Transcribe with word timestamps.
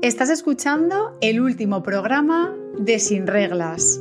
Estás 0.00 0.30
escuchando 0.30 1.16
el 1.20 1.40
último 1.40 1.82
programa 1.82 2.54
de 2.78 2.98
Sin 2.98 3.26
Reglas. 3.26 4.00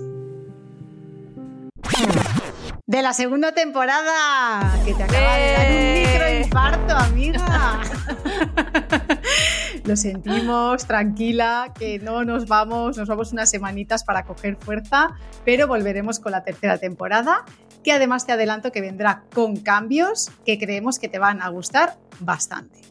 De 2.88 3.02
la 3.02 3.14
segunda 3.14 3.54
temporada, 3.54 4.80
que 4.86 4.94
te 4.94 5.04
acaba 5.04 5.38
de 5.38 5.52
dar 5.52 5.68
un 5.68 5.78
¡Eh! 5.78 6.08
microinfarto, 6.08 6.96
amiga. 6.96 7.82
Lo 9.86 9.96
sentimos, 9.96 10.86
tranquila, 10.86 11.74
que 11.78 12.00
no 12.00 12.24
nos 12.24 12.48
vamos, 12.48 12.98
nos 12.98 13.08
vamos 13.08 13.32
unas 13.34 13.50
semanitas 13.50 14.04
para 14.04 14.26
coger 14.26 14.58
fuerza, 14.58 15.16
pero 15.46 15.68
volveremos 15.68 16.20
con 16.20 16.32
la 16.34 16.44
tercera 16.44 16.78
temporada, 16.78 17.46
que 17.84 17.92
además 17.92 18.26
te 18.26 18.32
adelanto 18.32 18.72
que 18.72 18.82
vendrá 18.82 19.24
con 19.34 19.58
cambios 19.58 20.30
que 20.46 20.60
creemos 20.60 21.00
que 21.00 21.08
te 21.08 21.20
van 21.20 21.42
a 21.42 21.50
gustar 21.50 21.98
bastante. 22.20 22.91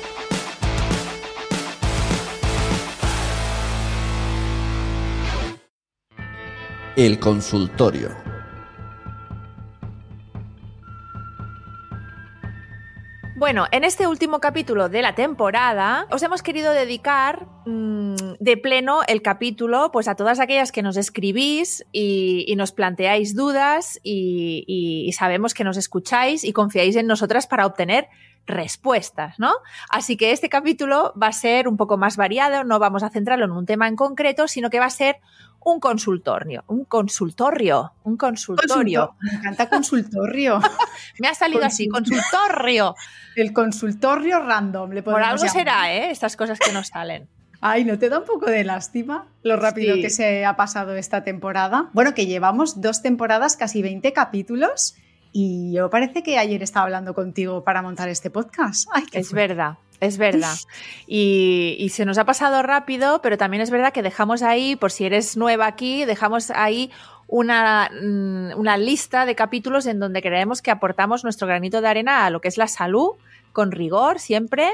El 6.97 7.19
consultorio. 7.19 8.09
Bueno, 13.37 13.65
en 13.71 13.85
este 13.85 14.07
último 14.07 14.41
capítulo 14.41 14.89
de 14.89 15.01
la 15.01 15.15
temporada 15.15 16.05
os 16.11 16.21
hemos 16.21 16.43
querido 16.43 16.73
dedicar 16.73 17.47
mmm, 17.65 18.13
de 18.41 18.57
pleno 18.57 19.03
el 19.07 19.21
capítulo 19.21 19.89
pues 19.93 20.09
a 20.09 20.15
todas 20.15 20.41
aquellas 20.41 20.73
que 20.73 20.81
nos 20.81 20.97
escribís 20.97 21.85
y, 21.93 22.53
nos 22.57 22.73
planteáis 22.73 23.37
dudas 23.37 23.97
y, 24.03 24.65
y, 24.67 25.07
y 25.07 25.13
sabemos 25.13 25.53
que 25.53 25.63
nos 25.63 25.77
escucháis 25.77 26.43
y 26.43 26.51
confiáis 26.51 26.97
en 26.97 27.07
nosotras 27.07 27.47
para 27.47 27.65
obtener 27.65 28.09
respuestas, 28.45 29.39
¿no? 29.39 29.53
Así 29.89 30.17
que 30.17 30.31
este 30.31 30.49
capítulo 30.49 31.13
va 31.21 31.27
a 31.27 31.31
ser 31.31 31.67
un 31.67 31.77
poco 31.77 31.97
más 31.97 32.17
variado, 32.17 32.63
no 32.63 32.79
vamos 32.79 33.03
a 33.03 33.09
centrarlo 33.09 33.45
en 33.45 33.51
un 33.51 33.65
tema 33.65 33.87
en 33.87 33.95
concreto, 33.95 34.47
sino 34.47 34.69
que 34.69 34.79
va 34.79 34.85
a 34.85 34.89
ser 34.89 35.17
un 35.63 35.79
consultorio, 35.79 36.63
un 36.67 36.85
consultorio, 36.85 37.93
un 38.03 38.17
consultorio. 38.17 39.15
Me 39.21 39.31
encanta 39.37 39.69
consultorio. 39.69 40.59
Me 41.19 41.27
ha 41.27 41.35
salido 41.35 41.63
así, 41.63 41.87
consultorio. 41.87 42.95
El 43.35 43.53
consultorio 43.53 44.39
random. 44.39 44.91
Le 44.91 45.03
Por 45.03 45.21
algo 45.21 45.37
llamar. 45.37 45.49
será, 45.51 45.93
¿eh? 45.93 46.11
Estas 46.11 46.35
cosas 46.35 46.59
que 46.59 46.71
nos 46.73 46.87
salen. 46.87 47.27
Ay, 47.63 47.85
¿no 47.85 47.99
te 47.99 48.09
da 48.09 48.17
un 48.19 48.25
poco 48.25 48.47
de 48.47 48.63
lástima 48.63 49.27
lo 49.43 49.55
rápido 49.55 49.93
Sí. 49.95 50.01
que 50.01 50.09
se 50.09 50.45
ha 50.45 50.55
pasado 50.55 50.95
esta 50.95 51.23
temporada? 51.23 51.89
Bueno, 51.93 52.15
que 52.15 52.25
llevamos 52.25 52.81
dos 52.81 53.03
temporadas, 53.03 53.55
casi 53.55 53.83
20 53.83 54.13
capítulos, 54.13 54.95
y 55.31 55.71
yo 55.73 55.91
parece 55.91 56.23
que 56.23 56.39
ayer 56.39 56.63
estaba 56.63 56.85
hablando 56.85 57.13
contigo 57.13 57.63
para 57.63 57.83
montar 57.83 58.09
este 58.09 58.31
podcast. 58.31 58.89
Ay, 58.91 59.03
Es 59.13 59.31
verdad, 59.31 59.77
es 60.01 60.17
verdad. 60.17 60.55
Y, 61.07 61.75
y 61.77 61.89
se 61.89 62.05
nos 62.05 62.17
ha 62.17 62.25
pasado 62.25 62.61
rápido, 62.63 63.21
pero 63.21 63.37
también 63.37 63.61
es 63.61 63.69
verdad 63.69 63.91
que 63.91 64.01
dejamos 64.01 64.43
ahí, 64.43 64.77
por 64.77 64.91
si 64.91 65.05
eres 65.05 65.35
nueva 65.35 65.67
aquí, 65.67 66.05
dejamos 66.05 66.51
ahí 66.51 66.89
una, 67.27 67.89
mm, 67.91 68.57
una 68.57 68.77
lista 68.77 69.25
de 69.25 69.35
capítulos 69.35 69.85
en 69.87 69.99
donde 69.99 70.21
creemos 70.21 70.61
que 70.61 70.71
aportamos 70.71 71.25
nuestro 71.25 71.47
granito 71.47 71.81
de 71.81 71.89
arena 71.89 72.25
a 72.25 72.29
lo 72.29 72.39
que 72.39 72.47
es 72.47 72.57
la 72.57 72.67
salud, 72.67 73.11
con 73.51 73.71
rigor 73.71 74.19
siempre, 74.19 74.69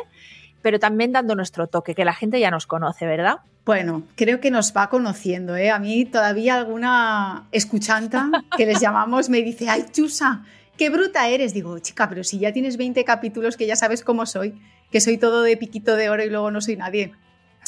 pero 0.62 0.80
también 0.80 1.12
dando 1.12 1.36
nuestro 1.36 1.68
toque, 1.68 1.96
que 1.96 2.06
la 2.06 2.14
gente 2.14 2.40
ya 2.40 2.52
nos 2.52 2.68
conoce, 2.68 3.06
¿verdad? 3.08 3.38
Bueno, 3.66 4.04
creo 4.16 4.40
que 4.40 4.50
nos 4.50 4.76
va 4.76 4.90
conociendo, 4.90 5.56
¿eh? 5.56 5.72
A 5.72 5.80
mí 5.80 6.06
todavía 6.06 6.56
alguna 6.56 7.48
escuchanta 7.52 8.30
que 8.56 8.66
les 8.66 8.80
llamamos 8.80 9.30
me 9.30 9.42
dice, 9.42 9.70
ay, 9.70 9.86
Chusa, 9.92 10.44
qué 10.78 10.90
bruta 10.90 11.28
eres. 11.28 11.54
Digo, 11.54 11.78
chica, 11.80 12.08
pero 12.10 12.24
si 12.24 12.40
ya 12.40 12.54
tienes 12.54 12.78
20 12.78 13.04
capítulos 13.04 13.58
que 13.58 13.66
ya 13.68 13.76
sabes 13.76 14.04
cómo 14.04 14.26
soy, 14.26 14.60
que 14.92 15.02
soy 15.02 15.18
todo 15.18 15.42
de 15.44 15.58
piquito 15.58 15.96
de 15.96 16.10
oro 16.10 16.24
y 16.24 16.30
luego 16.30 16.52
no 16.52 16.62
soy 16.62 16.76
nadie. 16.78 17.14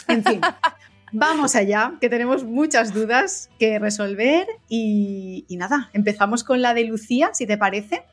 En 0.08 0.24
fin, 0.24 0.42
vamos 1.12 1.56
allá, 1.56 1.94
que 2.00 2.10
tenemos 2.10 2.44
muchas 2.44 2.94
dudas 2.94 3.50
que 3.60 3.80
resolver 3.80 4.48
y, 4.70 5.46
y 5.48 5.58
nada, 5.58 5.90
empezamos 5.94 6.44
con 6.44 6.62
la 6.62 6.74
de 6.74 6.84
Lucía, 6.86 7.32
si 7.34 7.46
te 7.48 7.58
parece. 7.58 8.04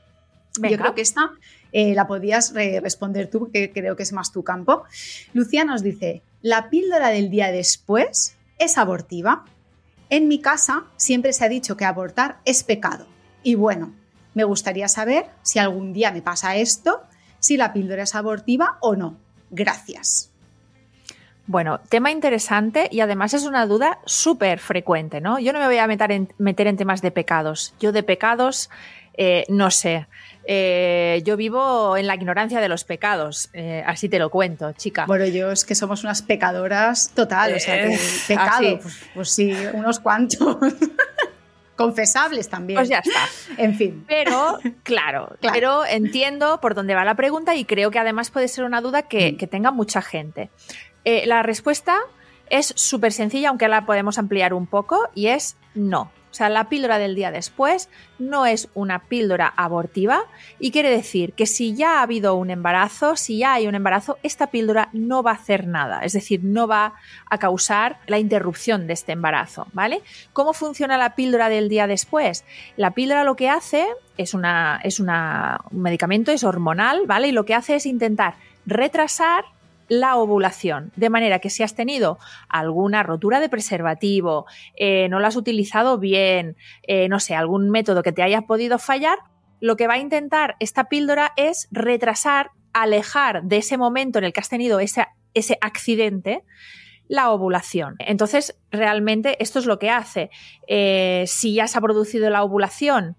Yo 0.59 0.79
creo 0.79 0.95
que 0.95 1.03
esta 1.03 1.33
eh, 1.73 1.95
la 1.95 2.07
podías 2.07 2.55
re- 2.55 2.81
responder 2.81 3.29
tú, 3.29 3.51
que 3.53 3.71
creo 3.73 3.95
que 3.95 4.03
es 4.03 4.13
más 4.15 4.33
tu 4.33 4.43
campo. 4.43 4.85
Lucía 5.35 5.65
nos 5.67 5.83
dice, 5.83 6.23
¿la 6.41 6.71
píldora 6.71 7.09
del 7.11 7.29
día 7.29 7.53
después 7.53 8.37
es 8.59 8.79
abortiva? 8.79 9.45
En 10.09 10.29
mi 10.29 10.41
casa 10.41 10.85
siempre 10.97 11.35
se 11.35 11.45
ha 11.45 11.49
dicho 11.51 11.77
que 11.77 11.85
abortar 11.85 12.39
es 12.47 12.65
pecado. 12.65 13.07
Y 13.43 13.55
bueno, 13.55 13.93
me 14.37 14.45
gustaría 14.45 14.87
saber 14.87 15.25
si 15.41 15.59
algún 15.59 15.95
día 15.95 16.13
me 16.13 16.21
pasa 16.21 16.57
esto, 16.57 17.03
si 17.41 17.57
la 17.57 17.73
píldora 17.73 18.03
es 18.03 18.15
abortiva 18.15 18.77
o 18.81 18.95
no. 18.95 19.17
Gracias. 19.51 20.31
Bueno, 21.47 21.81
tema 21.89 22.11
interesante 22.11 22.89
y 22.93 23.01
además 23.01 23.33
es 23.33 23.47
una 23.47 23.67
duda 23.67 23.99
súper 24.05 24.59
frecuente, 24.59 25.23
¿no? 25.23 25.39
Yo 25.39 25.55
no 25.55 25.59
me 25.59 25.65
voy 25.65 25.79
a 25.79 25.87
meter 25.87 26.13
en, 26.13 26.29
meter 26.37 26.67
en 26.67 26.77
temas 26.77 27.01
de 27.01 27.13
pecados. 27.13 27.73
Yo 27.81 27.93
de 27.93 28.03
pecados 28.03 28.69
eh, 29.17 29.45
no 29.49 29.71
sé. 29.71 30.07
Eh, 30.49 31.23
yo 31.25 31.37
vivo 31.37 31.97
en 31.97 32.07
la 32.07 32.15
ignorancia 32.15 32.61
de 32.61 32.69
los 32.69 32.85
pecados, 32.85 33.49
eh, 33.53 33.83
así 33.85 34.09
te 34.09 34.19
lo 34.19 34.31
cuento, 34.31 34.73
chica. 34.73 35.05
Bueno, 35.07 35.27
yo 35.27 35.51
es 35.51 35.65
que 35.65 35.75
somos 35.75 36.05
unas 36.05 36.23
pecadoras 36.23 37.11
total, 37.15 37.55
o 37.55 37.59
sea, 37.59 37.83
que 37.83 37.99
pecado, 38.29 38.79
pues, 38.81 38.97
pues 39.13 39.31
sí, 39.31 39.53
unos 39.73 39.99
cuantos. 39.99 40.57
Confesables 41.77 42.49
también. 42.49 42.79
Pues 42.79 42.89
ya 42.89 42.99
está. 42.99 43.21
En 43.63 43.75
fin. 43.77 44.05
Pero, 44.09 44.59
claro, 44.83 45.37
Claro. 45.41 45.55
pero 45.55 45.85
entiendo 45.87 46.61
por 46.61 46.75
dónde 46.75 46.95
va 46.95 47.05
la 47.05 47.15
pregunta 47.15 47.55
y 47.55 47.65
creo 47.65 47.91
que 47.91 47.99
además 47.99 48.31
puede 48.31 48.49
ser 48.49 48.65
una 48.65 48.81
duda 48.81 49.03
que, 49.03 49.33
Mm. 49.33 49.37
que 49.37 49.47
tenga 49.47 49.71
mucha 49.71 50.03
gente. 50.03 50.51
Eh, 51.05 51.25
la 51.27 51.43
respuesta 51.43 51.99
es 52.51 52.73
súper 52.77 53.13
sencilla, 53.13 53.49
aunque 53.51 53.69
la 53.69 53.87
podemos 53.87 54.19
ampliar 54.19 54.55
un 54.55 54.67
poco, 54.67 55.09
y 55.15 55.29
es 55.29 55.57
no. 55.75 56.11
O 56.37 56.39
sea, 56.39 56.51
la 56.51 56.69
píldora 56.69 56.99
del 56.99 57.15
día 57.15 57.31
después 57.31 57.89
no 58.19 58.45
es 58.45 58.69
una 58.75 58.99
píldora 58.99 59.55
abortiva 59.57 60.25
y 60.59 60.71
quiere 60.71 60.91
decir 60.91 61.33
que 61.33 61.47
si 61.47 61.75
ya 61.75 62.01
ha 62.01 62.03
habido 62.03 62.35
un 62.35 62.51
embarazo, 62.51 63.17
si 63.17 63.39
ya 63.39 63.55
hay 63.55 63.67
un 63.67 63.75
embarazo, 63.75 64.19
esta 64.23 64.49
píldora 64.49 64.91
no 64.93 65.23
va 65.23 65.31
a 65.31 65.37
hacer 65.37 65.67
nada, 65.67 66.01
es 66.01 66.13
decir, 66.13 66.45
no 66.45 66.69
va 66.69 66.93
a 67.31 67.39
causar 67.39 68.01
la 68.07 68.19
interrupción 68.19 68.87
de 68.87 68.93
este 68.93 69.13
embarazo, 69.13 69.67
¿vale? 69.73 70.03
¿Cómo 70.35 70.53
funciona 70.53 70.99
la 70.99 71.15
píldora 71.15 71.49
del 71.49 71.71
día 71.71 71.87
después? 71.87 72.45
La 72.77 72.91
píldora 72.91 73.25
lo 73.25 73.35
que 73.35 73.49
hace 73.49 73.87
es, 74.19 74.35
una, 74.35 74.79
es 74.85 75.01
una, 75.01 75.63
un 75.71 75.81
medicamento, 75.81 76.33
es 76.33 76.45
hormonal, 76.45 77.07
¿vale? 77.07 77.29
Y 77.29 77.33
lo 77.33 77.47
que 77.47 77.55
hace 77.55 77.77
es 77.77 77.87
intentar 77.87 78.35
retrasar 78.67 79.47
la 79.89 80.17
ovulación, 80.17 80.93
de 80.97 81.11
manera 81.11 81.39
que 81.39 81.51
si 81.51 81.63
has 81.63 81.75
tenido 81.75 82.19
alguna 82.49 83.03
rotura 83.03 83.41
de 83.41 83.49
preservativo, 83.49 84.47
eh, 84.77 85.09
no 85.09 85.21
lo 85.21 85.27
has 85.27 85.37
utilizado 85.37 85.99
bien, 85.99 86.57
eh, 86.83 87.09
no 87.09 87.21
sé, 87.21 87.35
algún 87.35 87.71
método 87.71 88.03
que 88.03 88.13
te 88.13 88.23
haya 88.23 88.43
podido 88.43 88.79
fallar, 88.79 89.19
lo 89.61 89.77
que 89.77 89.87
va 89.87 89.95
a 89.95 89.99
intentar 89.99 90.57
esta 90.61 90.85
píldora 90.85 91.33
es 91.37 91.69
retrasar, 91.71 92.51
alejar 92.73 93.43
de 93.45 93.59
ese 93.59 93.79
momento 93.79 94.19
en 94.19 94.25
el 94.25 94.33
que 94.33 94.41
has 94.41 94.49
tenido 94.49 94.81
ese, 94.81 95.07
ese 95.35 95.59
accidente 95.61 96.45
la 97.09 97.31
ovulación. 97.31 97.97
Entonces, 98.01 98.59
realmente 98.71 99.43
esto 99.43 99.59
es 99.59 99.67
lo 99.67 99.79
que 99.79 99.91
hace. 99.91 100.31
Eh, 100.67 101.25
si 101.27 101.55
ya 101.55 101.69
se 101.69 101.79
ha 101.79 101.81
producido 101.81 102.29
la 102.31 102.43
ovulación, 102.43 103.17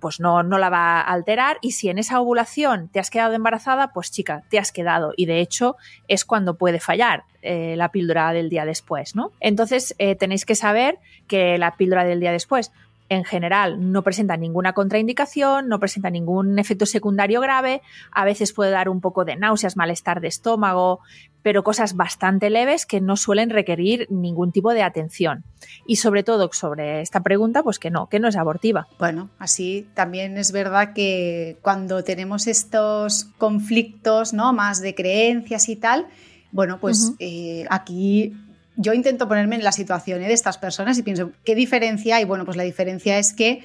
pues 0.00 0.20
no, 0.20 0.42
no 0.42 0.58
la 0.58 0.70
va 0.70 1.00
a 1.00 1.12
alterar 1.12 1.58
y 1.60 1.72
si 1.72 1.88
en 1.88 1.98
esa 1.98 2.20
ovulación 2.20 2.88
te 2.88 3.00
has 3.00 3.10
quedado 3.10 3.34
embarazada, 3.34 3.92
pues 3.92 4.10
chica, 4.10 4.44
te 4.48 4.58
has 4.58 4.72
quedado 4.72 5.12
y 5.16 5.26
de 5.26 5.40
hecho 5.40 5.76
es 6.08 6.24
cuando 6.24 6.56
puede 6.56 6.80
fallar 6.80 7.24
eh, 7.42 7.74
la 7.76 7.90
píldora 7.90 8.32
del 8.32 8.48
día 8.48 8.64
después, 8.64 9.14
¿no? 9.14 9.32
Entonces 9.40 9.94
eh, 9.98 10.14
tenéis 10.14 10.46
que 10.46 10.54
saber 10.54 10.98
que 11.26 11.58
la 11.58 11.76
píldora 11.76 12.04
del 12.04 12.20
día 12.20 12.32
después 12.32 12.72
en 13.08 13.24
general 13.24 13.92
no 13.92 14.02
presenta 14.02 14.36
ninguna 14.36 14.72
contraindicación, 14.72 15.68
no 15.68 15.78
presenta 15.78 16.10
ningún 16.10 16.58
efecto 16.58 16.86
secundario 16.86 17.40
grave, 17.40 17.82
a 18.10 18.24
veces 18.24 18.52
puede 18.52 18.70
dar 18.70 18.88
un 18.88 19.00
poco 19.00 19.24
de 19.24 19.36
náuseas, 19.36 19.76
malestar 19.76 20.20
de 20.20 20.28
estómago, 20.28 21.00
pero 21.42 21.62
cosas 21.62 21.94
bastante 21.94 22.48
leves 22.48 22.86
que 22.86 23.02
no 23.02 23.16
suelen 23.16 23.50
requerir 23.50 24.06
ningún 24.10 24.50
tipo 24.50 24.72
de 24.72 24.82
atención. 24.82 25.44
Y 25.86 25.96
sobre 25.96 26.22
todo 26.22 26.50
sobre 26.52 27.02
esta 27.02 27.20
pregunta, 27.20 27.62
pues 27.62 27.78
que 27.78 27.90
no, 27.90 28.08
que 28.08 28.18
no 28.18 28.28
es 28.28 28.36
abortiva. 28.36 28.88
Bueno, 28.98 29.28
así 29.38 29.86
también 29.92 30.38
es 30.38 30.52
verdad 30.52 30.94
que 30.94 31.58
cuando 31.60 32.02
tenemos 32.02 32.46
estos 32.46 33.24
conflictos, 33.36 34.32
¿no? 34.32 34.54
Más 34.54 34.80
de 34.80 34.94
creencias 34.94 35.68
y 35.68 35.76
tal, 35.76 36.06
bueno, 36.54 36.78
pues 36.80 37.12
eh, 37.18 37.66
aquí 37.68 38.32
yo 38.76 38.92
intento 38.92 39.28
ponerme 39.28 39.56
en 39.56 39.64
la 39.64 39.72
situación 39.72 40.22
¿eh? 40.22 40.28
de 40.28 40.34
estas 40.34 40.58
personas 40.58 40.98
y 40.98 41.02
pienso, 41.02 41.32
¿qué 41.44 41.54
diferencia 41.54 42.16
hay? 42.16 42.24
Bueno, 42.24 42.44
pues 42.44 42.56
la 42.56 42.62
diferencia 42.62 43.18
es 43.18 43.32
que 43.32 43.64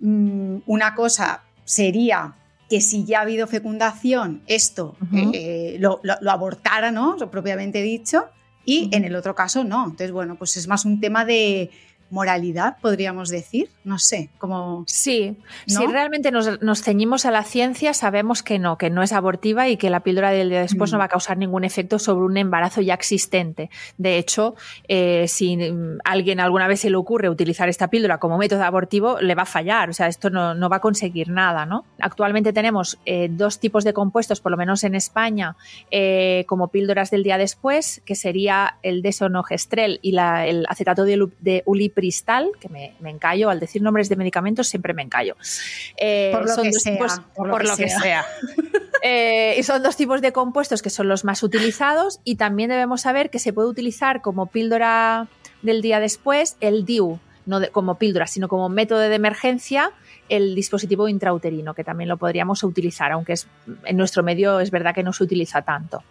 mm, 0.00 0.58
una 0.66 0.94
cosa 0.94 1.42
sería 1.64 2.34
que 2.68 2.80
si 2.80 3.04
ya 3.04 3.18
ha 3.18 3.22
habido 3.22 3.46
fecundación, 3.46 4.42
esto 4.46 4.96
eh, 5.34 5.76
lo, 5.78 6.00
lo, 6.02 6.14
lo, 6.20 6.30
abortara, 6.30 6.90
¿no? 6.90 7.16
Propiamente 7.30 7.82
dicho, 7.82 8.24
y 8.64 8.88
en 8.92 9.04
el 9.04 9.14
otro 9.14 9.34
caso 9.34 9.62
no. 9.62 9.84
Entonces, 9.84 10.10
bueno, 10.10 10.36
pues 10.36 10.56
es 10.56 10.68
más 10.68 10.84
un 10.84 11.00
tema 11.00 11.24
de 11.24 11.70
moralidad, 12.12 12.76
podríamos 12.80 13.30
decir. 13.30 13.70
No 13.84 13.98
sé, 13.98 14.30
como... 14.38 14.84
Sí, 14.86 15.38
si 15.66 15.84
realmente 15.86 16.30
nos, 16.30 16.82
ceñimos 16.82 17.24
a 17.24 17.30
la 17.30 17.42
ciencia, 17.42 17.94
sabemos 17.94 18.42
que 18.42 18.58
no, 18.58 18.76
que 18.78 18.90
no 18.90 19.02
es 19.02 19.12
abortiva 19.12 19.68
y 19.68 19.78
que 19.78 19.90
la 19.90 20.00
píldora 20.00 20.30
del 20.30 20.50
día 20.50 20.60
después 20.60 20.92
no 20.92 20.98
mm. 20.98 21.00
va 21.00 21.04
a 21.06 21.08
causar 21.08 21.38
ningún 21.38 21.64
efecto 21.64 21.98
sobre 21.98 22.26
un 22.26 22.36
embarazo 22.36 22.82
ya 22.82 22.94
existente. 22.94 23.70
De 23.96 24.18
hecho, 24.18 24.54
eh, 24.88 25.24
si 25.26 25.58
alguien 26.04 26.38
alguna 26.38 26.68
vez 26.68 26.80
se 26.80 26.90
le 26.90 26.96
ocurre 26.96 27.30
utilizar 27.30 27.68
esta 27.70 27.88
píldora 27.88 28.18
como 28.18 28.36
método 28.36 28.62
abortivo, 28.62 29.18
le 29.20 29.34
va 29.34 29.42
a 29.42 29.46
fallar. 29.46 29.88
O 29.88 29.92
sea, 29.94 30.06
esto 30.06 30.28
no, 30.28 30.68
va 30.68 30.76
a 30.76 30.80
conseguir 30.80 31.30
nada, 31.30 31.64
¿no? 31.64 31.86
Actualmente 31.98 32.52
tenemos 32.52 32.98
eh, 33.06 33.28
dos 33.30 33.58
tipos 33.58 33.84
de 33.84 33.94
compuestos, 33.94 34.40
por 34.40 34.52
lo 34.52 34.58
menos 34.58 34.84
en 34.84 34.94
España, 34.94 35.56
eh, 35.90 36.44
como 36.46 36.68
píldoras 36.68 37.10
del 37.10 37.22
día 37.22 37.38
después, 37.38 38.02
que 38.04 38.14
sería 38.14 38.76
el 38.82 39.00
desonogestrel 39.00 39.98
y 40.02 40.14
el 40.16 40.66
acetato 40.68 41.04
de, 41.04 41.28
de 41.40 41.62
cristal, 42.02 42.50
que 42.58 42.68
me, 42.68 42.94
me, 42.98 43.10
encallo, 43.10 43.48
al 43.48 43.60
decir 43.60 43.80
nombres 43.80 44.08
de 44.08 44.16
medicamentos 44.16 44.66
siempre 44.66 44.92
me 44.92 45.02
encallo. 45.02 45.36
Eh, 45.96 46.30
por 46.32 46.48
lo 46.48 46.62
que 46.64 46.72
sea. 46.72 46.98
por, 47.36 47.64
lo, 47.64 47.76
que, 47.76 47.88
sea. 47.88 48.26
Eh, 49.04 49.56
y 49.58 49.64
son 49.64 49.82
dos 49.82 49.96
tipos 49.96 50.20
de 50.20 50.32
compuestos 50.32 50.80
que 50.80 50.88
son 50.88 51.08
los 51.08 51.24
más 51.24 51.42
utilizados 51.42 52.20
y 52.22 52.36
también 52.36 52.70
debemos 52.70 53.00
saber 53.00 53.30
que 53.30 53.40
se 53.40 53.52
puede 53.52 53.66
utilizar 53.66 54.20
como 54.20 54.46
píldora 54.46 55.26
del 55.62 55.82
día 55.82 55.98
después 55.98 56.56
el 56.60 56.84
DIU, 56.84 57.18
no 57.44 57.60
como 57.72 57.96
píldora, 57.98 58.28
sino 58.28 58.46
como 58.46 58.68
método 58.68 59.00
de 59.00 59.12
emergencia 59.12 59.90
el 60.28 60.54
dispositivo 60.54 61.08
intrauterino, 61.08 61.74
que 61.74 61.82
también 61.82 62.08
lo 62.08 62.16
podríamos 62.16 62.62
utilizar, 62.62 63.10
aunque 63.10 63.32
es, 63.32 63.48
en 63.84 63.96
nuestro 63.96 64.22
medio 64.22 64.60
es 64.60 64.70
verdad 64.70 64.94
que 64.94 65.02
no 65.02 65.12
se 65.12 65.24
utiliza 65.24 65.62
tanto. 65.62 66.04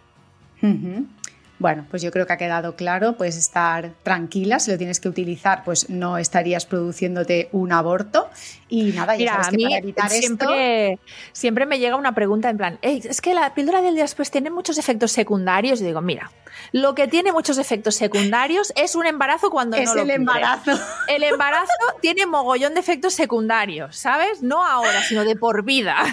Bueno, 1.62 1.86
pues 1.88 2.02
yo 2.02 2.10
creo 2.10 2.26
que 2.26 2.32
ha 2.32 2.36
quedado 2.36 2.74
claro, 2.74 3.12
puedes 3.12 3.36
estar 3.36 3.92
tranquila, 4.02 4.58
si 4.58 4.72
lo 4.72 4.78
tienes 4.78 4.98
que 4.98 5.08
utilizar, 5.08 5.62
pues 5.62 5.88
no 5.88 6.18
estarías 6.18 6.66
produciéndote 6.66 7.48
un 7.52 7.70
aborto 7.70 8.28
y 8.68 8.90
nada, 8.90 9.14
ya 9.14 9.34
sabes 9.34 9.48
que 9.56 9.62
para 9.62 9.78
evitar 9.78 10.10
siempre, 10.10 10.92
esto... 10.94 11.02
Siempre 11.32 11.66
me 11.66 11.78
llega 11.78 11.94
una 11.94 12.16
pregunta 12.16 12.50
en 12.50 12.56
plan, 12.56 12.78
es 12.82 13.20
que 13.20 13.32
la 13.32 13.54
píldora 13.54 13.80
del 13.80 13.94
día 13.94 14.02
después 14.02 14.32
tiene 14.32 14.50
muchos 14.50 14.76
efectos 14.76 15.12
secundarios 15.12 15.80
y 15.80 15.84
digo, 15.84 16.00
mira, 16.00 16.32
lo 16.72 16.94
que 16.94 17.08
tiene 17.08 17.32
muchos 17.32 17.58
efectos 17.58 17.94
secundarios 17.94 18.72
es 18.76 18.94
un 18.94 19.06
embarazo 19.06 19.50
cuando 19.50 19.76
es 19.76 19.94
no 19.94 20.02
el 20.02 20.10
embarazo. 20.10 20.72
El 21.08 21.22
embarazo 21.22 21.72
tiene 22.00 22.26
mogollón 22.26 22.74
de 22.74 22.80
efectos 22.80 23.14
secundarios, 23.14 23.96
¿sabes? 23.96 24.42
No 24.42 24.64
ahora, 24.64 25.02
sino 25.02 25.24
de 25.24 25.36
por 25.36 25.64
vida. 25.64 26.04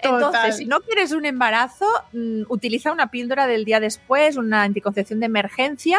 Entonces, 0.00 0.56
si 0.58 0.66
no 0.66 0.80
quieres 0.80 1.12
un 1.12 1.26
embarazo, 1.26 1.86
mm, 2.12 2.42
utiliza 2.48 2.92
una 2.92 3.10
píldora 3.10 3.46
del 3.46 3.64
día 3.64 3.80
después, 3.80 4.36
una 4.36 4.64
concepción 4.80 5.20
de 5.20 5.26
emergencia 5.26 5.98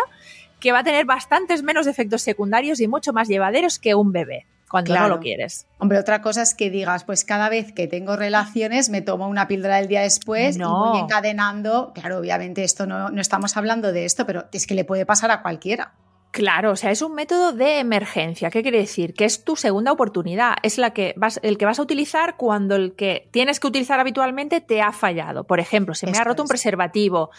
que 0.59 0.71
va 0.71 0.79
a 0.79 0.83
tener 0.83 1.05
bastantes 1.05 1.63
menos 1.63 1.87
efectos 1.87 2.21
secundarios 2.21 2.79
y 2.79 2.87
mucho 2.87 3.13
más 3.13 3.27
llevaderos 3.27 3.79
que 3.79 3.95
un 3.95 4.11
bebé 4.11 4.45
cuando 4.69 4.95
no 4.95 5.09
lo 5.09 5.19
quieres. 5.19 5.67
Hombre, 5.79 5.99
otra 5.99 6.21
cosa 6.21 6.41
es 6.41 6.53
que 6.55 6.69
digas, 6.69 7.03
pues 7.03 7.25
cada 7.25 7.49
vez 7.49 7.73
que 7.73 7.87
tengo 7.87 8.15
relaciones 8.15 8.89
me 8.89 9.01
tomo 9.01 9.27
una 9.27 9.47
píldora 9.47 9.77
del 9.77 9.87
día 9.87 10.01
después 10.01 10.55
y 10.55 10.63
voy 10.63 10.99
encadenando. 10.99 11.91
Claro, 11.93 12.19
obviamente 12.19 12.63
esto 12.63 12.85
no, 12.85 13.09
no 13.09 13.19
estamos 13.19 13.57
hablando 13.57 13.91
de 13.91 14.05
esto, 14.05 14.25
pero 14.25 14.45
es 14.53 14.65
que 14.65 14.73
le 14.73 14.85
puede 14.85 15.05
pasar 15.05 15.29
a 15.31 15.41
cualquiera. 15.41 15.91
Claro, 16.31 16.71
o 16.71 16.75
sea, 16.77 16.91
es 16.91 17.01
un 17.01 17.13
método 17.13 17.51
de 17.51 17.79
emergencia. 17.79 18.49
¿Qué 18.49 18.61
quiere 18.61 18.77
decir? 18.77 19.13
Que 19.13 19.25
es 19.25 19.43
tu 19.43 19.57
segunda 19.57 19.91
oportunidad. 19.91 20.55
Es 20.63 20.77
la 20.77 20.91
que 20.91 21.13
vas, 21.17 21.41
el 21.43 21.57
que 21.57 21.65
vas 21.65 21.77
a 21.77 21.81
utilizar 21.81 22.37
cuando 22.37 22.75
el 22.77 22.93
que 22.95 23.27
tienes 23.31 23.59
que 23.59 23.67
utilizar 23.67 23.99
habitualmente 23.99 24.61
te 24.61 24.81
ha 24.81 24.93
fallado. 24.93 25.43
Por 25.43 25.59
ejemplo, 25.59 25.93
se 25.93 26.09
me 26.09 26.17
ha 26.17 26.23
roto 26.23 26.43
un 26.43 26.47
preservativo, 26.47 27.31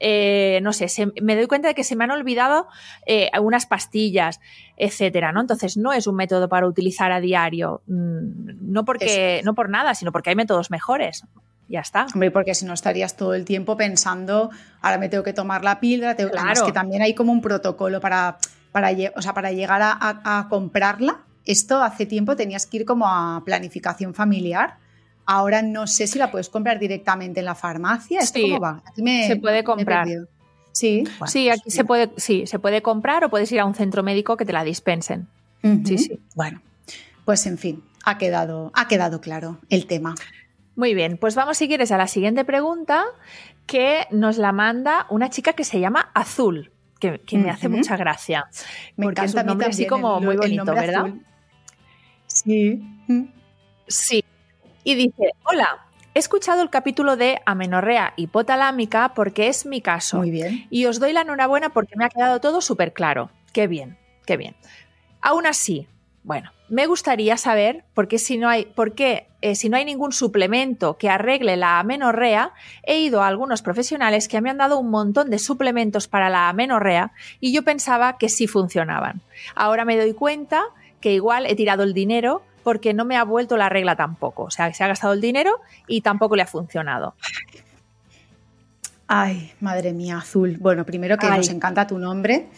eh, 0.00 0.58
no 0.62 0.72
sé, 0.72 0.88
me 1.22 1.36
doy 1.36 1.46
cuenta 1.46 1.68
de 1.68 1.74
que 1.74 1.84
se 1.84 1.94
me 1.94 2.02
han 2.02 2.10
olvidado 2.10 2.66
eh, 3.06 3.30
unas 3.40 3.66
pastillas, 3.66 4.40
etcétera, 4.76 5.30
¿no? 5.30 5.40
Entonces 5.40 5.76
no 5.76 5.92
es 5.92 6.08
un 6.08 6.16
método 6.16 6.48
para 6.48 6.66
utilizar 6.66 7.12
a 7.12 7.20
diario, 7.20 7.82
mm, 7.86 8.72
no 8.72 8.84
porque, 8.84 9.42
no 9.44 9.54
por 9.54 9.68
nada, 9.68 9.94
sino 9.94 10.10
porque 10.10 10.30
hay 10.30 10.36
métodos 10.36 10.72
mejores 10.72 11.24
ya 11.70 11.80
está. 11.80 12.06
Hombre, 12.12 12.30
porque 12.30 12.54
si 12.54 12.66
no 12.66 12.74
estarías 12.74 13.16
todo 13.16 13.34
el 13.34 13.44
tiempo 13.44 13.76
pensando, 13.76 14.50
ahora 14.82 14.98
me 14.98 15.08
tengo 15.08 15.22
que 15.22 15.32
tomar 15.32 15.62
la 15.62 15.78
píldora, 15.78 16.16
tengo... 16.16 16.30
claro. 16.32 16.66
que 16.66 16.72
también 16.72 17.00
hay 17.00 17.14
como 17.14 17.32
un 17.32 17.40
protocolo 17.40 18.00
para, 18.00 18.38
para, 18.72 18.90
o 19.16 19.22
sea, 19.22 19.32
para 19.32 19.52
llegar 19.52 19.80
a, 19.82 20.46
comprarla. 20.50 21.20
Esto 21.46 21.82
hace 21.82 22.06
tiempo 22.06 22.36
tenías 22.36 22.66
que 22.66 22.78
ir 22.78 22.84
como 22.84 23.06
a 23.06 23.42
planificación 23.44 24.14
familiar. 24.14 24.76
Ahora 25.26 25.62
no 25.62 25.86
sé 25.86 26.08
si 26.08 26.18
la 26.18 26.30
puedes 26.30 26.48
comprar 26.48 26.80
directamente 26.80 27.40
en 27.40 27.46
la 27.46 27.54
farmacia. 27.54 28.20
¿Esto 28.20 28.40
cómo 28.42 28.60
va? 28.60 28.82
se 28.94 29.36
puede 29.36 29.62
comprar. 29.62 30.08
Sí, 30.72 31.04
sí, 31.26 31.50
aquí 31.50 31.70
se 31.70 31.84
puede, 31.84 32.10
sí, 32.16 32.46
se 32.46 32.58
puede 32.58 32.82
comprar 32.82 33.24
o 33.24 33.30
puedes 33.30 33.50
ir 33.52 33.60
a 33.60 33.64
un 33.64 33.74
centro 33.74 34.02
médico 34.02 34.36
que 34.36 34.44
te 34.44 34.52
la 34.52 34.64
dispensen. 34.64 35.28
Sí, 35.62 35.98
sí. 35.98 36.20
Bueno, 36.34 36.60
pues 37.24 37.46
en 37.46 37.58
fin, 37.58 37.82
ha 38.04 38.18
quedado, 38.18 38.72
ha 38.74 38.88
quedado 38.88 39.20
claro 39.20 39.58
el 39.68 39.86
tema. 39.86 40.14
Muy 40.80 40.94
bien, 40.94 41.18
pues 41.18 41.34
vamos 41.34 41.58
si 41.58 41.68
quieres 41.68 41.92
a 41.92 41.98
la 41.98 42.06
siguiente 42.06 42.42
pregunta 42.42 43.04
que 43.66 44.06
nos 44.10 44.38
la 44.38 44.50
manda 44.50 45.04
una 45.10 45.28
chica 45.28 45.52
que 45.52 45.62
se 45.62 45.78
llama 45.78 46.10
Azul, 46.14 46.72
que, 46.98 47.20
me 47.32 47.50
hace 47.50 47.68
mucha 47.68 47.98
gracia. 47.98 48.46
Me 48.96 49.04
porque 49.04 49.20
encanta 49.20 49.40
es 49.40 49.44
un 49.44 49.46
nombre 49.46 49.66
así 49.66 49.86
como 49.86 50.18
muy 50.22 50.38
bonito, 50.38 50.64
¿verdad? 50.64 51.10
Sí. 52.28 52.82
Sí. 53.88 54.24
Y 54.82 54.94
dice, 54.94 55.32
hola, 55.44 55.86
he 56.14 56.18
escuchado 56.18 56.62
el 56.62 56.70
capítulo 56.70 57.18
de 57.18 57.42
amenorrea 57.44 58.14
hipotalámica 58.16 59.12
porque 59.14 59.48
es 59.48 59.66
mi 59.66 59.82
caso. 59.82 60.16
Muy 60.16 60.30
bien. 60.30 60.66
Y 60.70 60.86
os 60.86 60.98
doy 60.98 61.12
la 61.12 61.20
enhorabuena 61.20 61.74
porque 61.74 61.94
me 61.94 62.06
ha 62.06 62.08
quedado 62.08 62.40
todo 62.40 62.62
súper 62.62 62.94
claro. 62.94 63.30
Qué 63.52 63.66
bien, 63.66 63.98
qué 64.24 64.38
bien. 64.38 64.56
Aún 65.20 65.46
así, 65.46 65.88
bueno, 66.22 66.50
me 66.70 66.86
gustaría 66.86 67.36
saber 67.36 67.84
por 67.94 68.06
qué 68.06 68.18
si 68.18 68.38
no 68.38 68.48
hay, 68.48 68.64
por 68.64 68.94
qué, 68.94 69.26
eh, 69.42 69.56
si 69.56 69.68
no 69.68 69.76
hay 69.76 69.84
ningún 69.84 70.12
suplemento 70.12 70.96
que 70.96 71.10
arregle 71.10 71.56
la 71.56 71.80
amenorrea, 71.80 72.52
he 72.84 73.00
ido 73.00 73.22
a 73.22 73.26
algunos 73.26 73.60
profesionales 73.60 74.28
que 74.28 74.40
me 74.40 74.50
han 74.50 74.58
dado 74.58 74.78
un 74.78 74.88
montón 74.88 75.30
de 75.30 75.40
suplementos 75.40 76.06
para 76.06 76.30
la 76.30 76.48
amenorrea 76.48 77.12
y 77.40 77.52
yo 77.52 77.64
pensaba 77.64 78.18
que 78.18 78.28
sí 78.28 78.46
funcionaban. 78.46 79.20
Ahora 79.56 79.84
me 79.84 79.98
doy 79.98 80.14
cuenta 80.14 80.62
que 81.00 81.12
igual 81.12 81.44
he 81.46 81.56
tirado 81.56 81.82
el 81.82 81.92
dinero 81.92 82.42
porque 82.62 82.94
no 82.94 83.04
me 83.04 83.16
ha 83.16 83.24
vuelto 83.24 83.56
la 83.56 83.68
regla 83.68 83.96
tampoco. 83.96 84.44
O 84.44 84.50
sea, 84.50 84.72
se 84.72 84.84
ha 84.84 84.88
gastado 84.88 85.12
el 85.12 85.20
dinero 85.20 85.60
y 85.88 86.02
tampoco 86.02 86.36
le 86.36 86.42
ha 86.42 86.46
funcionado. 86.46 87.14
Ay, 89.08 89.52
madre 89.58 89.92
mía, 89.92 90.18
azul. 90.18 90.56
Bueno, 90.60 90.86
primero 90.86 91.16
que 91.18 91.28
nos 91.28 91.48
encanta 91.48 91.88
tu 91.88 91.98
nombre. 91.98 92.48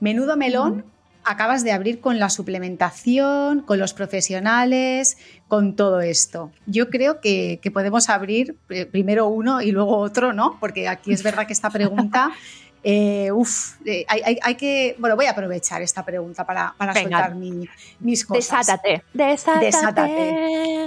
Menudo 0.00 0.38
melón 0.38 0.86
acabas 1.24 1.64
de 1.64 1.72
abrir 1.72 2.00
con 2.00 2.18
la 2.18 2.30
suplementación, 2.30 3.62
con 3.62 3.78
los 3.78 3.94
profesionales, 3.94 5.16
con 5.48 5.76
todo 5.76 6.00
esto. 6.00 6.50
Yo 6.66 6.90
creo 6.90 7.20
que, 7.20 7.60
podemos 7.72 8.08
abrir 8.08 8.56
eh, 8.68 8.86
primero 8.86 9.28
uno 9.28 9.62
y 9.62 9.72
luego 9.72 9.96
otro, 9.98 10.32
¿no? 10.32 10.58
Porque 10.60 10.88
aquí 10.88 11.12
es 11.12 11.22
verdad 11.22 11.46
que 11.46 11.52
esta 11.52 11.70
pregunta... 11.70 12.32
Eh, 12.84 13.30
uf, 13.30 13.76
eh, 13.84 14.04
hay, 14.08 14.56
que. 14.56 14.96
Bueno, 14.98 15.14
voy 15.14 15.26
a 15.26 15.30
aprovechar 15.30 15.82
esta 15.82 16.04
pregunta 16.04 16.44
para, 16.44 16.74
soltar 16.92 17.36
mis 17.36 18.26
cosas. 18.26 18.66
Desátate. 18.66 19.04
Desátate. 19.14 20.86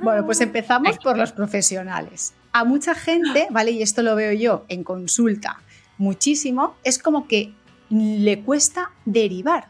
Bueno, 0.00 0.24
pues 0.24 0.40
empezamos 0.40 0.96
por 0.96 1.18
los 1.18 1.32
profesionales. 1.32 2.32
A 2.50 2.64
mucha 2.64 2.94
gente, 2.94 3.46
¿vale? 3.50 3.72
Y 3.72 3.82
esto 3.82 4.02
lo 4.02 4.16
veo 4.16 4.32
yo 4.32 4.64
en 4.68 4.84
consulta 4.84 5.58
muchísimo, 5.98 6.76
es 6.84 6.98
como 6.98 7.26
que 7.26 7.52
le 7.90 8.42
cuesta 8.42 8.90
derivar. 9.04 9.68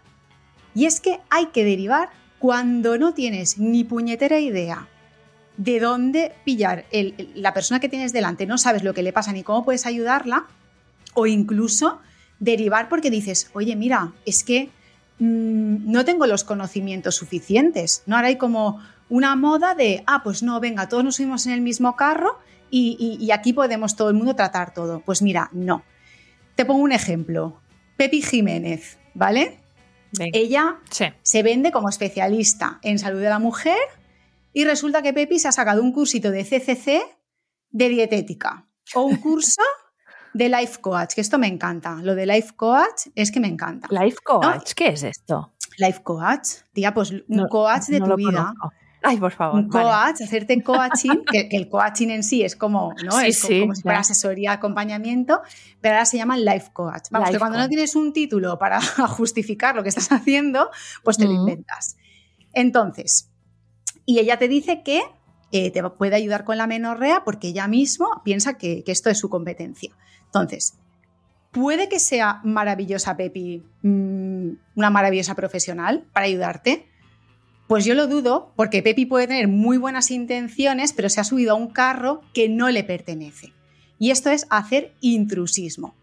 Y 0.74 0.86
es 0.86 1.00
que 1.00 1.20
hay 1.30 1.46
que 1.46 1.64
derivar 1.64 2.10
cuando 2.38 2.98
no 2.98 3.14
tienes 3.14 3.58
ni 3.58 3.84
puñetera 3.84 4.38
idea 4.38 4.88
de 5.56 5.78
dónde 5.80 6.32
pillar 6.44 6.84
la 7.34 7.54
persona 7.54 7.80
que 7.80 7.88
tienes 7.88 8.12
delante, 8.12 8.46
no 8.46 8.58
sabes 8.58 8.82
lo 8.82 8.92
que 8.92 9.02
le 9.02 9.12
pasa 9.12 9.32
ni 9.32 9.42
cómo 9.42 9.64
puedes 9.64 9.86
ayudarla, 9.86 10.46
o 11.14 11.26
incluso 11.26 12.00
derivar 12.40 12.88
porque 12.88 13.10
dices, 13.10 13.50
oye, 13.54 13.76
mira, 13.76 14.12
es 14.26 14.42
que 14.44 14.70
mm, 15.20 15.90
no 15.90 16.04
tengo 16.04 16.26
los 16.26 16.44
conocimientos 16.44 17.14
suficientes. 17.14 18.02
¿no? 18.06 18.16
Ahora 18.16 18.28
hay 18.28 18.36
como 18.36 18.80
una 19.08 19.36
moda 19.36 19.74
de, 19.74 20.02
ah, 20.06 20.22
pues 20.24 20.42
no, 20.42 20.58
venga, 20.60 20.88
todos 20.88 21.04
nos 21.04 21.16
subimos 21.16 21.46
en 21.46 21.52
el 21.52 21.60
mismo 21.60 21.96
carro 21.96 22.38
y, 22.70 23.18
y 23.20 23.30
aquí 23.30 23.52
podemos 23.52 23.94
todo 23.94 24.08
el 24.08 24.14
mundo 24.14 24.34
tratar 24.34 24.74
todo. 24.74 25.00
Pues 25.00 25.22
mira, 25.22 25.48
no. 25.52 25.84
Te 26.56 26.64
pongo 26.64 26.82
un 26.82 26.92
ejemplo. 26.92 27.60
Pepi 27.96 28.20
Jiménez, 28.20 28.98
¿vale? 29.14 29.63
Ella 30.32 30.78
se 31.22 31.42
vende 31.42 31.72
como 31.72 31.88
especialista 31.88 32.78
en 32.82 32.98
salud 32.98 33.20
de 33.20 33.28
la 33.28 33.38
mujer 33.38 33.76
y 34.52 34.64
resulta 34.64 35.02
que 35.02 35.12
Pepi 35.12 35.38
se 35.38 35.48
ha 35.48 35.52
sacado 35.52 35.82
un 35.82 35.92
cursito 35.92 36.30
de 36.30 36.44
CCC 36.44 37.02
de 37.70 37.88
dietética 37.88 38.66
o 38.94 39.02
un 39.02 39.16
curso 39.16 39.62
de 40.34 40.48
life 40.48 40.80
coach, 40.80 41.14
que 41.14 41.20
esto 41.20 41.38
me 41.38 41.46
encanta. 41.48 41.96
Lo 42.02 42.14
de 42.14 42.26
life 42.26 42.54
coach 42.56 43.08
es 43.14 43.30
que 43.32 43.40
me 43.40 43.48
encanta. 43.48 43.88
Life 43.90 44.18
coach, 44.24 44.72
¿qué 44.74 44.88
es 44.88 45.02
esto? 45.02 45.54
Life 45.78 46.02
coach, 46.02 46.48
tía, 46.72 46.94
pues 46.94 47.10
un 47.10 47.24
No, 47.28 47.46
coach 47.48 47.86
de 47.88 47.98
no 48.00 48.06
tu 48.10 48.16
vida. 48.16 48.30
conozco. 48.30 48.70
Ay, 49.04 49.18
por 49.18 49.32
favor. 49.32 49.60
Un 49.60 49.68
vale. 49.68 49.84
coach, 50.12 50.22
hacerte 50.22 50.62
coaching, 50.62 51.24
que, 51.30 51.48
que 51.48 51.56
el 51.56 51.68
coaching 51.68 52.08
en 52.08 52.22
sí 52.22 52.42
es 52.42 52.56
como, 52.56 52.94
¿no? 53.04 53.12
Sí, 53.12 53.26
es 53.28 53.40
co- 53.42 53.48
sí, 53.48 53.60
como 53.60 53.74
si 53.74 53.82
fuera 53.82 53.98
asesoría, 54.00 54.52
acompañamiento, 54.52 55.42
pero 55.80 55.94
ahora 55.96 56.06
se 56.06 56.16
llama 56.16 56.36
life 56.38 56.70
coach. 56.72 57.08
Vamos, 57.10 57.28
Life 57.28 57.32
que 57.34 57.38
cuando 57.38 57.58
no 57.58 57.64
coach. 57.64 57.70
tienes 57.70 57.94
un 57.96 58.12
título 58.12 58.58
para 58.58 58.80
justificar 59.08 59.76
lo 59.76 59.82
que 59.82 59.90
estás 59.90 60.10
haciendo, 60.10 60.70
pues 61.02 61.18
te 61.18 61.24
lo 61.26 61.32
inventas. 61.32 61.96
Entonces, 62.52 63.30
y 64.06 64.18
ella 64.18 64.38
te 64.38 64.48
dice 64.48 64.82
que 64.82 65.02
eh, 65.52 65.70
te 65.70 65.82
puede 65.90 66.16
ayudar 66.16 66.44
con 66.44 66.56
la 66.58 66.66
menorrea 66.66 67.22
porque 67.24 67.48
ella 67.48 67.68
mismo 67.68 68.08
piensa 68.24 68.54
que, 68.54 68.82
que 68.84 68.92
esto 68.92 69.10
es 69.10 69.18
su 69.18 69.28
competencia. 69.28 69.94
Entonces, 70.26 70.74
puede 71.52 71.88
que 71.88 72.00
sea 72.00 72.40
maravillosa, 72.42 73.16
Pepi, 73.16 73.62
mm, 73.82 74.48
una 74.76 74.90
maravillosa 74.90 75.34
profesional 75.34 76.04
para 76.12 76.26
ayudarte. 76.26 76.88
Pues 77.66 77.84
yo 77.84 77.94
lo 77.94 78.06
dudo, 78.06 78.52
porque 78.56 78.82
Pepi 78.82 79.06
puede 79.06 79.26
tener 79.26 79.48
muy 79.48 79.78
buenas 79.78 80.10
intenciones, 80.10 80.92
pero 80.92 81.08
se 81.08 81.20
ha 81.20 81.24
subido 81.24 81.52
a 81.52 81.56
un 81.56 81.68
carro 81.68 82.20
que 82.34 82.48
no 82.48 82.68
le 82.70 82.84
pertenece. 82.84 83.52
Y 83.98 84.10
esto 84.10 84.30
es 84.30 84.46
hacer 84.50 84.92
intrusismo. 85.00 85.94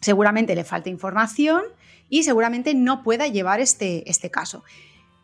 Seguramente 0.00 0.56
le 0.56 0.64
falta 0.64 0.90
información 0.90 1.62
y 2.08 2.24
seguramente 2.24 2.74
no 2.74 3.02
pueda 3.02 3.28
llevar 3.28 3.60
este, 3.60 4.08
este 4.10 4.30
caso. 4.30 4.64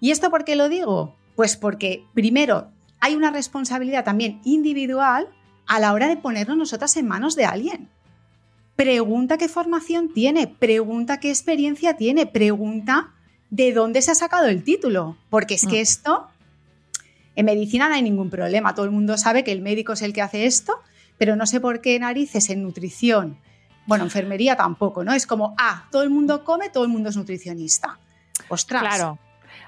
¿Y 0.00 0.11
esto 0.11 0.31
por 0.31 0.45
qué 0.45 0.54
lo 0.54 0.69
digo? 0.69 1.16
Pues 1.35 1.57
porque, 1.57 2.04
primero, 2.14 2.69
hay 3.00 3.16
una 3.16 3.31
responsabilidad 3.31 4.04
también 4.04 4.40
individual 4.45 5.28
a 5.66 5.81
la 5.81 5.93
hora 5.93 6.09
de 6.09 6.16
ponernos 6.16 6.57
nosotras 6.57 6.97
en 6.97 7.09
manos 7.09 7.35
de 7.35 7.47
alguien. 7.47 7.88
Pregunta 8.76 9.38
qué 9.38 9.49
formación 9.49 10.12
tiene, 10.12 10.47
pregunta 10.47 11.21
qué 11.21 11.31
experiencia 11.31 11.97
tiene, 11.97 12.26
pregunta 12.26 13.12
de 13.54 13.73
dónde 13.73 14.02
se 14.02 14.11
ha 14.11 14.14
sacado 14.16 14.46
el 14.49 14.64
título. 14.64 15.16
Porque 15.30 15.54
es 15.54 15.62
que 15.66 15.76
Mm. 15.78 15.82
esto, 15.82 16.28
en 17.37 17.46
medicina 17.46 17.88
no 17.88 17.94
hay 17.94 18.02
ningún 18.02 18.28
problema. 18.28 18.75
Todo 18.75 18.84
el 18.84 18.90
mundo 18.90 19.16
sabe 19.16 19.44
que 19.44 19.52
el 19.52 19.61
médico 19.61 19.92
es 19.92 20.02
el 20.02 20.12
que 20.12 20.23
hace 20.23 20.46
esto, 20.46 20.80
pero 21.18 21.37
no 21.37 21.46
sé 21.46 21.61
por 21.61 21.80
qué 21.80 21.99
narices 22.00 22.50
en 22.50 22.64
nutrición. 22.64 23.38
Bueno, 23.87 24.02
enfermería 24.04 24.56
tampoco, 24.56 25.04
¿no? 25.04 25.12
Es 25.12 25.26
como, 25.26 25.54
ah, 25.58 25.87
todo 25.92 26.02
el 26.02 26.11
mundo 26.11 26.42
come, 26.42 26.68
todo 26.68 26.82
el 26.84 26.90
mundo 26.90 27.11
es 27.11 27.16
nutricionista. 27.16 27.99
Ostras. 28.49 28.82
Claro. 28.82 29.18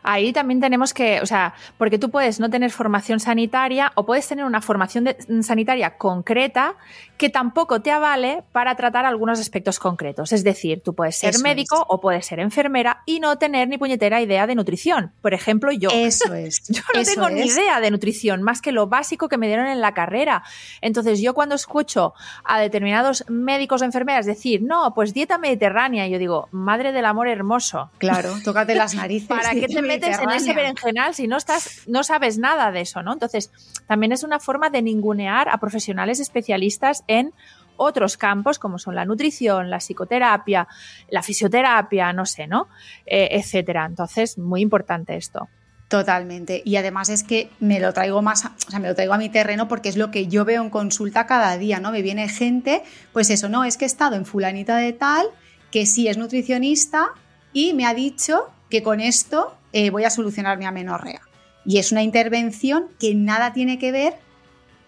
Ahí 0.07 0.33
también 0.33 0.61
tenemos 0.61 0.95
que, 0.95 1.21
o 1.21 1.27
sea, 1.27 1.55
porque 1.79 1.99
tú 1.99 2.11
puedes 2.11 2.41
no 2.41 2.49
tener 2.49 2.71
formación 2.71 3.21
sanitaria 3.21 3.93
o 3.97 4.07
puedes 4.07 4.27
tener 4.29 4.45
una 4.45 4.61
formación 4.63 5.05
de- 5.05 5.17
sanitaria 5.43 5.99
concreta 5.99 6.77
que 7.19 7.29
tampoco 7.31 7.81
te 7.83 7.91
avale 7.91 8.43
para 8.53 8.75
tratar 8.77 9.05
algunos 9.07 9.41
aspectos 9.41 9.79
concretos. 9.79 10.33
Es 10.33 10.45
decir, 10.45 10.83
tú 10.83 10.95
puedes 10.95 11.17
ser 11.17 11.31
Eso 11.31 11.43
médico 11.43 11.77
es. 11.77 11.83
o 11.89 12.01
puedes 12.01 12.27
ser 12.27 12.41
enfermera 12.41 13.03
y 13.07 13.21
no 13.21 13.37
tener 13.39 13.69
ni 13.69 13.79
puñetera 13.79 14.21
idea 14.21 14.47
de 14.47 14.55
nutrición. 14.55 15.13
Por 15.23 15.35
ejemplo, 15.35 15.73
yo. 15.73 15.89
Eso 15.93 16.33
es. 16.35 16.63
Yo 16.69 16.83
no 16.95 17.01
eso 17.01 17.13
tengo 17.15 17.29
ni 17.31 17.41
idea 17.47 17.81
de 17.81 17.91
nutrición, 17.91 18.43
más 18.43 18.61
que 18.63 18.71
lo 18.73 18.87
básico 18.87 19.29
que 19.29 19.39
me 19.39 19.47
dieron 19.47 19.67
en 19.67 19.81
la 19.81 19.93
carrera. 19.95 20.43
Entonces, 20.81 21.21
yo 21.21 21.35
cuando 21.35 21.55
escucho 21.55 22.15
a 22.45 22.61
determinados 22.61 23.25
médicos 23.29 23.83
o 23.83 23.85
enfermeras 23.85 24.27
decir, 24.27 24.63
no, 24.63 24.93
pues 24.95 25.15
dieta 25.15 25.39
mediterránea, 25.39 26.07
yo 26.07 26.19
digo, 26.19 26.49
madre 26.53 26.93
del 26.93 27.07
amor 27.07 27.29
hermoso. 27.29 27.91
Claro, 27.99 28.35
tócate 28.45 28.75
las 28.75 28.95
narices. 28.95 29.29
¿Para 29.29 29.51
qué 29.53 29.67
te 29.69 29.81
metes 30.01 30.19
en 30.19 30.31
ese 30.31 30.53
berenjenal 30.55 31.15
si 31.15 31.27
no 31.27 31.37
estás, 31.37 31.83
no 31.87 32.03
sabes 32.05 32.39
nada 32.39 32.71
de 32.73 32.81
eso, 32.83 33.03
¿no? 33.03 33.13
Entonces, 33.13 33.51
también 33.87 34.13
es 34.13 34.23
una 34.23 34.39
forma 34.41 34.71
de 34.71 34.83
ningunear 34.83 35.49
a 35.49 35.59
profesionales 35.59 36.21
especialistas 36.21 37.05
en 37.09 37.33
otros 37.79 38.17
campos 38.17 38.59
como 38.59 38.79
son 38.79 38.95
la 38.95 39.05
nutrición, 39.05 39.69
la 39.69 39.79
psicoterapia, 39.81 40.67
la 41.11 41.23
fisioterapia, 41.23 42.13
no 42.13 42.25
sé, 42.25 42.47
¿no? 42.47 42.69
Eh, 43.05 43.29
etcétera. 43.33 43.85
Entonces, 43.85 44.39
muy 44.39 44.63
importante 44.63 45.17
esto. 45.17 45.49
Totalmente. 45.89 46.63
Y 46.65 46.77
además 46.77 47.09
es 47.11 47.23
que 47.23 47.49
me 47.61 47.79
lo 47.79 47.93
traigo 47.93 48.21
más, 48.21 48.45
a- 48.45 48.53
o 48.67 48.71
sea, 48.71 48.81
me 48.81 48.89
lo 48.89 48.95
traigo 48.95 49.15
a 49.15 49.19
mi 49.19 49.29
terreno 49.29 49.69
porque 49.69 49.89
es 49.89 49.97
lo 49.97 50.11
que 50.11 50.27
yo 50.27 50.45
veo 50.45 50.63
en 50.63 50.71
consulta 50.71 51.27
cada 51.27 51.57
día, 51.59 51.79
¿no? 51.79 51.93
Me 51.93 52.03
viene 52.03 52.29
gente, 52.29 52.83
pues 53.13 53.31
eso, 53.31 53.49
no, 53.49 53.63
es 53.65 53.77
que 53.77 53.85
he 53.85 53.87
estado 53.87 54.17
en 54.17 54.27
fulanita 54.27 54.77
de 54.79 54.93
tal, 54.93 55.27
que 55.71 55.87
sí 55.87 56.09
es 56.09 56.17
nutricionista 56.19 57.11
y 57.53 57.73
me 57.75 57.87
ha 57.87 57.95
dicho 57.95 58.51
que 58.69 58.83
con 58.83 58.99
esto 59.01 59.57
eh, 59.79 59.91
voy 59.91 60.05
a 60.05 60.11
solucionar 60.11 60.57
mi 60.57 60.65
amenorrea. 60.65 61.21
Y 61.67 61.77
es 61.77 61.93
una 61.93 62.03
intervención 62.03 62.87
que 62.99 63.15
nada 63.15 63.53
tiene 63.53 63.79
que 63.79 63.93
ver 63.93 64.15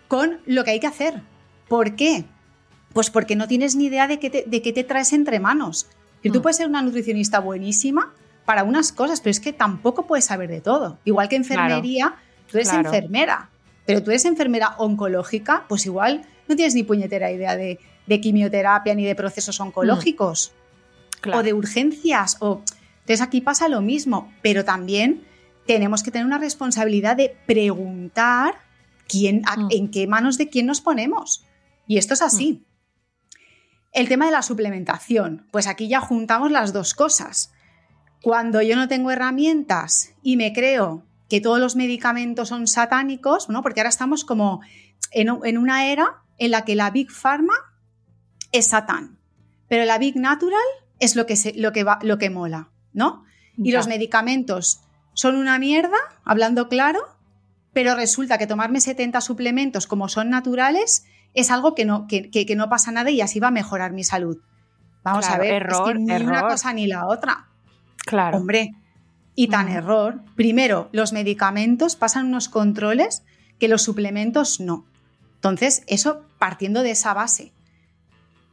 con 0.08 0.38
lo 0.46 0.64
que 0.64 0.70
hay 0.70 0.80
que 0.80 0.86
hacer. 0.86 1.20
¿Por 1.68 1.94
qué? 1.94 2.24
Pues 2.94 3.10
porque 3.10 3.36
no 3.36 3.46
tienes 3.46 3.76
ni 3.76 3.84
idea 3.84 4.06
de 4.08 4.18
qué 4.18 4.30
te, 4.30 4.44
de 4.46 4.62
qué 4.62 4.72
te 4.72 4.84
traes 4.84 5.12
entre 5.12 5.40
manos. 5.40 5.88
Que 6.22 6.30
tú 6.30 6.38
Mm. 6.38 6.42
puedes 6.42 6.56
ser 6.56 6.68
una 6.68 6.80
nutricionista 6.80 7.38
buenísima 7.38 8.14
para 8.46 8.62
unas 8.64 8.90
cosas, 8.92 9.20
pero 9.20 9.32
es 9.32 9.40
que 9.40 9.52
tampoco 9.52 10.06
puedes 10.06 10.24
saber 10.24 10.48
de 10.48 10.62
todo. 10.62 10.98
Igual 11.04 11.28
que 11.28 11.36
enfermería, 11.36 12.14
tú 12.50 12.56
eres 12.56 12.70
claro. 12.70 12.88
enfermera, 12.88 13.50
pero 13.84 14.02
tú 14.02 14.10
eres 14.10 14.24
enfermera 14.24 14.74
oncológica, 14.78 15.66
pues 15.68 15.84
igual 15.84 16.22
no 16.48 16.56
tienes 16.56 16.74
ni 16.74 16.82
puñetera 16.82 17.30
idea 17.30 17.56
de, 17.56 17.78
de 18.06 18.20
quimioterapia 18.22 18.94
ni 18.94 19.04
de 19.04 19.14
procesos 19.14 19.60
oncológicos 19.60 20.52
o 21.30 21.42
de 21.42 21.52
urgencias. 21.52 22.38
O... 22.40 22.62
Entonces 23.08 23.22
aquí 23.26 23.40
pasa 23.40 23.68
lo 23.68 23.80
mismo, 23.80 24.30
pero 24.42 24.66
también 24.66 25.24
tenemos 25.66 26.02
que 26.02 26.10
tener 26.10 26.26
una 26.26 26.36
responsabilidad 26.36 27.16
de 27.16 27.34
preguntar 27.46 28.54
quién, 29.08 29.42
a- 29.46 29.56
Mm. 29.56 29.68
en 29.70 29.90
qué 29.90 30.06
manos 30.06 30.36
de 30.36 30.50
quién 30.50 30.66
nos 30.66 30.82
ponemos. 30.82 31.44
Y 31.86 31.96
esto 31.96 32.12
es 32.12 32.20
así. 32.20 32.66
El 33.92 34.08
tema 34.08 34.26
de 34.26 34.32
la 34.32 34.42
suplementación, 34.42 35.46
pues 35.50 35.66
aquí 35.66 35.88
ya 35.88 36.00
juntamos 36.00 36.50
las 36.50 36.74
dos 36.74 36.92
cosas. 36.92 37.50
Cuando 38.22 38.60
yo 38.60 38.76
no 38.76 38.88
tengo 38.88 39.10
herramientas 39.10 40.12
y 40.22 40.36
me 40.36 40.52
creo 40.52 41.02
que 41.30 41.40
todos 41.40 41.58
los 41.60 41.76
medicamentos 41.76 42.48
son 42.50 42.66
satánicos, 42.66 43.48
¿no? 43.48 43.62
porque 43.62 43.80
ahora 43.80 43.88
estamos 43.88 44.24
como 44.26 44.60
en, 45.12 45.30
una 45.58 45.86
era 45.86 46.16
en 46.36 46.50
la 46.50 46.64
que 46.66 46.74
la 46.74 46.90
Big 46.90 47.10
Pharma 47.10 47.54
es 48.52 48.68
Satán, 48.68 49.18
pero 49.68 49.86
la 49.86 49.96
Big 49.98 50.16
Natural 50.16 50.60
es 51.00 51.16
lo 51.16 51.24
que, 51.24 51.36
se- 51.36 51.54
lo 51.54 51.72
que, 51.72 51.84
va, 51.84 51.98
lo 52.02 52.18
que 52.18 52.28
mola, 52.30 52.68
¿no? 52.92 53.24
Y 53.56 53.72
Ya. 53.72 53.78
los 53.78 53.88
medicamentos 53.88 54.80
son 55.14 55.36
una 55.36 55.58
mierda, 55.58 55.96
hablando 56.24 56.68
claro, 56.68 57.00
pero 57.72 57.94
resulta 57.94 58.38
que 58.38 58.46
tomarme 58.46 58.80
70 58.80 59.20
suplementos 59.20 59.86
como 59.86 60.08
son 60.08 60.30
naturales 60.30 61.04
es 61.34 61.50
algo 61.50 61.74
que 61.74 61.84
no, 61.84 62.06
que, 62.06 62.30
que- 62.30 62.46
que 62.46 62.56
no 62.56 62.68
pasa 62.68 62.90
nada 62.92 63.10
y 63.10 63.20
así 63.20 63.40
va 63.40 63.48
a 63.48 63.52
mejorar 63.52 63.92
mi 63.92 64.04
salud. 64.04 64.38
Vamos 65.02 65.26
Claro, 65.26 65.42
a 65.42 65.44
ver, 65.44 65.54
error, 65.62 65.90
es 65.90 65.94
que 65.94 65.98
ni 65.98 66.24
una 66.24 66.42
cosa 66.42 66.72
ni 66.72 66.86
la 66.86 67.06
otra. 67.06 67.46
Claro. 68.04 68.38
Hombre, 68.38 68.74
y 69.34 69.48
tan 69.48 69.68
error. 69.68 70.20
Primero, 70.34 70.88
los 70.92 71.12
medicamentos 71.12 71.94
pasan 71.94 72.26
unos 72.26 72.48
controles 72.48 73.22
que 73.60 73.68
los 73.68 73.82
suplementos 73.82 74.58
no. 74.60 74.84
Entonces, 75.36 75.84
eso 75.86 76.22
partiendo 76.38 76.82
de 76.82 76.90
esa 76.92 77.14
base. 77.14 77.52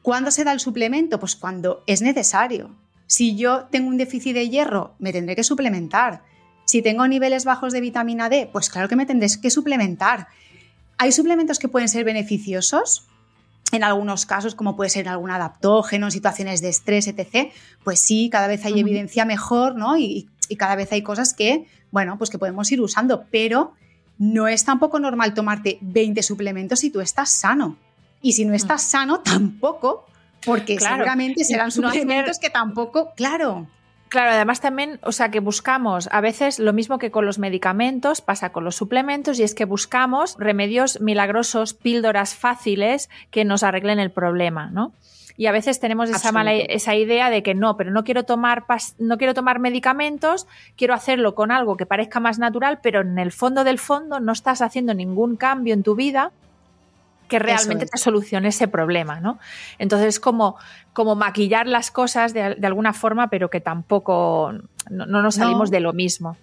¿Cuándo 0.04 0.30
se 0.30 0.44
da 0.44 0.52
el 0.52 0.60
suplemento? 0.60 1.20
Pues 1.20 1.36
cuando 1.36 1.84
es 1.88 2.02
necesario. 2.04 2.70
Si 3.16 3.38
yo 3.38 3.68
tengo 3.72 3.88
un 3.88 3.96
déficit 3.96 4.34
de 4.34 4.50
hierro, 4.50 4.94
me 5.00 5.14
tendré 5.14 5.38
que 5.38 5.44
suplementar. 5.46 6.24
Si 6.66 6.82
tengo 6.82 7.08
niveles 7.08 7.46
bajos 7.46 7.72
de 7.72 7.80
vitamina 7.80 8.28
D, 8.28 8.50
pues 8.52 8.70
claro 8.70 8.90
que 8.90 8.98
me 8.98 9.06
tendré 9.06 9.30
que 9.42 9.50
suplementar. 9.50 10.28
¿Hay 10.98 11.14
suplementos 11.14 11.58
que 11.58 11.70
pueden 11.70 11.88
ser 11.88 12.04
beneficiosos? 12.04 13.08
En 13.72 13.86
algunos 13.86 14.26
casos, 14.26 14.54
como 14.54 14.76
puede 14.76 14.90
ser 14.90 15.08
algún 15.08 15.32
adaptógeno, 15.32 16.08
en 16.08 16.12
situaciones 16.12 16.60
de 16.60 16.68
estrés, 16.68 17.08
etc. 17.08 17.54
Pues 17.86 18.02
sí, 18.02 18.28
cada 18.30 18.48
vez 18.48 18.66
hay 18.66 18.82
evidencia 18.82 19.24
mejor, 19.24 19.78
¿no? 19.78 19.96
Y, 19.98 20.28
y 20.50 20.58
cada 20.58 20.76
vez 20.76 20.92
hay 20.92 21.02
cosas 21.02 21.34
que, 21.34 21.68
bueno, 21.92 22.18
pues 22.18 22.30
que 22.30 22.38
podemos 22.38 22.70
ir 22.74 22.82
usando, 22.82 23.28
pero 23.32 23.76
no 24.18 24.50
es 24.50 24.66
tampoco 24.66 25.00
normal 25.00 25.34
tomarte 25.34 25.78
20 25.80 26.22
suplementos 26.22 26.80
si 26.80 26.90
tú 26.90 27.00
estás 27.00 27.30
sano. 27.30 27.78
Y 28.22 28.34
si 28.34 28.44
no 28.44 28.54
estás 28.54 28.82
sano, 28.82 29.22
tampoco, 29.22 30.06
porque 30.46 30.76
Claro. 30.78 30.96
seguramente 30.98 31.44
serán 31.44 31.68
No 31.68 31.72
suplementos 31.72 32.40
que 32.40 32.50
tampoco, 32.50 33.12
claro. 33.16 33.68
Claro, 34.08 34.32
además 34.32 34.62
también, 34.62 35.00
o 35.02 35.12
sea, 35.12 35.30
que 35.30 35.40
buscamos 35.40 36.08
a 36.12 36.22
veces 36.22 36.60
lo 36.60 36.74
mismo 36.74 37.00
que 37.00 37.12
con 37.12 37.26
los 37.26 37.40
medicamentos, 37.40 38.22
pasa 38.22 38.52
con 38.52 38.64
los 38.64 38.76
suplementos, 38.76 39.40
y 39.40 39.44
es 39.44 39.56
que 39.56 39.66
buscamos 39.66 40.38
remedios 40.40 41.02
milagrosos, 41.02 41.74
píldoras 41.74 42.36
fáciles 42.36 43.10
que 43.32 43.44
nos 43.46 43.64
arreglen 43.64 44.00
el 44.00 44.12
problema, 44.12 44.70
¿no? 44.72 44.94
Y 45.38 45.48
a 45.48 45.52
veces 45.52 45.82
tenemos 45.82 46.10
esa 46.10 46.32
mala 46.32 46.54
esa 46.54 46.96
idea 46.96 47.30
de 47.30 47.44
que 47.44 47.56
no, 47.56 47.76
pero 47.76 47.92
no 47.92 48.06
quiero 48.06 48.24
tomar 48.24 48.64
no 49.00 49.18
quiero 49.18 49.34
tomar 49.34 49.60
medicamentos, 49.60 50.48
quiero 50.78 50.94
hacerlo 50.94 51.36
con 51.36 51.52
algo 51.52 51.76
que 51.76 51.86
parezca 51.86 52.22
más 52.22 52.40
natural, 52.40 52.80
pero 52.82 53.02
en 53.02 53.20
el 53.20 53.34
fondo 53.34 53.66
del 53.66 53.80
fondo 53.80 54.22
no 54.22 54.32
estás 54.32 54.62
haciendo 54.62 54.94
ningún 54.94 55.36
cambio 55.36 55.74
en 55.74 55.84
tu 55.84 55.96
vida 55.96 56.32
que 57.28 57.40
realmente 57.40 57.86
es. 57.86 57.92
te 57.92 57.98
solucione 57.98 58.50
ese 58.50 58.68
problema, 58.68 59.20
¿no? 59.20 59.40
Entonces 59.78 60.08
es 60.10 60.20
como, 60.20 60.58
como 60.94 61.16
maquillar 61.16 61.68
las 61.68 61.92
cosas 61.92 62.34
de, 62.34 62.56
de 62.56 62.68
alguna 62.68 62.94
forma, 62.94 63.30
pero 63.30 63.50
que 63.50 63.62
tampoco 63.62 64.54
no, 64.90 65.06
no 65.06 65.22
nos 65.22 65.36
salimos 65.36 65.70
No. 65.70 65.74
de 65.74 65.80
lo 65.80 65.94
mismo. 65.94 66.38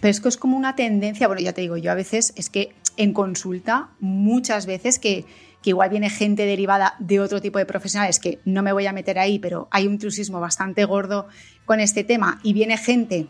Pero 0.00 0.10
es 0.10 0.20
que 0.20 0.28
es 0.28 0.36
como 0.36 0.56
una 0.56 0.76
tendencia, 0.76 1.26
bueno, 1.26 1.42
ya 1.42 1.52
te 1.52 1.60
digo, 1.60 1.76
yo 1.76 1.90
a 1.90 1.94
veces 1.94 2.32
es 2.36 2.50
que 2.50 2.74
en 2.96 3.12
consulta 3.12 3.88
muchas 4.00 4.66
veces 4.66 4.98
que, 4.98 5.24
que 5.62 5.70
igual 5.70 5.90
viene 5.90 6.10
gente 6.10 6.44
derivada 6.44 6.94
de 6.98 7.20
otro 7.20 7.40
tipo 7.40 7.58
de 7.58 7.66
profesionales, 7.66 8.20
que 8.20 8.38
no 8.44 8.62
me 8.62 8.72
voy 8.72 8.86
a 8.86 8.92
meter 8.92 9.18
ahí, 9.18 9.38
pero 9.38 9.66
hay 9.70 9.86
un 9.86 9.94
intrusismo 9.94 10.40
bastante 10.40 10.84
gordo 10.84 11.26
con 11.64 11.80
este 11.80 12.04
tema, 12.04 12.38
y 12.42 12.52
viene 12.52 12.76
gente 12.76 13.26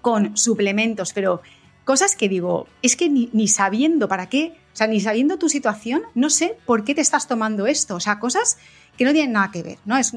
con 0.00 0.36
suplementos, 0.36 1.12
pero 1.12 1.42
cosas 1.88 2.16
que 2.16 2.28
digo, 2.28 2.68
es 2.82 2.96
que 2.96 3.08
ni, 3.08 3.48
sabiendo 3.48 4.08
para 4.08 4.28
qué, 4.28 4.52
o 4.74 4.76
sea, 4.76 4.86
ni 4.86 5.00
sabiendo 5.00 5.38
tu 5.38 5.48
situación, 5.48 6.02
no 6.14 6.28
sé 6.28 6.58
por 6.66 6.84
qué 6.84 6.94
te 6.94 7.00
estás 7.00 7.26
tomando 7.26 7.66
esto, 7.66 7.94
o 7.94 8.00
sea, 8.00 8.18
cosas 8.18 8.58
que 8.98 9.06
no 9.06 9.12
tienen 9.12 9.32
nada 9.32 9.50
que 9.50 9.62
ver, 9.62 9.78
¿no? 9.86 9.96
Es 9.96 10.14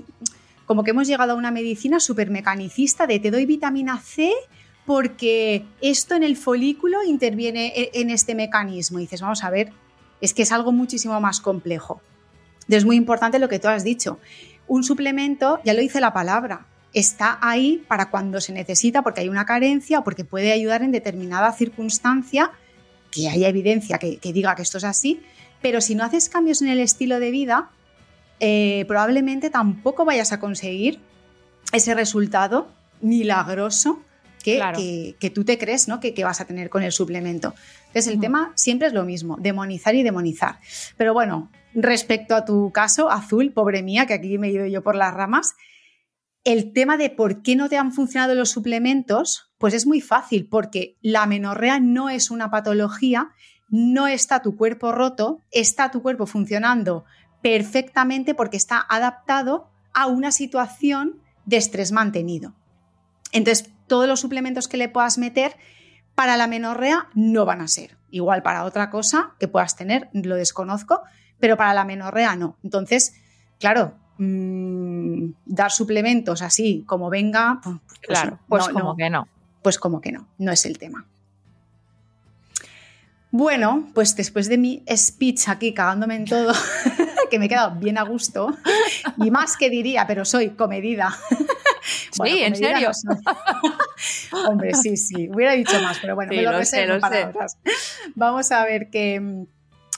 como 0.66 0.84
que 0.84 0.92
hemos 0.92 1.08
llegado 1.08 1.32
a 1.32 1.36
una 1.36 1.50
medicina 1.50 2.01
súper 2.01 2.30
mecanicista 2.30 3.08
de 3.08 3.22
te 3.22 3.32
doy 3.32 3.46
vitamina 3.46 4.01
C 4.01 4.34
porque 4.86 5.66
esto 5.80 6.13
en 6.13 6.24
el 6.24 6.36
folículo 6.36 7.06
interviene 7.06 7.68
e, 7.68 7.92
en 8.01 8.10
este 8.10 8.36
mecanismo. 8.36 9.00
Y 9.00 9.04
dices, 9.04 9.22
vamos 9.22 9.42
a 9.46 9.50
ver, 9.50 9.72
es 10.20 10.34
que 10.34 10.42
es 10.42 10.51
algo 10.51 10.74
muchísimo 10.74 11.22
más 11.22 11.40
complejo. 11.40 12.01
Es 12.68 12.84
muy 12.84 12.98
importante 12.98 13.40
lo 13.40 13.48
que 13.48 13.60
tú 13.60 13.70
has 13.70 13.86
dicho. 13.86 14.20
Un 14.68 14.84
suplemento, 14.84 15.62
ya 15.63 15.74
lo 15.74 15.80
dice 15.80 16.01
la 16.01 16.12
palabra, 16.12 16.66
está 16.93 17.39
ahí 17.41 17.83
para 17.88 18.10
cuando 18.10 18.41
se 18.41 18.51
necesita 18.53 19.01
porque 19.01 19.21
hay 19.21 19.29
una 19.29 19.45
carencia 19.45 20.00
o 20.00 20.03
porque 20.03 20.25
puede 20.25 20.51
ayudar 20.51 20.81
en 20.83 20.91
determinada 20.91 21.51
circunstancia, 21.53 22.51
que 23.12 23.29
haya 23.29 23.48
evidencia 23.48 23.98
que, 23.98 24.17
que 24.17 24.33
diga 24.33 24.55
que 24.55 24.62
esto 24.62 24.77
es 24.77 24.83
así, 24.83 25.21
pero 25.62 25.79
si 25.81 25.95
no 25.95 26.03
haces 26.03 26.27
cambios 26.29 26.62
en 26.62 26.69
el 26.69 26.79
estilo 26.79 27.19
de 27.19 27.31
vida, 27.31 27.69
eh, 28.39 28.86
probablemente 28.88 29.50
tampoco 29.50 30.05
vayas 30.05 30.31
a 30.31 30.39
conseguir 30.39 31.00
ese 31.71 31.93
resultado 31.93 32.67
milagroso 33.01 34.00
que, 34.43 34.55
Claro. 34.55 34.77
que- 34.77 35.15
que 35.19 35.29
tú 35.29 35.43
te 35.43 35.57
crees 35.60 35.88
¿no? 35.88 36.00
que, 36.00 36.13
que 36.15 36.24
vas 36.24 36.41
a 36.41 36.45
tener 36.45 36.69
con 36.69 36.81
el 36.83 36.91
suplemento. 36.91 37.53
Entonces, 37.88 38.07
el 38.07 38.19
tema 38.19 38.51
siempre 38.55 38.88
es 38.88 38.93
lo 38.93 39.03
mismo, 39.05 39.38
demonizar 39.39 39.93
y 39.95 40.01
demonizar. 40.01 40.57
Pero 40.98 41.13
bueno, 41.13 41.51
respecto 41.75 42.36
a 42.36 42.43
tu 42.45 42.71
caso, 42.71 43.12
Azul, 43.12 43.51
pobre 43.51 43.83
mía, 43.83 44.05
que 44.07 44.13
aquí 44.15 44.38
me 44.39 44.48
he 44.48 44.51
ido 44.51 44.65
yo 44.65 44.81
por 44.81 44.95
las 44.95 45.13
ramas, 45.13 45.53
el 46.43 46.74
tema 46.74 46.98
de 46.98 47.10
por 47.10 47.41
qué 47.41 47.55
no 47.55 47.69
te 47.69 47.77
han 47.77 47.91
funcionado 47.91 48.33
los 48.33 48.50
suplementos, 48.50 49.51
pues 49.57 49.74
es 49.74 49.86
muy 49.86 50.01
fácil, 50.01 50.48
porque 50.48 50.98
la 51.01 51.25
menorrea 51.25 51.79
no 51.79 52.10
es 52.10 52.31
una 52.31 52.50
patología, 52.50 53.29
no 53.69 54.07
está 54.07 54.41
tu 54.41 54.55
cuerpo 54.57 54.91
roto, 54.91 55.41
está 55.51 55.91
tu 55.91 56.01
cuerpo 56.01 56.25
funcionando 56.25 57.05
perfectamente 57.41 58.33
porque 58.33 58.57
está 58.57 58.86
adaptado 58.89 59.69
a 59.93 60.07
una 60.07 60.31
situación 60.31 61.21
de 61.45 61.57
estrés 61.57 61.91
mantenido. 61.91 62.53
Entonces, 63.31 63.71
todos 63.88 64.07
los 64.07 64.19
suplementos 64.19 64.67
que 64.67 64.77
le 64.77 64.89
puedas 64.89 65.17
meter 65.17 65.55
para 66.15 66.38
la 66.38 66.48
menorrea 66.48 67.07
no 67.13 67.45
van 67.45 67.62
a 67.62 67.67
ser. 67.67 67.98
Igual 68.10 68.43
para 68.43 68.65
otra 68.65 68.89
cosa 68.89 69.36
que 69.39 69.48
puedas 69.48 69.75
tener, 69.75 70.10
lo 70.13 70.36
desconozco, 70.36 71.01
pero 71.39 71.57
para 71.57 71.74
la 71.74 71.86
menorrea 71.86 72.36
no. 72.36 72.57
Entonces, 72.63 73.15
claro, 73.60 74.00
mm, 74.22 75.34
dar 75.46 75.72
suplementos 75.72 76.42
así 76.42 76.84
como 76.86 77.10
venga, 77.10 77.60
pues, 77.63 77.80
Claro, 78.01 78.32
no, 78.32 78.40
pues 78.48 78.68
no, 78.68 78.74
como 78.74 78.86
no. 78.92 78.96
que 78.96 79.10
no. 79.10 79.28
Pues 79.63 79.78
como 79.80 80.01
que 80.01 80.12
no, 80.12 80.28
no 80.38 80.51
es 80.51 80.66
el 80.66 80.78
tema. 80.78 81.06
Bueno, 83.32 83.90
pues 83.94 84.16
después 84.16 84.50
de 84.50 84.58
mi 84.58 84.84
speech 84.94 85.48
aquí 85.48 85.74
cagándome 85.74 86.16
en 86.16 86.25
todo, 86.25 86.54
que 87.32 87.40
me 87.40 87.46
he 87.46 87.50
quedado 87.50 87.75
bien 87.80 87.98
a 87.98 88.04
gusto, 88.04 88.56
y 89.18 89.32
más 89.32 89.56
que 89.56 89.70
diría, 89.70 90.06
pero 90.08 90.25
soy 90.25 90.51
comedida. 90.51 91.16
Sí, 92.12 92.44
¿en 92.44 92.56
serio? 92.56 92.92
no. 93.06 93.18
Hombre, 94.50 94.74
sí, 94.74 94.98
sí, 94.98 95.30
hubiera 95.34 95.54
dicho 95.54 95.82
más, 95.82 95.98
pero 96.00 96.13
bueno, 96.13 96.32
Sí, 96.32 96.38
me 96.38 96.44
lo, 96.44 96.51
lo 96.51 96.66
sé, 96.66 96.86
lo 96.86 97.00
sé. 97.00 97.28
Vamos 98.16 98.51
a 98.51 98.63
ver 98.66 98.90
que 98.90 99.46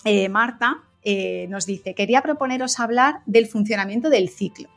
eh, 0.05 0.29
Marta 0.29 0.77
eh, 1.05 1.47
nos 1.49 1.65
dice, 1.65 1.95
quería 1.95 2.21
proponeros 2.21 2.79
hablar 2.79 3.21
del 3.25 3.47
funcionamiento 3.47 4.09
del 4.09 4.29
ciclo, 4.29 4.69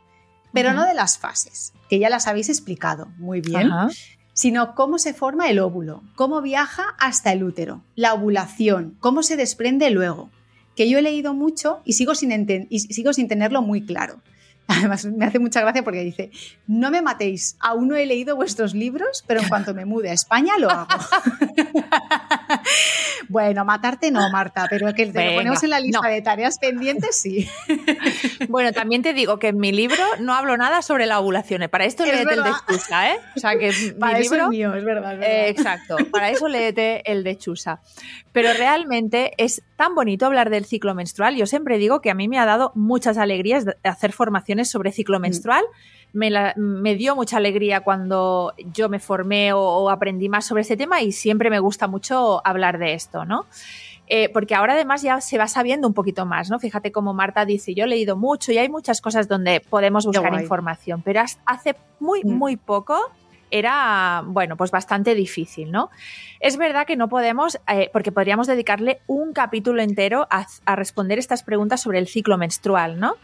pero 0.52 0.72
no 0.72 0.84
de 0.86 0.94
las 0.94 1.18
fases, 1.18 1.72
que 1.88 1.98
ya 1.98 2.08
las 2.08 2.26
habéis 2.26 2.48
explicado 2.48 3.08
muy 3.18 3.40
bien 3.40 3.70
sino 4.36 4.74
cómo 4.74 4.98
se 4.98 5.14
forma 5.14 5.48
el 5.48 5.58
óvulo, 5.58 6.02
cómo 6.14 6.42
viaja 6.42 6.94
hasta 6.98 7.32
el 7.32 7.42
útero, 7.42 7.82
la 7.94 8.12
ovulación, 8.12 8.94
cómo 9.00 9.22
se 9.22 9.34
desprende 9.34 9.88
luego, 9.88 10.28
que 10.76 10.90
yo 10.90 10.98
he 10.98 11.02
leído 11.02 11.32
mucho 11.32 11.80
y 11.86 11.94
sigo 11.94 12.14
sin, 12.14 12.66
y 12.68 12.80
sigo 12.80 13.14
sin 13.14 13.28
tenerlo 13.28 13.62
muy 13.62 13.86
claro. 13.86 14.20
Además, 14.68 15.04
me 15.04 15.24
hace 15.24 15.38
mucha 15.38 15.60
gracia 15.60 15.84
porque 15.84 16.00
dice, 16.00 16.30
no 16.66 16.90
me 16.90 17.00
matéis, 17.00 17.56
aún 17.60 17.88
no 17.88 17.96
he 17.96 18.04
leído 18.04 18.34
vuestros 18.34 18.74
libros, 18.74 19.22
pero 19.26 19.40
en 19.40 19.48
cuanto 19.48 19.74
me 19.74 19.84
mude 19.84 20.10
a 20.10 20.12
España 20.12 20.54
lo 20.58 20.70
hago. 20.70 20.88
bueno, 23.28 23.64
matarte 23.64 24.10
no, 24.10 24.28
Marta, 24.30 24.66
pero 24.68 24.92
que 24.92 25.06
te 25.06 25.24
lo 25.24 25.36
ponemos 25.36 25.62
en 25.62 25.70
la 25.70 25.78
lista 25.78 26.00
no. 26.02 26.08
de 26.08 26.20
tareas 26.20 26.58
pendientes, 26.58 27.16
sí. 27.16 27.48
Bueno, 28.48 28.72
también 28.72 29.02
te 29.02 29.12
digo 29.12 29.38
que 29.38 29.48
en 29.48 29.58
mi 29.58 29.72
libro 29.72 30.02
no 30.20 30.34
hablo 30.34 30.56
nada 30.56 30.82
sobre 30.82 31.06
la 31.06 31.20
ovulación. 31.20 31.62
¿eh? 31.62 31.68
Para 31.68 31.84
esto 31.84 32.04
Es 32.04 32.12
léete 32.12 32.34
el 32.34 32.42
de. 32.42 32.50
Chusa, 32.68 33.10
¿eh? 33.10 33.18
O 33.34 33.40
sea 33.40 33.58
que 33.58 33.72
Para 33.98 34.18
mi 34.18 34.24
eso 34.24 34.34
libro... 34.34 34.44
es 34.44 34.50
mío, 34.50 34.74
es 34.74 34.84
verdad. 34.84 35.14
es 35.14 35.20
verdad. 35.20 35.36
Eh, 35.36 35.48
exacto, 35.48 35.96
para 36.10 36.30
eso 36.30 36.48
léete 36.48 37.10
el 37.10 37.24
de 37.24 37.36
Chusa. 37.36 37.80
Pero 38.32 38.52
realmente 38.52 39.32
es 39.38 39.62
tan 39.76 39.94
bonito 39.94 40.26
hablar 40.26 40.50
del 40.50 40.64
ciclo 40.64 40.94
menstrual. 40.94 41.36
Yo 41.36 41.46
siempre 41.46 41.78
digo 41.78 42.00
que 42.00 42.10
a 42.10 42.14
mí 42.14 42.28
me 42.28 42.38
ha 42.38 42.46
dado 42.46 42.72
muchas 42.74 43.18
alegrías 43.18 43.66
hacer 43.84 44.12
formaciones 44.12 44.70
sobre 44.70 44.90
ciclo 44.92 45.20
menstrual. 45.20 45.64
Me, 46.12 46.30
la- 46.30 46.54
me 46.56 46.94
dio 46.94 47.14
mucha 47.14 47.36
alegría 47.36 47.80
cuando 47.80 48.54
yo 48.72 48.88
me 48.88 48.98
formé 48.98 49.52
o, 49.52 49.60
o 49.60 49.90
aprendí 49.90 50.28
más 50.30 50.46
sobre 50.46 50.62
este 50.62 50.76
tema 50.76 51.02
y 51.02 51.12
siempre 51.12 51.50
me 51.50 51.58
gusta 51.58 51.88
mucho 51.88 52.40
hablar 52.46 52.78
de 52.78 52.94
esto, 52.94 53.24
¿no? 53.26 53.44
Eh, 54.08 54.28
porque 54.32 54.54
ahora 54.54 54.74
además 54.74 55.02
ya 55.02 55.20
se 55.20 55.36
va 55.36 55.48
sabiendo 55.48 55.88
un 55.88 55.92
poquito 55.92 56.24
más, 56.26 56.48
¿no? 56.48 56.60
Fíjate 56.60 56.92
como 56.92 57.12
Marta 57.12 57.44
dice, 57.44 57.74
yo 57.74 57.84
he 57.84 57.88
leído 57.88 58.16
mucho 58.16 58.52
y 58.52 58.58
hay 58.58 58.68
muchas 58.68 59.00
cosas 59.00 59.26
donde 59.26 59.60
podemos 59.60 60.06
buscar 60.06 60.32
información, 60.40 61.02
pero 61.04 61.22
hace 61.44 61.74
muy, 61.98 62.22
Mm. 62.22 62.28
muy 62.32 62.56
poco 62.56 62.96
era, 63.50 64.22
bueno, 64.26 64.56
pues 64.56 64.70
bastante 64.70 65.14
difícil, 65.14 65.70
¿no? 65.70 65.90
Es 66.40 66.56
verdad 66.56 66.86
que 66.86 66.96
no 66.96 67.08
podemos, 67.08 67.58
eh, 67.68 67.90
porque 67.92 68.12
podríamos 68.12 68.46
dedicarle 68.46 69.00
un 69.06 69.32
capítulo 69.32 69.82
entero 69.82 70.26
a, 70.30 70.46
a 70.64 70.76
responder 70.76 71.18
estas 71.18 71.42
preguntas 71.42 71.80
sobre 71.80 71.98
el 71.98 72.08
ciclo 72.08 72.36
menstrual, 72.38 72.98
¿no? 72.98 73.14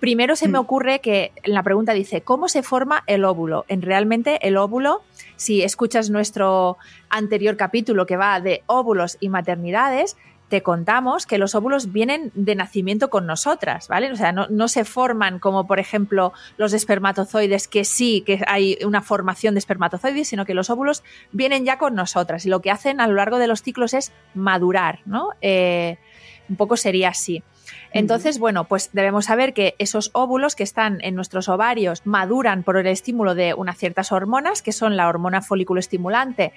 Primero 0.00 0.36
se 0.36 0.48
me 0.48 0.58
Mm. 0.58 0.62
ocurre 0.62 1.00
que 1.00 1.32
la 1.44 1.62
pregunta 1.62 1.92
dice, 1.92 2.20
¿cómo 2.22 2.48
se 2.48 2.62
forma 2.62 3.04
el 3.06 3.24
óvulo? 3.24 3.64
En 3.68 3.82
realmente 3.82 4.46
el 4.46 4.56
óvulo, 4.56 5.02
si 5.36 5.62
escuchas 5.62 6.10
nuestro 6.10 6.76
anterior 7.08 7.56
capítulo 7.56 8.06
que 8.06 8.16
va 8.16 8.40
de 8.40 8.62
óvulos 8.66 9.16
y 9.20 9.28
maternidades, 9.28 10.16
te 10.48 10.62
contamos 10.62 11.26
que 11.26 11.38
los 11.38 11.54
óvulos 11.54 11.92
vienen 11.92 12.32
de 12.34 12.54
nacimiento 12.54 13.10
con 13.10 13.26
nosotras, 13.26 13.88
¿vale? 13.88 14.10
O 14.10 14.16
sea, 14.16 14.32
no, 14.32 14.46
no 14.48 14.68
se 14.68 14.84
forman 14.84 15.38
como, 15.38 15.66
por 15.66 15.78
ejemplo, 15.78 16.32
los 16.56 16.72
espermatozoides, 16.72 17.68
que 17.68 17.84
sí 17.84 18.22
que 18.26 18.42
hay 18.46 18.78
una 18.84 19.02
formación 19.02 19.54
de 19.54 19.58
espermatozoides, 19.58 20.28
sino 20.28 20.44
que 20.46 20.54
los 20.54 20.70
óvulos 20.70 21.04
vienen 21.32 21.64
ya 21.64 21.78
con 21.78 21.94
nosotras 21.94 22.46
y 22.46 22.48
lo 22.48 22.60
que 22.60 22.70
hacen 22.70 23.00
a 23.00 23.06
lo 23.06 23.14
largo 23.14 23.38
de 23.38 23.46
los 23.46 23.62
ciclos 23.62 23.94
es 23.94 24.12
madurar, 24.34 25.00
¿no? 25.04 25.30
Eh, 25.40 25.98
un 26.48 26.56
poco 26.56 26.76
sería 26.76 27.10
así. 27.10 27.42
Entonces, 27.92 28.38
bueno, 28.38 28.64
pues 28.64 28.90
debemos 28.92 29.26
saber 29.26 29.54
que 29.54 29.74
esos 29.78 30.10
óvulos 30.12 30.54
que 30.54 30.62
están 30.62 30.98
en 31.02 31.14
nuestros 31.14 31.48
ovarios 31.48 32.02
maduran 32.04 32.62
por 32.62 32.76
el 32.76 32.86
estímulo 32.86 33.34
de 33.34 33.54
unas 33.54 33.76
ciertas 33.78 34.12
hormonas, 34.12 34.62
que 34.62 34.72
son 34.72 34.96
la 34.96 35.08
hormona 35.08 35.42
folículo 35.42 35.80
estimulante 35.80 36.52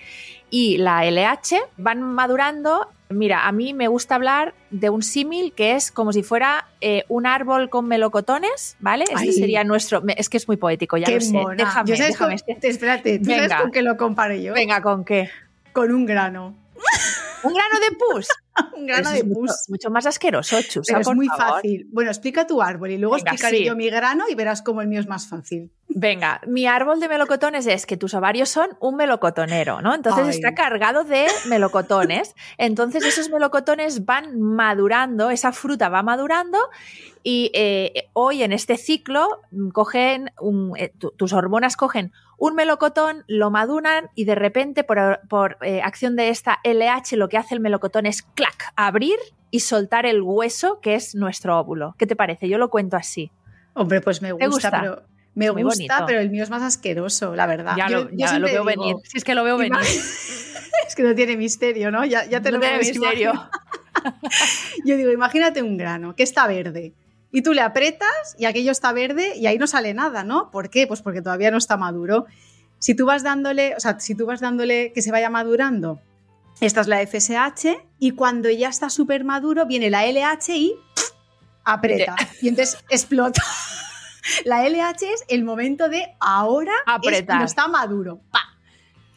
y 0.50 0.78
la 0.78 1.06
LH, 1.06 1.58
van 1.78 2.02
madurando. 2.02 2.89
Mira, 3.10 3.47
a 3.47 3.52
mí 3.52 3.74
me 3.74 3.88
gusta 3.89 4.15
hablar 4.15 4.54
de 4.69 4.89
un 4.89 5.04
símil 5.04 5.52
que 5.54 5.76
es 5.76 5.91
como 5.91 6.13
si 6.13 6.24
fuera 6.24 6.67
eh, 6.80 7.04
un 7.10 7.26
árbol 7.28 7.69
con 7.69 7.86
melocotones, 7.88 8.78
¿vale? 8.80 9.04
Este 9.04 9.15
Ay. 9.17 9.34
sería 9.34 9.63
nuestro. 9.65 10.02
Es 10.15 10.30
que 10.30 10.38
es 10.38 10.47
muy 10.47 10.56
poético, 10.58 10.95
ya 10.97 11.06
Qué 11.08 11.15
lo 11.15 11.21
sé. 11.21 11.32
mona. 11.34 11.56
Déjame, 11.56 11.89
Yo 11.89 11.95
sabes 11.97 12.13
déjame. 12.13 12.36
con- 12.39 12.56
espérate, 12.69 13.19
¿tú 13.19 13.26
sabes 13.26 13.41
Venga. 13.41 13.62
con 13.62 13.71
qué 13.71 13.82
lo 13.82 13.97
comparo 13.97 14.34
yo? 14.36 14.54
Venga, 14.54 14.82
¿con 14.82 15.04
qué? 15.04 15.30
Con 15.74 15.91
un 15.91 16.06
grano. 16.06 16.56
¿Un 17.43 17.54
grano 17.54 17.80
de 17.80 17.95
pus? 17.97 18.28
Un 18.76 18.86
grano 18.88 19.10
Eso 19.10 19.17
de 19.17 19.24
mucho, 19.24 19.39
pus. 19.41 19.65
mucho 19.69 19.89
más 19.89 20.06
asqueroso, 20.06 20.62
Chusa, 20.62 20.93
Pero 20.97 21.00
es 21.12 21.15
muy 21.15 21.28
favor. 21.28 21.56
fácil. 21.56 21.88
Bueno, 21.91 22.12
explica 22.12 22.45
tu 22.47 22.62
árbol 22.62 22.91
y 22.91 22.97
luego 22.97 23.15
Venga, 23.15 23.32
explicaré 23.32 23.58
sí. 23.60 23.65
yo 23.65 23.76
mi 23.76 23.89
grano 23.89 24.26
y 24.30 24.36
verás 24.36 24.62
cómo 24.62 24.82
el 24.82 24.88
mío 24.88 25.00
es 25.00 25.08
más 25.08 25.28
fácil. 25.28 25.71
Venga, 25.93 26.39
mi 26.47 26.67
árbol 26.67 27.00
de 27.02 27.10
melocotones 27.10 27.67
es 27.67 27.86
que 27.86 27.97
tus 27.97 28.13
ovarios 28.13 28.47
son 28.47 28.69
un 28.80 28.95
melocotonero, 28.95 29.82
¿no? 29.82 29.93
Entonces 29.93 30.24
Ay. 30.26 30.30
está 30.30 30.56
cargado 30.56 31.04
de 31.04 31.28
melocotones. 31.50 32.34
Entonces 32.58 33.04
esos 33.06 33.30
melocotones 33.30 34.06
van 34.06 34.39
madurando, 34.39 35.30
esa 35.32 35.52
fruta 35.52 35.89
va 35.89 36.02
madurando 36.02 36.58
y 37.24 37.52
eh, 37.54 38.10
hoy 38.13 38.41
en 38.43 38.52
este 38.54 38.78
ciclo 38.78 39.28
cogen, 39.74 40.32
un- 40.39 40.74
eh, 40.78 40.93
tu- 40.97 41.12
tus 41.12 41.34
hormonas 41.34 41.76
cogen 41.76 42.13
un 42.43 42.56
melocotón, 42.56 43.23
lo 43.27 43.51
maduran 43.51 44.10
y 44.15 44.25
de 44.25 44.34
repente 44.34 44.84
por, 44.84 45.19
por, 45.30 45.58
eh, 45.62 45.84
acción 45.84 46.15
de 46.15 46.30
esta 46.30 46.58
LH 46.63 47.15
lo 47.15 47.30
que 47.30 47.38
hace 47.38 47.54
el 47.54 47.60
melocotón 47.60 48.08
es 48.08 48.23
clac, 48.23 48.73
abrir 48.75 49.19
y 49.51 49.60
soltar 49.60 50.08
el 50.08 50.23
hueso 50.23 50.80
que 50.82 50.95
es 50.95 51.13
nuestro 51.13 51.60
óvulo. 51.60 51.93
¿Qué 51.99 52.08
te 52.08 52.15
parece? 52.15 52.49
Yo 52.49 52.58
lo 52.58 52.71
cuento 52.71 52.97
así. 52.97 53.32
Hombre, 53.75 54.01
pues 54.01 54.23
me 54.23 54.30
¿Te 54.30 54.47
gusta, 54.47 54.47
gusta? 54.47 54.71
pero 54.71 55.04
me 55.36 55.51
Muy 55.51 55.62
gusta, 55.62 55.84
bonito. 55.84 56.06
pero 56.08 56.19
el 56.19 56.32
mío 56.32 56.41
es 56.41 56.49
más 56.49 56.63
asqueroso, 56.63 57.36
la 57.36 57.45
verdad. 57.45 57.75
Ya, 57.77 57.88
Yo- 57.89 58.06
lo, 58.06 58.10
yo 58.10 58.39
veo 58.39 58.47
digo, 58.47 58.63
venir. 58.65 58.95
Si 59.04 59.19
es 59.19 59.23
que 59.23 59.36
lo 59.36 59.43
veo 59.43 59.58
venir. 59.58 59.77
es 60.88 60.95
que 60.95 61.04
no 61.04 61.13
tiene 61.13 61.38
misterio, 61.38 61.91
¿no? 61.91 62.06
Ya, 62.06 62.25
ya 62.25 62.41
te 62.41 62.49
No 62.49 62.58
lo 62.58 62.62
puedes 62.63 62.88
misterio. 62.89 63.34
Yo 64.86 64.97
digo, 64.97 65.12
imagínate 65.12 65.62
un 65.62 65.77
grano 65.77 66.15
que 66.15 66.23
está 66.23 66.47
verde 66.47 66.93
y 67.32 67.41
tú 67.41 67.54
le 67.54 67.62
aprietas 67.62 68.36
y 68.38 68.46
aquello 68.46 68.72
está 68.72 68.91
verde 68.91 69.38
y 69.38 69.48
ahí 69.48 69.58
no 69.58 69.67
sale 69.67 69.94
nada, 69.94 70.24
¿no? 70.24 70.52
¿Por 70.52 70.70
qué? 70.70 70.88
Pues 70.88 71.02
porque 71.02 71.22
todavía 71.22 71.52
no 71.52 71.58
está 71.58 71.78
maduro. 71.78 72.26
Si 72.80 72.96
tú 72.96 73.06
vas 73.06 73.24
dándole, 73.24 73.76
o 73.76 73.80
sea, 73.80 74.00
si 74.00 74.15
tú 74.15 74.26
vas 74.26 74.41
dándole 74.41 74.91
que 74.94 75.02
se 75.02 75.12
vaya 75.12 75.30
madurando, 75.30 76.02
esta 76.60 76.82
es 76.82 76.88
la 76.88 77.06
FSH 77.06 77.78
y 78.00 78.12
cuando 78.12 78.50
ya 78.50 78.70
está 78.70 78.89
súper 78.89 79.24
maduro 79.24 79.65
viene 79.65 79.89
la 79.89 80.06
LH 80.06 80.56
y 80.56 80.76
aprieta 81.63 82.15
y 82.41 82.50
entonces 82.50 82.84
explota. 82.89 83.41
La 84.46 84.70
LH 84.70 85.13
es 85.13 85.26
el 85.30 85.44
momento 85.44 85.89
de 85.89 86.15
ahora 86.20 86.72
es 86.72 86.94
Apretar. 86.94 87.26
cuando 87.26 87.46
está 87.46 87.67
maduro. 87.67 88.22
¡Pa! 88.30 88.39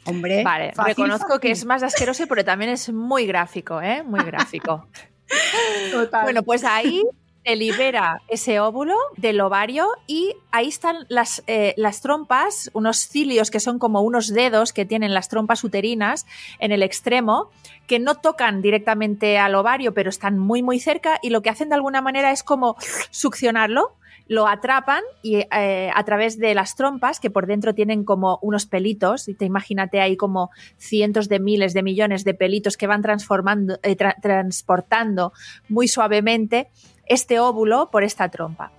Hombre, 0.06 0.42
Vale, 0.42 0.72
fácil, 0.72 0.94
reconozco 0.94 1.38
que 1.40 1.50
es 1.50 1.66
más 1.66 1.82
asqueroso, 1.82 2.26
pero 2.26 2.42
también 2.42 2.70
es 2.70 2.90
muy 2.90 3.26
gráfico, 3.26 3.82
¿eh? 3.82 4.02
Muy 4.02 4.24
gráfico. 4.24 4.88
Total. 5.92 6.22
Bueno, 6.22 6.42
pues 6.42 6.64
ahí 6.64 7.02
se 7.44 7.56
libera 7.56 8.22
ese 8.28 8.58
óvulo 8.60 8.94
del 9.16 9.40
ovario 9.40 9.88
y 10.06 10.34
ahí 10.50 10.68
están 10.68 11.06
las, 11.08 11.42
eh, 11.46 11.74
las 11.76 12.00
trompas, 12.00 12.70
unos 12.72 13.06
cilios 13.06 13.50
que 13.50 13.60
son 13.60 13.78
como 13.78 14.00
unos 14.00 14.32
dedos 14.32 14.72
que 14.72 14.86
tienen 14.86 15.12
las 15.12 15.28
trompas 15.28 15.62
uterinas 15.62 16.26
en 16.58 16.72
el 16.72 16.82
extremo, 16.82 17.50
que 17.86 17.98
no 17.98 18.14
tocan 18.14 18.62
directamente 18.62 19.36
al 19.38 19.54
ovario, 19.54 19.92
pero 19.92 20.08
están 20.08 20.38
muy, 20.38 20.62
muy 20.62 20.80
cerca 20.80 21.18
y 21.22 21.30
lo 21.30 21.42
que 21.42 21.50
hacen 21.50 21.68
de 21.68 21.74
alguna 21.74 22.00
manera 22.00 22.30
es 22.30 22.42
como 22.42 22.76
succionarlo. 23.10 23.96
Lo 24.26 24.48
atrapan 24.48 25.02
y 25.22 25.44
eh, 25.54 25.90
a 25.94 26.02
través 26.04 26.38
de 26.38 26.54
las 26.54 26.76
trompas, 26.76 27.20
que 27.20 27.28
por 27.28 27.46
dentro 27.46 27.74
tienen 27.74 28.04
como 28.04 28.38
unos 28.40 28.64
pelitos, 28.64 29.28
y 29.28 29.34
te 29.34 29.44
imagínate 29.44 30.00
ahí 30.00 30.16
como 30.16 30.50
cientos 30.78 31.28
de 31.28 31.40
miles 31.40 31.74
de 31.74 31.82
millones 31.82 32.24
de 32.24 32.32
pelitos 32.32 32.78
que 32.78 32.86
van 32.86 33.02
transformando, 33.02 33.78
eh, 33.82 33.98
tra- 33.98 34.18
transportando 34.22 35.34
muy 35.68 35.88
suavemente 35.88 36.70
este 37.06 37.40
óvulo 37.40 37.90
por 37.90 38.04
esta 38.04 38.28
trompa. 38.28 38.72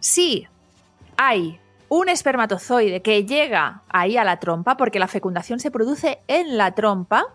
Si 0.00 0.46
hay 1.16 1.60
un 1.88 2.08
espermatozoide 2.08 3.02
que 3.02 3.24
llega 3.24 3.82
ahí 3.88 4.16
a 4.16 4.24
la 4.24 4.40
trompa, 4.40 4.76
porque 4.76 4.98
la 4.98 5.08
fecundación 5.08 5.60
se 5.60 5.70
produce 5.70 6.20
en 6.26 6.56
la 6.56 6.74
trompa, 6.74 7.26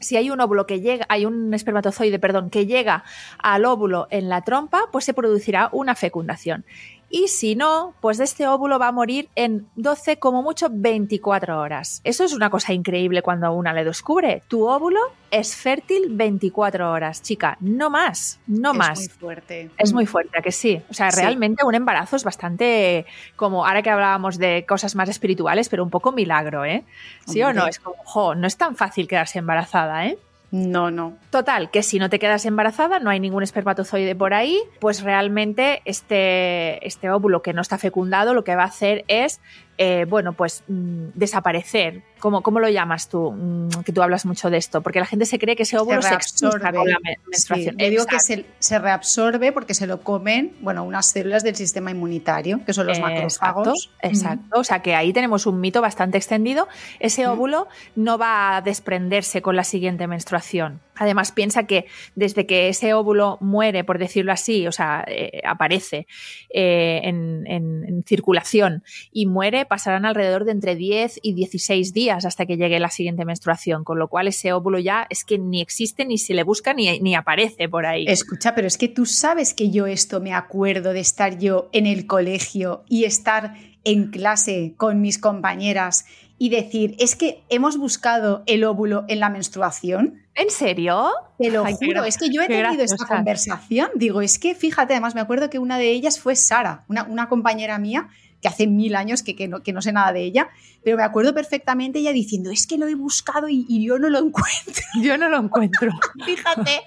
si 0.00 0.16
hay 0.16 0.30
un 0.30 0.40
óvulo 0.40 0.66
que 0.66 0.80
llega, 0.80 1.06
hay 1.08 1.26
un 1.26 1.52
espermatozoide, 1.54 2.18
perdón, 2.18 2.50
que 2.50 2.66
llega 2.66 3.04
al 3.38 3.64
óvulo 3.64 4.06
en 4.10 4.28
la 4.28 4.42
trompa, 4.42 4.82
pues 4.92 5.04
se 5.04 5.14
producirá 5.14 5.68
una 5.72 5.94
fecundación. 5.94 6.64
Y 7.10 7.28
si 7.28 7.56
no, 7.56 7.94
pues 8.00 8.20
este 8.20 8.46
óvulo 8.46 8.78
va 8.78 8.88
a 8.88 8.92
morir 8.92 9.30
en 9.34 9.66
12, 9.76 10.18
como 10.18 10.42
mucho 10.42 10.68
24 10.70 11.58
horas. 11.58 12.02
Eso 12.04 12.22
es 12.24 12.34
una 12.34 12.50
cosa 12.50 12.74
increíble 12.74 13.22
cuando 13.22 13.50
una 13.52 13.72
le 13.72 13.82
descubre. 13.84 14.42
Tu 14.48 14.66
óvulo 14.68 15.00
es 15.30 15.56
fértil 15.56 16.08
24 16.10 16.90
horas, 16.90 17.22
chica, 17.22 17.56
no 17.60 17.88
más, 17.88 18.40
no 18.46 18.72
es 18.72 18.78
más. 18.78 18.98
muy 18.98 19.08
fuerte. 19.08 19.70
Es 19.78 19.92
muy 19.94 20.04
fuerte, 20.06 20.38
¿a 20.38 20.42
que 20.42 20.52
sí. 20.52 20.82
O 20.90 20.94
sea, 20.94 21.10
Sí. 21.10 21.20
realmente 21.22 21.64
un 21.64 21.74
embarazo 21.74 22.16
es 22.16 22.24
bastante 22.24 23.06
como, 23.36 23.66
ahora 23.66 23.82
que 23.82 23.90
hablábamos 23.90 24.36
de 24.36 24.66
cosas 24.68 24.94
más 24.94 25.08
espirituales, 25.08 25.68
pero 25.70 25.82
un 25.84 25.90
poco 25.90 26.12
milagro, 26.12 26.64
¿eh? 26.66 26.84
¿Sí 27.26 27.42
o 27.42 27.52
no? 27.54 27.66
Es 27.66 27.78
como, 27.78 27.96
jo, 28.04 28.34
no 28.34 28.46
es 28.46 28.56
tan 28.58 28.76
fácil 28.76 29.08
quedarse 29.08 29.38
embarazada, 29.38 30.06
¿eh? 30.06 30.18
No, 30.50 30.90
no. 30.90 31.14
Total, 31.30 31.70
que 31.70 31.82
si 31.82 31.98
no 31.98 32.08
te 32.08 32.18
quedas 32.18 32.46
embarazada, 32.46 33.00
no 33.00 33.10
hay 33.10 33.20
ningún 33.20 33.42
espermatozoide 33.42 34.14
por 34.16 34.32
ahí, 34.32 34.58
pues 34.80 35.02
realmente 35.02 35.82
este, 35.84 36.86
este 36.86 37.10
óvulo 37.10 37.42
que 37.42 37.52
no 37.52 37.60
está 37.60 37.76
fecundado 37.76 38.32
lo 38.32 38.44
que 38.44 38.56
va 38.56 38.62
a 38.62 38.66
hacer 38.66 39.04
es, 39.08 39.40
eh, 39.78 40.04
bueno, 40.08 40.32
pues 40.34 40.62
mm, 40.68 41.08
desaparecer. 41.14 42.02
¿Cómo, 42.18 42.42
¿Cómo 42.42 42.58
lo 42.58 42.68
llamas 42.68 43.08
tú? 43.08 43.30
Mm, 43.30 43.68
que 43.84 43.92
tú 43.92 44.02
hablas 44.02 44.26
mucho 44.26 44.50
de 44.50 44.56
esto, 44.56 44.80
porque 44.82 44.98
la 44.98 45.06
gente 45.06 45.24
se 45.24 45.38
cree 45.38 45.54
que 45.54 45.62
ese 45.62 45.78
óvulo 45.78 46.02
se, 46.02 46.08
reabsorbe. 46.10 46.72
con 46.76 46.88
la 46.90 46.98
me- 47.00 47.16
menstruación. 47.26 47.76
Sí, 47.78 47.84
yo 47.84 47.90
digo 47.90 48.06
que 48.06 48.18
se, 48.18 48.44
se 48.58 48.78
reabsorbe 48.80 49.52
porque 49.52 49.72
se 49.74 49.86
lo 49.86 50.00
comen, 50.02 50.52
bueno, 50.60 50.82
unas 50.82 51.06
células 51.06 51.44
del 51.44 51.54
sistema 51.54 51.92
inmunitario, 51.92 52.60
que 52.66 52.72
son 52.72 52.88
los 52.88 52.98
macrófagos. 52.98 53.90
Exacto, 54.02 54.08
exacto. 54.08 54.58
O 54.60 54.64
sea 54.64 54.82
que 54.82 54.96
ahí 54.96 55.12
tenemos 55.12 55.46
un 55.46 55.60
mito 55.60 55.80
bastante 55.80 56.18
extendido. 56.18 56.66
Ese 56.98 57.28
óvulo 57.28 57.68
no 57.94 58.18
va 58.18 58.56
a 58.56 58.62
desprenderse 58.62 59.40
con 59.40 59.54
la 59.54 59.62
siguiente 59.62 60.08
menstruación. 60.08 60.80
Además, 61.00 61.30
piensa 61.30 61.62
que 61.68 61.86
desde 62.16 62.44
que 62.46 62.68
ese 62.68 62.92
óvulo 62.94 63.38
muere, 63.40 63.84
por 63.84 63.98
decirlo 63.98 64.32
así, 64.32 64.66
o 64.66 64.72
sea, 64.72 65.04
eh, 65.06 65.40
aparece 65.44 66.08
eh, 66.50 67.00
en, 67.04 67.44
en- 67.46 67.84
en 67.84 68.02
circulación 68.04 68.82
y 69.12 69.26
muere, 69.26 69.64
pasarán 69.68 70.04
alrededor 70.04 70.44
de 70.44 70.52
entre 70.52 70.74
10 70.74 71.20
y 71.22 71.34
16 71.34 71.92
días 71.92 72.24
hasta 72.24 72.46
que 72.46 72.56
llegue 72.56 72.80
la 72.80 72.90
siguiente 72.90 73.24
menstruación, 73.24 73.84
con 73.84 73.98
lo 73.98 74.08
cual 74.08 74.28
ese 74.28 74.52
óvulo 74.52 74.78
ya 74.78 75.06
es 75.10 75.24
que 75.24 75.38
ni 75.38 75.60
existe, 75.60 76.04
ni 76.04 76.18
se 76.18 76.34
le 76.34 76.42
busca, 76.42 76.74
ni, 76.74 76.98
ni 77.00 77.14
aparece 77.14 77.68
por 77.68 77.86
ahí. 77.86 78.06
Escucha, 78.08 78.54
pero 78.54 78.66
es 78.66 78.78
que 78.78 78.88
tú 78.88 79.06
sabes 79.06 79.54
que 79.54 79.70
yo 79.70 79.86
esto 79.86 80.20
me 80.20 80.34
acuerdo 80.34 80.92
de 80.92 81.00
estar 81.00 81.38
yo 81.38 81.68
en 81.72 81.86
el 81.86 82.06
colegio 82.06 82.84
y 82.88 83.04
estar 83.04 83.54
en 83.84 84.10
clase 84.10 84.74
con 84.76 85.00
mis 85.00 85.18
compañeras 85.18 86.04
y 86.38 86.50
decir, 86.50 86.94
es 86.98 87.16
que 87.16 87.42
hemos 87.48 87.76
buscado 87.76 88.42
el 88.46 88.62
óvulo 88.64 89.04
en 89.08 89.20
la 89.20 89.28
menstruación. 89.28 90.22
¿En 90.34 90.50
serio? 90.50 91.10
Te 91.36 91.50
lo 91.50 91.64
Ay, 91.64 91.74
juro, 91.74 92.04
es 92.04 92.16
que 92.16 92.30
yo 92.32 92.42
he 92.42 92.46
tenido 92.46 92.82
esta 92.84 93.04
conversación. 93.06 93.88
Digo, 93.96 94.20
es 94.22 94.38
que 94.38 94.54
fíjate, 94.54 94.94
además 94.94 95.14
me 95.16 95.20
acuerdo 95.20 95.50
que 95.50 95.58
una 95.58 95.78
de 95.78 95.90
ellas 95.90 96.20
fue 96.20 96.36
Sara, 96.36 96.84
una, 96.88 97.02
una 97.04 97.28
compañera 97.28 97.78
mía 97.78 98.08
que 98.40 98.46
hace 98.46 98.68
mil 98.68 98.94
años 98.94 99.24
que, 99.24 99.34
que 99.34 99.48
no, 99.48 99.64
que 99.64 99.72
no 99.72 99.82
sé 99.82 99.90
nada 99.90 100.12
de 100.12 100.22
ella, 100.22 100.48
pero 100.84 100.96
me 100.96 101.02
acuerdo 101.02 101.34
perfectamente 101.34 101.98
ella 101.98 102.12
diciendo, 102.12 102.52
es 102.52 102.68
que 102.68 102.78
lo 102.78 102.86
he 102.86 102.94
buscado 102.94 103.48
y, 103.48 103.66
y 103.68 103.84
yo 103.84 103.98
no 103.98 104.08
lo 104.08 104.18
encuentro. 104.20 104.84
Yo 105.02 105.18
no 105.18 105.28
lo 105.28 105.38
encuentro. 105.38 105.90
Fíjate. 106.24 106.82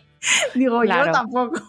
Digo, 0.56 0.80
Claro. 0.82 1.08
yo 1.08 1.12
tampoco. 1.12 1.60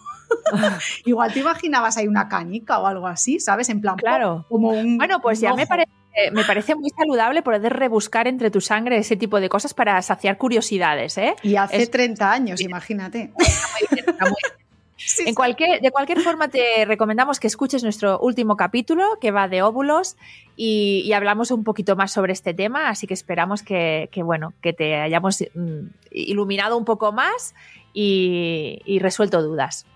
Igual 1.04 1.32
te 1.32 1.40
imaginabas 1.40 1.96
ahí 1.96 2.06
una 2.06 2.28
canica 2.28 2.78
o 2.78 2.86
algo 2.86 3.06
así, 3.08 3.40
¿sabes? 3.40 3.68
En 3.70 3.80
plan, 3.80 3.96
Claro. 3.96 4.46
como 4.48 4.70
un. 4.70 4.98
Bueno, 4.98 5.20
pues 5.20 5.38
un 5.38 5.42
ya 5.42 5.54
me 5.54 5.64
ojo. 5.64 5.74
Parece, 6.14 6.30
me 6.32 6.44
parece 6.44 6.74
muy 6.74 6.90
saludable 6.90 7.42
poder 7.42 7.72
rebuscar 7.72 8.28
entre 8.28 8.50
tu 8.50 8.60
sangre 8.60 8.98
ese 8.98 9.16
tipo 9.16 9.40
de 9.40 9.48
cosas 9.48 9.74
para 9.74 10.00
saciar 10.02 10.38
curiosidades, 10.38 11.16
¿eh? 11.18 11.34
Y 11.42 11.56
hace 11.56 11.82
es- 11.82 11.90
30 11.90 12.30
años, 12.32 12.60
imagínate. 12.60 13.30
Está 13.38 14.24
muy 14.26 14.32
bien. 14.42 14.52
Sí, 15.04 15.24
En 15.26 15.34
cualquier, 15.34 15.80
de 15.80 15.90
cualquier 15.90 16.20
forma, 16.20 16.46
te 16.46 16.84
recomendamos 16.84 17.40
que 17.40 17.48
escuches 17.48 17.82
nuestro 17.82 18.20
último 18.20 18.56
capítulo 18.56 19.18
que 19.20 19.32
va 19.32 19.48
de 19.48 19.60
óvulos 19.60 20.16
y, 20.54 21.02
y 21.04 21.12
hablamos 21.12 21.50
un 21.50 21.64
poquito 21.64 21.96
más 21.96 22.12
sobre 22.12 22.32
este 22.32 22.54
tema, 22.54 22.88
así 22.88 23.08
que 23.08 23.14
esperamos 23.14 23.64
que, 23.64 24.08
que, 24.12 24.22
bueno, 24.22 24.52
que 24.62 24.72
te 24.72 24.94
hayamos 24.94 25.42
mm, 25.56 25.86
iluminado 26.12 26.78
un 26.78 26.84
poco 26.84 27.10
más 27.10 27.52
y, 27.92 28.80
y 28.84 29.00
resuelto 29.00 29.42
dudas. 29.42 29.86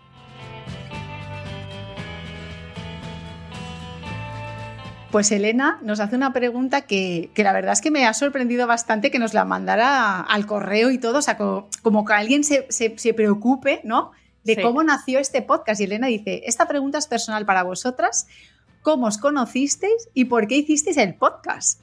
Pues 5.17 5.33
Elena 5.33 5.79
nos 5.81 5.99
hace 6.01 6.15
una 6.15 6.35
pregunta 6.35 6.83
que, 6.83 7.31
que 7.33 7.43
la 7.43 7.55
verdad 7.55 7.73
es 7.73 7.81
que 7.81 7.91
me 7.91 8.05
ha 8.05 8.13
sorprendido 8.13 8.67
bastante 8.67 9.11
que 9.11 9.19
nos 9.19 9.33
la 9.33 9.47
mandara 9.47 10.21
al 10.21 10.45
correo 10.45 10.91
y 10.91 10.99
todo, 10.99 11.21
o 11.21 11.23
sea, 11.23 11.39
como, 11.39 11.71
como 11.81 12.05
que 12.05 12.13
alguien 12.13 12.45
se, 12.45 12.67
se- 12.69 12.99
se 12.99 13.15
preocupe, 13.15 13.81
¿no? 13.83 14.11
De 14.45 14.57
Sí. 14.57 14.61
cómo 14.61 14.83
nació 14.83 15.19
este 15.19 15.41
podcast. 15.41 15.81
Y 15.81 15.85
Elena 15.85 16.09
dice, 16.09 16.43
esta 16.45 16.69
pregunta 16.69 16.99
es 16.99 17.07
personal 17.07 17.47
para 17.47 17.63
vosotras. 17.63 18.27
¿Cómo 18.83 19.07
os 19.07 19.17
conocisteis 19.17 20.11
y 20.13 20.27
por 20.27 20.47
qué 20.49 20.57
hicisteis 20.57 20.99
el 20.99 21.15
podcast? 21.15 21.81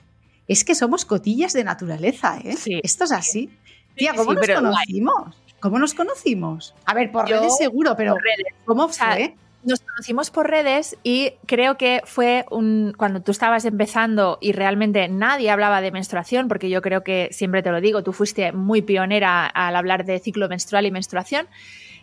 Es 0.48 0.64
que 0.64 0.76
somos 0.76 1.04
cotillas 1.04 1.54
de 1.54 1.64
naturaleza, 1.64 2.38
¿eh? 2.44 2.56
Sí. 2.56 2.82
Esto 2.84 3.06
es 3.06 3.12
así. 3.12 3.50
Tía, 3.96 4.14
¿cómo 4.14 4.30
sí, 4.34 4.36
nos 4.38 4.46
guay. 4.48 4.56
conocimos? 4.62 5.36
¿Cómo 5.60 5.80
nos 5.80 5.96
conocimos? 5.96 6.76
A 6.86 6.94
ver, 6.94 7.12
por 7.12 7.28
Yo- 7.28 7.40
redes 7.40 7.58
seguro, 7.58 7.96
pero 7.98 8.14
redes. 8.14 8.54
¿cómo 8.64 8.90
sea, 8.90 9.14
fue? 9.14 9.36
Nos 9.64 9.80
conocimos 9.80 10.30
por 10.30 10.50
redes 10.50 10.98
y 11.04 11.34
creo 11.46 11.78
que 11.78 12.02
fue 12.06 12.46
un, 12.52 12.94
cuando 12.98 13.22
tú 13.22 13.32
estabas 13.32 13.64
empezando 13.66 14.38
y 14.42 14.52
realmente 14.52 15.08
nadie 15.08 15.50
hablaba 15.50 15.80
de 15.82 15.92
menstruación, 15.92 16.48
porque 16.48 16.70
yo 16.70 16.82
creo 16.82 17.04
que 17.04 17.30
siempre 17.32 17.64
te 17.64 17.72
lo 17.72 17.80
digo, 17.80 18.04
tú 18.04 18.12
fuiste 18.12 18.52
muy 18.52 18.82
pionera 18.82 19.46
al 19.46 19.76
hablar 19.76 20.06
de 20.06 20.20
ciclo 20.20 20.50
menstrual 20.50 20.86
y 20.86 20.92
menstruación. 20.92 21.48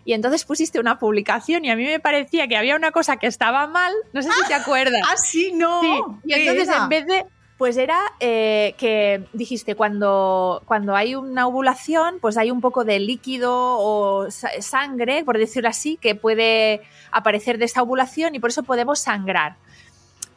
Y 0.05 0.15
entonces 0.15 0.45
pusiste 0.45 0.81
una 0.81 0.99
publicación 0.99 1.65
y 1.65 1.71
a 1.71 1.77
mí 1.77 1.85
me 1.85 2.01
parecía 2.01 2.49
que 2.49 2.57
había 2.57 2.75
una 2.75 2.91
cosa 2.91 3.19
que 3.19 3.27
estaba 3.27 3.67
mal, 3.67 3.93
no 4.13 4.23
sé 4.23 4.31
si 4.31 4.49
te 4.49 4.55
acuerdas. 4.55 5.03
Ah, 5.07 5.17
sí, 5.17 5.53
no. 5.55 5.81
Sí, 5.83 6.01
y 6.25 6.33
¿Qué 6.33 6.41
entonces 6.41 6.69
era? 6.69 6.85
en 6.85 6.89
vez 6.89 7.07
de, 7.07 7.27
pues 7.61 7.77
era 7.77 8.01
eh, 8.21 8.75
que 8.79 9.23
dijiste, 9.35 9.75
cuando, 9.75 10.63
cuando 10.65 10.97
hay 10.97 11.15
una 11.15 11.47
ovulación, 11.47 12.17
pues 12.19 12.39
hay 12.39 12.51
un 12.51 12.63
poco 12.63 12.85
de 12.85 12.99
líquido 12.99 13.53
o 13.53 14.31
sa- 14.31 14.63
sangre, 14.63 15.25
por 15.25 15.37
decirlo 15.37 15.69
así, 15.69 15.99
que 16.01 16.15
puede 16.15 16.81
aparecer 17.13 17.59
de 17.59 17.67
esta 17.67 17.83
ovulación 17.83 18.35
y 18.35 18.39
por 18.39 18.49
eso 18.49 18.63
podemos 18.63 19.01
sangrar. 19.01 19.57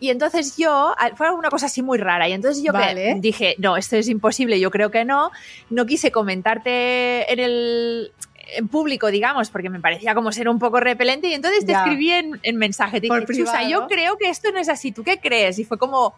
Y 0.01 0.09
entonces 0.09 0.57
yo, 0.57 0.93
a- 0.97 1.15
fue 1.15 1.31
una 1.31 1.49
cosa 1.49 1.67
así 1.67 1.81
muy 1.81 1.97
rara, 1.97 2.27
y 2.27 2.33
entonces 2.33 2.61
yo 2.61 2.73
Vale. 2.73 3.15
dije, 3.21 3.55
no, 3.57 3.77
esto 3.77 3.95
es 3.95 4.09
imposible, 4.09 4.59
yo 4.59 4.69
creo 4.69 4.91
que 4.91 5.05
no, 5.05 5.31
no 5.69 5.85
quise 5.85 6.11
comentarte 6.11 7.31
en 7.31 7.39
el 7.39 8.11
en 8.57 8.67
público, 8.67 9.07
digamos, 9.07 9.49
porque 9.49 9.69
me 9.69 9.79
parecía 9.79 10.13
como 10.13 10.33
ser 10.33 10.49
un 10.49 10.59
poco 10.59 10.81
repelente 10.81 11.29
y 11.29 11.33
entonces 11.33 11.65
te 11.65 11.71
Ya. 11.71 11.77
escribí 11.77 12.11
en, 12.11 12.37
en 12.43 12.57
mensaje, 12.57 12.99
te 12.99 13.07
dije, 13.07 13.25
Chusa, 13.37 13.63
yo 13.63 13.87
creo 13.87 14.17
que 14.17 14.27
esto 14.29 14.51
no 14.51 14.59
es 14.59 14.67
así, 14.67 14.91
¿tú 14.91 15.03
qué 15.05 15.19
crees? 15.21 15.57
Y 15.57 15.63
fue 15.63 15.77
como, 15.77 16.15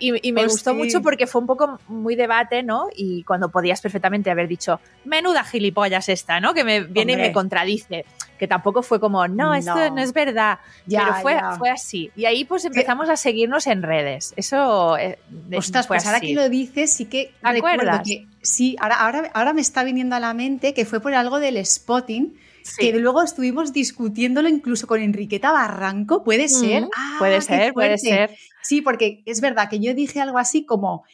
Y, 0.00 0.28
y 0.28 0.32
me 0.32 0.40
Pues 0.42 0.52
gustó 0.54 0.70
sí. 0.72 0.76
mucho 0.78 1.00
porque 1.02 1.26
fue 1.28 1.40
un 1.40 1.46
poco 1.46 1.78
muy 1.86 2.16
debate, 2.16 2.62
¿no? 2.64 2.86
Y 2.96 3.22
cuando 3.24 3.50
podías 3.50 3.80
perfectamente 3.80 4.30
haber 4.30 4.48
dicho, 4.48 4.80
menuda 5.04 5.44
gilipollas 5.44 6.08
esta, 6.08 6.40
¿no? 6.40 6.54
Que 6.54 6.64
me 6.64 6.80
viene 6.80 7.12
y 7.12 7.14
Hombre. 7.16 7.28
me 7.28 7.32
contradice. 7.34 8.04
Que 8.38 8.48
tampoco 8.48 8.82
fue 8.82 8.98
como, 8.98 9.28
no, 9.28 9.54
esto 9.54 9.74
No. 9.74 9.96
no 9.96 10.00
es 10.00 10.12
verdad. 10.14 10.58
Ya, 10.86 11.00
pero 11.04 11.14
fue, 11.20 11.34
ya. 11.34 11.52
fue 11.52 11.70
así. 11.70 12.10
Y 12.16 12.24
ahí 12.24 12.44
pues 12.46 12.64
empezamos 12.64 13.08
a 13.10 13.16
seguirnos 13.16 13.66
en 13.66 13.82
redes. 13.82 14.32
Eso 14.36 14.96
eh, 14.96 15.18
Ostras, 15.54 15.86
pues 15.86 16.06
ahora 16.06 16.16
así. 16.18 16.28
que 16.28 16.34
lo 16.34 16.48
dices, 16.48 16.90
sí 16.90 17.04
que 17.04 17.34
¿Te 17.42 17.48
acuerdas? 17.58 18.00
que 18.02 18.26
sí, 18.40 18.76
ahora, 18.80 18.94
ahora, 19.04 19.30
ahora 19.34 19.52
me 19.52 19.60
está 19.60 19.84
viniendo 19.84 20.16
a 20.16 20.20
la 20.20 20.32
mente 20.32 20.72
que 20.72 20.86
fue 20.86 21.00
por 21.00 21.12
algo 21.12 21.38
del 21.38 21.64
spotting, 21.66 22.34
Sí. 22.64 22.92
que 22.92 22.98
luego 22.98 23.22
estuvimos 23.22 23.72
discutiéndolo 23.72 24.48
incluso 24.48 24.86
con 24.86 25.00
Enriqueta 25.00 25.52
Barranco, 25.52 26.22
¿puede 26.24 26.48
ser? 26.48 26.82
Mm, 26.84 26.90
Ah, 26.96 27.16
puede 27.18 27.34
qué 27.36 27.40
ser, 27.42 27.72
puede 27.72 27.98
ser. 27.98 28.36
Sí, 28.62 28.80
porque 28.82 29.22
es 29.26 29.40
verdad 29.40 29.68
que 29.68 29.80
yo 29.80 29.94
dije 29.94 30.20
algo 30.20 30.38
así 30.38 30.64
como, 30.66 31.04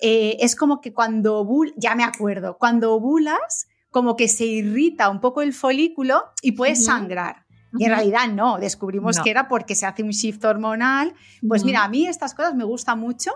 eh, 0.00 0.36
es 0.40 0.56
como 0.56 0.80
que 0.80 0.92
cuando 0.92 1.36
ovul, 1.38 1.72
ya 1.76 1.94
me 1.94 2.04
acuerdo, 2.04 2.56
cuando 2.58 2.92
ovulas, 2.94 3.66
como 3.90 4.14
que 4.16 4.28
se 4.28 4.44
irrita 4.44 5.08
un 5.08 5.20
poco 5.20 5.40
el 5.42 5.52
folículo 5.54 6.22
y 6.42 6.52
puedes 6.52 6.84
sangrar. 6.84 7.44
Y 7.78 7.84
en 7.84 7.90
realidad 7.90 8.28
no, 8.28 8.58
descubrimos 8.58 9.16
No. 9.16 9.22
que 9.24 9.30
era 9.30 9.48
porque 9.48 9.74
se 9.74 9.86
hace 9.86 10.02
un 10.02 10.10
shift 10.10 10.42
hormonal. 10.44 11.14
Pues 11.46 11.64
mira, 11.64 11.84
a 11.84 11.88
mí 11.88 12.06
estas 12.06 12.34
cosas 12.34 12.54
me 12.54 12.64
gustan 12.64 12.98
mucho. 12.98 13.32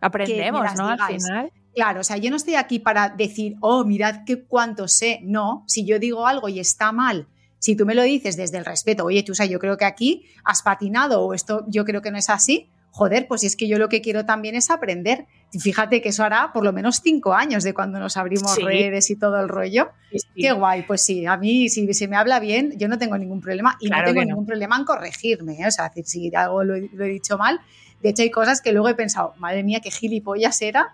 Aprendemos, 0.00 0.62
¿no? 0.76 0.88
Al 0.88 1.00
final. 1.06 1.52
Claro, 1.74 2.00
o 2.00 2.04
sea, 2.04 2.16
yo 2.16 2.30
no 2.30 2.36
estoy 2.36 2.54
aquí 2.56 2.78
para 2.78 3.08
decir, 3.10 3.56
oh, 3.60 3.84
mirad 3.84 4.24
qué 4.26 4.42
cuánto 4.42 4.88
sé. 4.88 5.20
No, 5.22 5.64
si 5.66 5.84
yo 5.84 5.98
digo 5.98 6.26
algo 6.26 6.48
y 6.48 6.58
está 6.60 6.90
mal, 6.92 7.26
si 7.58 7.76
tú 7.76 7.86
me 7.86 7.94
lo 7.94 8.02
dices 8.02 8.36
desde 8.36 8.58
el 8.58 8.64
respeto, 8.64 9.04
oye, 9.04 9.22
Chusa, 9.22 9.44
yo 9.44 9.58
creo 9.58 9.76
que 9.76 9.84
aquí 9.84 10.24
has 10.44 10.62
patinado 10.62 11.22
o 11.22 11.34
esto 11.34 11.64
yo 11.68 11.84
creo 11.84 12.02
que 12.02 12.10
no 12.10 12.18
es 12.18 12.28
así, 12.30 12.68
joder, 12.90 13.28
pues 13.28 13.42
si 13.42 13.46
es 13.46 13.54
que 13.54 13.68
yo 13.68 13.78
lo 13.78 13.88
que 13.88 14.00
quiero 14.00 14.26
también 14.26 14.56
es 14.56 14.68
aprender. 14.70 15.26
Y 15.52 15.60
fíjate 15.60 16.00
que 16.02 16.08
eso 16.08 16.24
hará 16.24 16.52
por 16.52 16.64
lo 16.64 16.72
menos 16.72 17.00
cinco 17.04 17.34
años 17.34 17.62
de 17.62 17.72
cuando 17.74 17.98
nos 18.00 18.16
abrimos 18.16 18.52
Sí. 18.54 18.62
redes 18.62 19.10
y 19.10 19.16
todo 19.16 19.38
el 19.40 19.48
rollo. 19.48 19.90
Qué 20.34 20.50
guay, 20.52 20.82
pues 20.82 21.02
sí, 21.02 21.24
a 21.26 21.36
mí 21.36 21.68
si 21.68 21.92
se 21.94 22.08
me 22.08 22.16
habla 22.16 22.40
bien, 22.40 22.72
yo 22.78 22.88
no 22.88 22.98
tengo 22.98 23.16
ningún 23.18 23.40
problema 23.40 23.76
y 23.80 23.86
Claro 23.88 24.02
no 24.02 24.06
tengo 24.08 24.20
no. 24.22 24.26
ningún 24.28 24.46
problema 24.46 24.76
en 24.76 24.84
corregirme. 24.84 25.60
¿eh? 25.60 25.66
O 25.68 25.70
sea, 25.70 25.88
decir, 25.94 26.06
si 26.06 26.34
algo 26.34 26.64
lo, 26.64 26.74
he- 26.74 26.88
lo 26.92 27.04
he 27.04 27.08
dicho 27.08 27.36
mal, 27.38 27.60
de 28.02 28.08
hecho 28.08 28.22
hay 28.22 28.30
cosas 28.30 28.60
que 28.60 28.72
luego 28.72 28.88
he 28.88 28.94
pensado, 28.94 29.34
madre 29.38 29.62
mía, 29.62 29.80
qué 29.80 29.90
gilipollas 29.90 30.60
era 30.62 30.88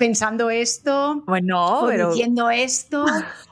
pensando 0.00 0.48
esto, 0.48 1.22
Bueno, 1.26 1.84
pero 1.86 2.10
diciendo 2.10 2.48
esto, 2.50 3.04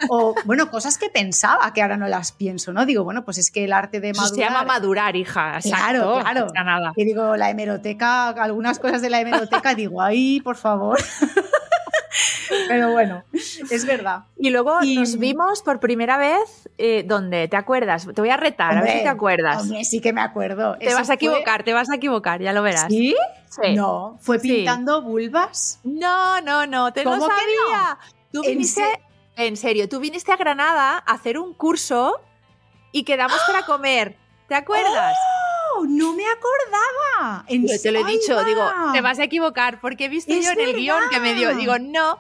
o 0.09 0.35
bueno, 0.47 0.71
cosas 0.71 0.97
que 0.97 1.11
pensaba 1.11 1.73
que 1.75 1.83
ahora 1.83 1.99
no 1.99 2.09
las 2.09 2.33
pienso, 2.33 2.73
¿no? 2.73 2.87
Digo, 2.87 3.05
bueno, 3.05 3.23
pues 3.23 3.37
es 3.37 3.51
que 3.51 3.65
el 3.65 3.73
arte 3.75 4.01
de 4.01 4.11
eso 4.11 4.23
se 4.25 4.31
madurar. 4.31 4.51
llama 4.51 4.65
madurar, 4.65 5.15
hija. 5.15 5.59
Claro, 5.63 5.99
Exacto. 5.99 6.21
claro. 6.23 6.47
O 6.47 6.51
sea, 6.51 6.65
nada. 6.65 6.93
que 6.97 7.05
digo, 7.05 7.37
la 7.37 7.51
hemeroteca, 7.51 8.31
algunas 8.31 8.79
cosas 8.79 9.03
de 9.03 9.11
la 9.11 9.21
hemeroteca, 9.21 9.75
digo, 9.75 10.01
ay, 10.01 10.41
por 10.41 10.57
favor. 10.57 10.99
Pero 12.68 12.92
bueno, 12.92 13.24
es 13.33 13.85
verdad. 13.87 14.24
Y 14.38 14.50
luego 14.50 14.78
Y- 14.83 14.96
nos 14.96 15.18
vimos 15.18 15.62
por 15.62 15.81
primera 15.81 16.16
vez, 16.18 16.68
eh, 16.78 17.04
¿dónde? 17.07 17.48
¿Te 17.48 17.57
acuerdas? 17.57 18.07
Te 18.14 18.20
voy 18.20 18.31
a 18.31 18.37
retar, 18.37 18.76
a 18.76 18.83
ver 18.83 18.92
si 18.98 19.02
te 19.02 19.09
acuerdas. 19.09 19.62
Hombre, 19.62 19.85
sí 19.85 20.00
que 20.00 20.12
me 20.12 20.20
acuerdo. 20.20 20.76
te 20.78 20.87
Eso 20.87 20.96
vas 20.96 21.02
a 21.02 21.07
fue- 21.07 21.14
equivocar, 21.16 21.62
te 21.64 21.72
vas 21.72 21.90
a 21.90 21.96
equivocar, 21.96 22.40
ya 22.40 22.52
lo 22.52 22.62
verás. 22.62 22.87
¿Sí? 22.88 23.14
Sí. 23.50 23.74
No, 23.74 24.18
fue 24.20 24.38
Sí. 24.38 24.48
pintando 24.48 25.02
vulvas. 25.02 25.81
No, 25.85 26.40
no, 26.42 26.66
no, 26.66 26.92
te 26.92 27.04
lo 27.04 27.11
¿Cómo 27.12 27.26
que 27.28 27.33
sabía. 27.35 27.98
Tú 28.33 28.42
¿En 28.44 28.50
viniste, 28.50 28.83
en 29.37 29.57
serio, 29.57 29.88
tú 29.88 30.00
viniste 30.00 30.33
a 30.33 30.37
Granada 30.37 31.02
a 31.07 31.12
hacer 31.12 31.38
un 31.38 31.54
curso 31.54 32.20
y 32.92 33.04
quedamos 33.04 33.38
para 33.46 33.64
comer. 33.64 34.16
¿Te 34.48 34.54
acuerdas? 34.54 35.14
Oh, 35.16 35.38
no 35.85 36.14
me 36.14 36.25
acordaba. 36.27 37.45
¿En 37.49 37.67
Yo 37.67 37.81
te 37.81 37.91
lo 37.93 38.01
he 38.01 38.05
dicho, 38.05 38.38
¡Ay, 38.38 38.45
digo, 38.47 38.62
te 38.93 39.01
vas 39.01 39.19
a 39.19 39.25
equivocar 39.25 39.81
porque 39.81 40.07
he 40.07 40.09
visto 40.09 40.33
Es 40.33 40.45
yo 40.45 40.53
en 40.53 40.61
el 40.61 40.75
guion 40.75 41.03
que 41.11 41.21
me 41.21 41.35
dio. 41.35 41.55
Digo, 41.55 41.79
no, 41.79 42.19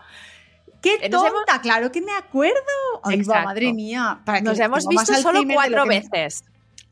¡Qué 0.80 0.98
hemos- 1.02 1.32
tonta! 1.32 1.60
Claro 1.60 1.90
que 1.90 2.00
me 2.00 2.12
acuerdo. 2.12 2.54
Ay, 3.02 3.22
va, 3.22 3.42
madre 3.42 3.72
mía. 3.72 4.20
Para 4.24 4.40
nos 4.40 4.58
hemos 4.60 4.86
visto 4.86 5.12
solo 5.14 5.40
cuatro 5.52 5.86
me- 5.86 6.00
veces. 6.00 6.44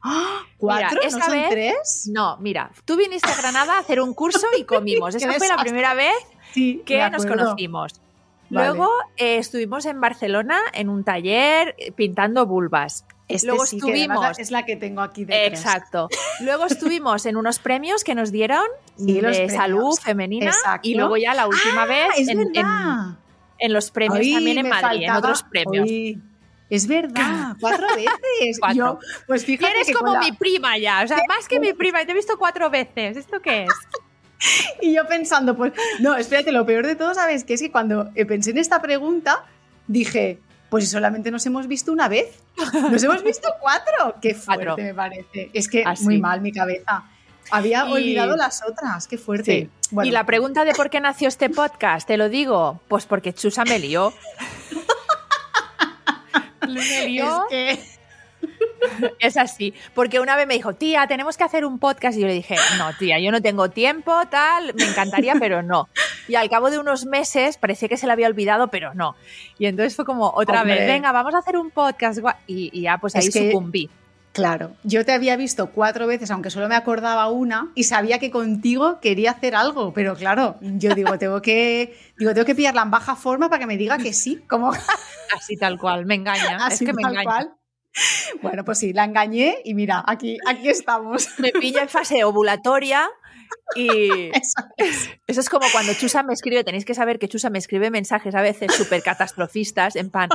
¡Ah! 0.02 0.40
¿Cuatro? 0.58 0.98
Mira, 1.02 1.10
¿No 1.18 1.24
son 1.24 1.32
vez- 1.32 1.50
tres? 1.50 2.08
No, 2.12 2.36
mira, 2.38 2.70
tú 2.84 2.96
viniste 2.96 3.30
a 3.30 3.36
Granada 3.36 3.76
a 3.76 3.78
hacer 3.80 4.00
un 4.00 4.14
curso 4.14 4.46
y 4.58 4.64
comimos. 4.64 5.14
Esa 5.14 5.32
fue 5.34 5.48
la 5.48 5.56
primera 5.56 5.94
vez 5.94 6.14
Sí, 6.52 6.82
que 6.84 7.08
nos 7.10 7.26
conocimos. 7.26 8.00
Vale. 8.48 8.68
Luego 8.68 8.88
eh, 9.16 9.38
estuvimos 9.38 9.86
en 9.86 10.00
Barcelona 10.00 10.60
en 10.72 10.88
un 10.88 11.02
taller 11.02 11.74
eh, 11.78 11.90
pintando 11.92 12.46
vulvas. 12.46 13.04
Este 13.28 13.48
Luego 13.48 13.66
sí, 13.66 13.78
que 13.80 13.90
además 13.90 14.16
estuvimos- 14.18 14.38
Es 14.38 14.50
la 14.52 14.64
que 14.64 14.76
tengo 14.76 15.00
aquí 15.02 15.24
detrás. 15.24 15.60
Exacto. 15.60 16.08
Luego 16.40 16.66
estuvimos 16.66 17.26
en 17.26 17.36
unos 17.36 17.58
premios 17.58 18.04
que 18.04 18.14
nos 18.14 18.30
dieron 18.30 18.64
Sí, 18.96 19.20
de 19.20 19.48
salud 19.50 19.98
femenina 20.00 20.46
Exacto. 20.46 20.88
y 20.88 20.94
luego 20.94 21.16
ya 21.16 21.34
la 21.34 21.46
última 21.48 21.82
Ah, 21.82 21.86
vez 21.86 22.06
en, 22.28 22.40
en- 22.40 22.52
verdad. 22.52 23.16
en 23.58 23.72
los 23.72 23.90
premios 23.90 24.20
Ay, 24.20 24.32
también 24.34 24.58
en 24.58 24.68
Madrid, 24.68 25.02
en 25.02 25.10
otros 25.10 25.42
premios. 25.42 25.88
Ay, 25.88 26.20
es 26.70 26.86
verdad, 26.86 27.56
cuatro 27.60 27.86
veces. 27.96 28.58
Cuatro. 28.60 28.76
Yo, 28.76 28.98
pues 29.26 29.44
fíjate 29.44 29.72
eres 29.72 29.86
que 29.88 29.92
como 29.92 30.12
la- 30.12 30.20
mi 30.20 30.30
prima 30.32 30.78
ya, 30.78 31.02
o 31.04 31.08
sea, 31.08 31.18
más 31.28 31.48
que 31.48 31.58
mi 31.58 31.72
prima, 31.72 32.02
y 32.02 32.06
te 32.06 32.12
he 32.12 32.14
visto 32.14 32.38
cuatro 32.38 32.70
veces. 32.70 33.16
¿Esto 33.16 33.40
qué 33.40 33.64
es? 33.64 33.70
Y 34.82 34.94
yo 34.94 35.06
pensando, 35.08 35.56
pues, 35.56 35.72
no, 36.00 36.14
espérate, 36.14 36.52
lo 36.52 36.66
peor 36.66 36.86
de 36.86 36.94
todo, 36.94 37.14
¿sabes? 37.14 37.42
Que 37.42 37.54
es 37.54 37.60
que 37.62 37.72
cuando 37.72 38.10
eh, 38.14 38.26
pensé 38.26 38.50
en 38.50 38.58
esta 38.58 38.82
pregunta, 38.82 39.46
dije, 39.86 40.38
pues 40.70 40.84
si 40.84 40.90
solamente 40.90 41.30
nos 41.30 41.44
hemos 41.46 41.66
visto 41.68 41.92
una 41.92 42.08
vez. 42.08 42.38
Nos 42.90 43.02
hemos 43.02 43.22
visto 43.22 43.48
cuatro. 43.60 44.16
Qué 44.20 44.34
fuerte 44.34 44.64
Cuatro. 44.66 44.84
me 44.84 44.94
parece. 44.94 45.50
Es 45.52 45.68
que 45.68 45.82
Así. 45.84 46.04
muy 46.04 46.18
mal 46.20 46.40
mi 46.40 46.52
cabeza. 46.52 47.04
Había 47.50 47.86
Y- 47.88 47.92
olvidado 47.92 48.36
las 48.36 48.62
otras. 48.68 49.06
Qué 49.06 49.18
fuerte. 49.18 49.60
Sí. 49.62 49.70
Bueno, 49.92 50.08
Y 50.08 50.12
la 50.12 50.26
pregunta 50.26 50.64
de 50.64 50.74
por 50.74 50.90
qué 50.90 51.00
nació 51.00 51.28
este 51.28 51.48
podcast, 51.48 52.06
te 52.08 52.16
lo 52.16 52.28
digo, 52.28 52.80
pues 52.88 53.06
porque 53.06 53.32
Chusa 53.32 53.64
me 53.64 53.78
lió. 53.78 54.12
me 56.68 56.80
es 56.80 57.06
lió, 57.06 57.44
que 57.48 57.78
es 59.18 59.36
así. 59.36 59.74
Porque 59.94 60.20
una 60.20 60.36
vez 60.36 60.46
me 60.46 60.54
dijo, 60.54 60.74
tía, 60.74 61.06
tenemos 61.06 61.36
que 61.36 61.44
hacer 61.44 61.64
un 61.64 61.78
podcast. 61.78 62.16
Y 62.16 62.22
yo 62.22 62.26
le 62.26 62.34
dije, 62.34 62.56
no, 62.78 62.96
tía, 62.98 63.18
yo 63.18 63.30
no 63.30 63.40
tengo 63.42 63.70
tiempo, 63.70 64.12
tal, 64.30 64.74
me 64.74 64.84
encantaría, 64.84 65.34
pero 65.40 65.62
no. 65.62 65.88
Y 66.28 66.34
al 66.34 66.48
cabo 66.50 66.70
de 66.70 66.78
unos 66.78 67.06
meses 67.06 67.56
parecía 67.58 67.88
que 67.88 67.96
se 67.96 68.06
le 68.06 68.12
había 68.12 68.26
olvidado, 68.26 68.68
pero 68.68 68.94
no. 68.94 69.14
Y 69.58 69.66
entonces 69.66 69.94
fue 69.96 70.04
como 70.04 70.30
otra 70.34 70.62
Hombre. 70.62 70.76
vez, 70.78 70.86
venga, 70.86 71.12
vamos 71.12 71.34
a 71.34 71.38
hacer 71.38 71.56
un 71.56 71.70
podcast. 71.70 72.18
Y, 72.46 72.70
y 72.72 72.82
ya, 72.82 72.98
pues 72.98 73.14
ahí 73.16 73.26
Es 73.26 73.34
que- 73.34 73.50
sucumbí. 73.50 73.88
Claro, 74.32 74.72
yo 74.82 75.02
te 75.06 75.12
había 75.12 75.34
visto 75.36 75.68
cuatro 75.70 76.06
veces, 76.06 76.30
aunque 76.30 76.50
solo 76.50 76.68
me 76.68 76.74
acordaba 76.74 77.26
una, 77.30 77.70
y 77.74 77.84
sabía 77.84 78.18
que 78.18 78.30
contigo 78.30 79.00
quería 79.00 79.30
hacer 79.30 79.54
algo, 79.56 79.94
pero 79.94 80.14
claro, 80.14 80.56
yo 80.60 80.94
digo, 80.94 81.16
tengo 81.18 81.40
que, 81.40 81.96
digo, 82.18 82.34
tengo 82.34 82.44
que 82.44 82.54
pillarla 82.54 82.82
en 82.82 82.90
baja 82.90 83.16
forma 83.16 83.48
para 83.48 83.60
que 83.60 83.66
me 83.66 83.78
diga 83.78 83.96
que 83.96 84.12
sí, 84.12 84.42
como 84.46 84.72
Así 85.34 85.56
tal 85.56 85.78
cual, 85.78 86.04
me 86.04 86.16
engaña. 86.16 86.58
así 86.66 86.84
es 86.84 86.90
que 86.90 86.92
me 86.94 87.00
tal 87.00 87.12
engaña. 87.12 87.24
cual. 87.24 87.50
Bueno, 88.42 88.64
pues 88.64 88.78
sí, 88.78 88.92
la 88.92 89.04
engañé 89.04 89.58
y 89.64 89.74
mira, 89.74 90.04
aquí, 90.06 90.38
aquí 90.46 90.68
estamos. 90.68 91.28
Me 91.38 91.52
pilla 91.52 91.82
en 91.82 91.88
fase 91.88 92.22
ovulatoria 92.24 93.08
y 93.74 94.30
Eso 94.34 94.54
es. 94.76 95.08
eso 95.26 95.40
es 95.40 95.48
como 95.48 95.66
cuando 95.72 95.94
Chusa 95.94 96.22
me 96.24 96.32
escribe, 96.34 96.64
tenéis 96.64 96.84
que 96.84 96.94
saber 96.94 97.18
que 97.18 97.28
Chusa 97.28 97.48
me 97.48 97.58
escribe 97.58 97.90
mensajes 97.90 98.34
a 98.34 98.42
veces 98.42 98.74
súper 98.74 99.02
catastrofistas, 99.02 99.94
en 99.96 100.10
plan, 100.10 100.28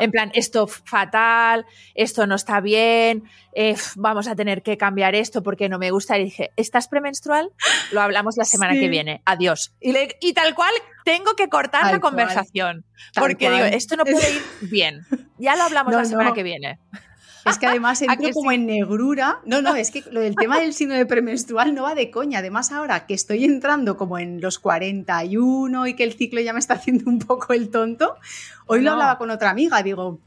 en 0.00 0.10
plan, 0.10 0.30
esto 0.34 0.66
fatal, 0.66 1.64
esto 1.94 2.26
no 2.26 2.34
está 2.34 2.60
bien, 2.60 3.22
eh, 3.54 3.76
vamos 3.94 4.26
a 4.28 4.34
tener 4.34 4.62
que 4.62 4.76
cambiar 4.76 5.14
esto 5.14 5.42
porque 5.42 5.68
no 5.68 5.78
me 5.78 5.90
gusta. 5.92 6.18
Y 6.18 6.24
dije, 6.24 6.50
¿estás 6.56 6.88
premenstrual? 6.88 7.50
Lo 7.92 8.00
hablamos 8.02 8.36
la 8.36 8.44
semana 8.44 8.74
Sí. 8.74 8.80
que 8.80 8.88
viene, 8.88 9.22
adiós. 9.24 9.72
Y, 9.80 9.92
le- 9.92 10.16
y 10.20 10.32
tal 10.34 10.54
cual, 10.54 10.72
tengo 11.04 11.34
que 11.36 11.48
cortar 11.48 11.82
Tal 11.82 11.92
la 11.92 12.00
conversación, 12.00 12.84
porque 13.14 13.48
digo, 13.50 13.64
esto 13.64 13.96
no 13.96 14.04
puede 14.04 14.28
ir 14.32 14.42
bien. 14.62 15.06
Ya 15.38 15.56
lo 15.56 15.62
hablamos 15.64 15.92
No, 15.92 15.98
la 15.98 16.04
semana 16.04 16.30
no. 16.30 16.34
que 16.34 16.42
viene. 16.42 16.78
Es 17.44 17.58
que 17.58 17.66
además 17.66 18.02
¿A 18.08 18.12
entro 18.12 18.28
que 18.28 18.32
como 18.32 18.52
en 18.52 18.66
negrura. 18.66 19.40
No, 19.44 19.62
no, 19.62 19.74
es 19.76 19.90
que 19.90 20.02
lo 20.10 20.20
del 20.20 20.34
tema 20.34 20.58
del 20.60 20.72
síndrome 20.72 21.06
premenstrual 21.06 21.74
no 21.74 21.84
va 21.84 21.94
de 21.94 22.10
coña. 22.10 22.40
Además, 22.40 22.72
ahora 22.72 23.06
que 23.06 23.14
estoy 23.14 23.44
entrando 23.44 23.96
como 23.96 24.18
en 24.18 24.40
los 24.40 24.58
41 24.58 25.86
y 25.86 25.94
que 25.94 26.04
el 26.04 26.14
ciclo 26.14 26.40
ya 26.40 26.52
me 26.52 26.58
está 26.58 26.74
haciendo 26.74 27.08
un 27.08 27.18
poco 27.18 27.52
el 27.52 27.70
tonto, 27.70 28.16
hoy 28.66 28.82
lo 28.82 28.92
hablaba 28.92 29.18
con 29.18 29.30
otra 29.30 29.50
amiga. 29.50 29.82
Digo, 29.82 30.20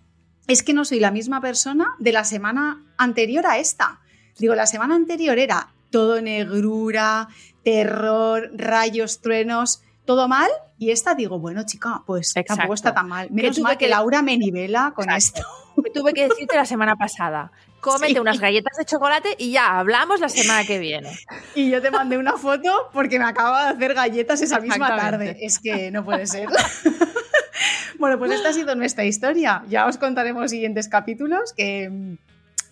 es 0.47 0.63
que 0.63 0.73
no 0.73 0.85
soy 0.85 0.99
la 0.99 1.11
misma 1.11 1.41
persona 1.41 1.95
de 1.99 2.11
la 2.11 2.23
semana 2.23 2.83
anterior 2.97 3.45
a 3.45 3.59
esta. 3.59 3.99
Digo, 4.37 4.55
la 4.55 4.65
semana 4.65 4.95
anterior 4.95 5.37
era 5.37 5.73
todo 5.91 6.21
negrura, 6.21 7.27
terror, 7.63 8.49
rayos, 8.55 9.21
truenos, 9.21 9.83
todo 10.09 10.27
mal. 10.27 10.49
Y 10.79 10.89
esta 10.89 11.13
digo, 11.13 11.37
bueno, 11.37 11.61
chica, 11.67 12.01
pues 12.07 12.29
Exacto. 12.29 12.55
tampoco 12.55 12.73
está 12.73 12.95
tan 12.95 13.07
mal. 13.07 13.29
Menos 13.29 13.59
mal 13.59 13.77
que 13.77 13.85
que- 13.85 13.89
Laura 13.91 14.23
me 14.23 14.35
nivela 14.39 14.91
con 14.95 15.07
Exacto. 15.07 15.47
esto. 15.75 15.83
tuve 15.93 16.13
que 16.13 16.27
decirte 16.27 16.55
la 16.55 16.65
semana 16.65 16.95
pasada. 16.95 17.51
Cómete 17.79 18.13
Sí. 18.13 18.19
unas 18.19 18.39
galletas 18.39 18.75
de 18.75 18.85
chocolate 18.85 19.35
y 19.37 19.51
ya 19.51 19.77
hablamos 19.77 20.19
la 20.19 20.27
semana 20.29 20.63
que 20.65 20.79
viene. 20.79 21.15
Y 21.53 21.69
yo 21.69 21.79
te 21.79 21.91
mandé 21.91 22.17
una 22.17 22.37
foto 22.37 22.89
porque 22.91 23.19
me 23.19 23.25
acaba 23.25 23.65
de 23.65 23.69
hacer 23.75 23.93
galletas 23.93 24.41
esa 24.41 24.59
misma 24.59 24.87
tarde. 24.97 25.37
Es 25.41 25.59
que 25.59 25.91
no 25.91 26.03
puede 26.03 26.25
ser. 26.25 26.49
bueno, 27.99 28.17
pues 28.17 28.31
esta 28.31 28.49
ha 28.49 28.53
sido 28.53 28.73
nuestra 28.73 29.05
historia. 29.05 29.63
Ya 29.69 29.85
os 29.85 29.97
contaremos 29.97 30.49
siguientes 30.49 30.87
capítulos 30.89 31.53
que, 31.53 32.17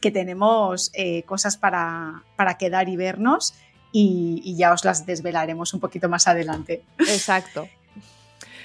que 0.02 0.10
tenemos 0.10 0.90
eh, 0.96 1.22
cosas 1.24 1.56
para, 1.56 2.24
para 2.36 2.58
quedar 2.58 2.90
y 2.90 2.96
vernos. 2.98 3.54
Y, 3.92 4.42
y 4.44 4.56
ya 4.56 4.74
os 4.74 4.84
las 4.86 5.06
desvelaremos 5.06 5.74
un 5.74 5.80
poquito 5.80 6.10
más 6.10 6.28
adelante. 6.28 6.84
Exacto. 7.00 7.68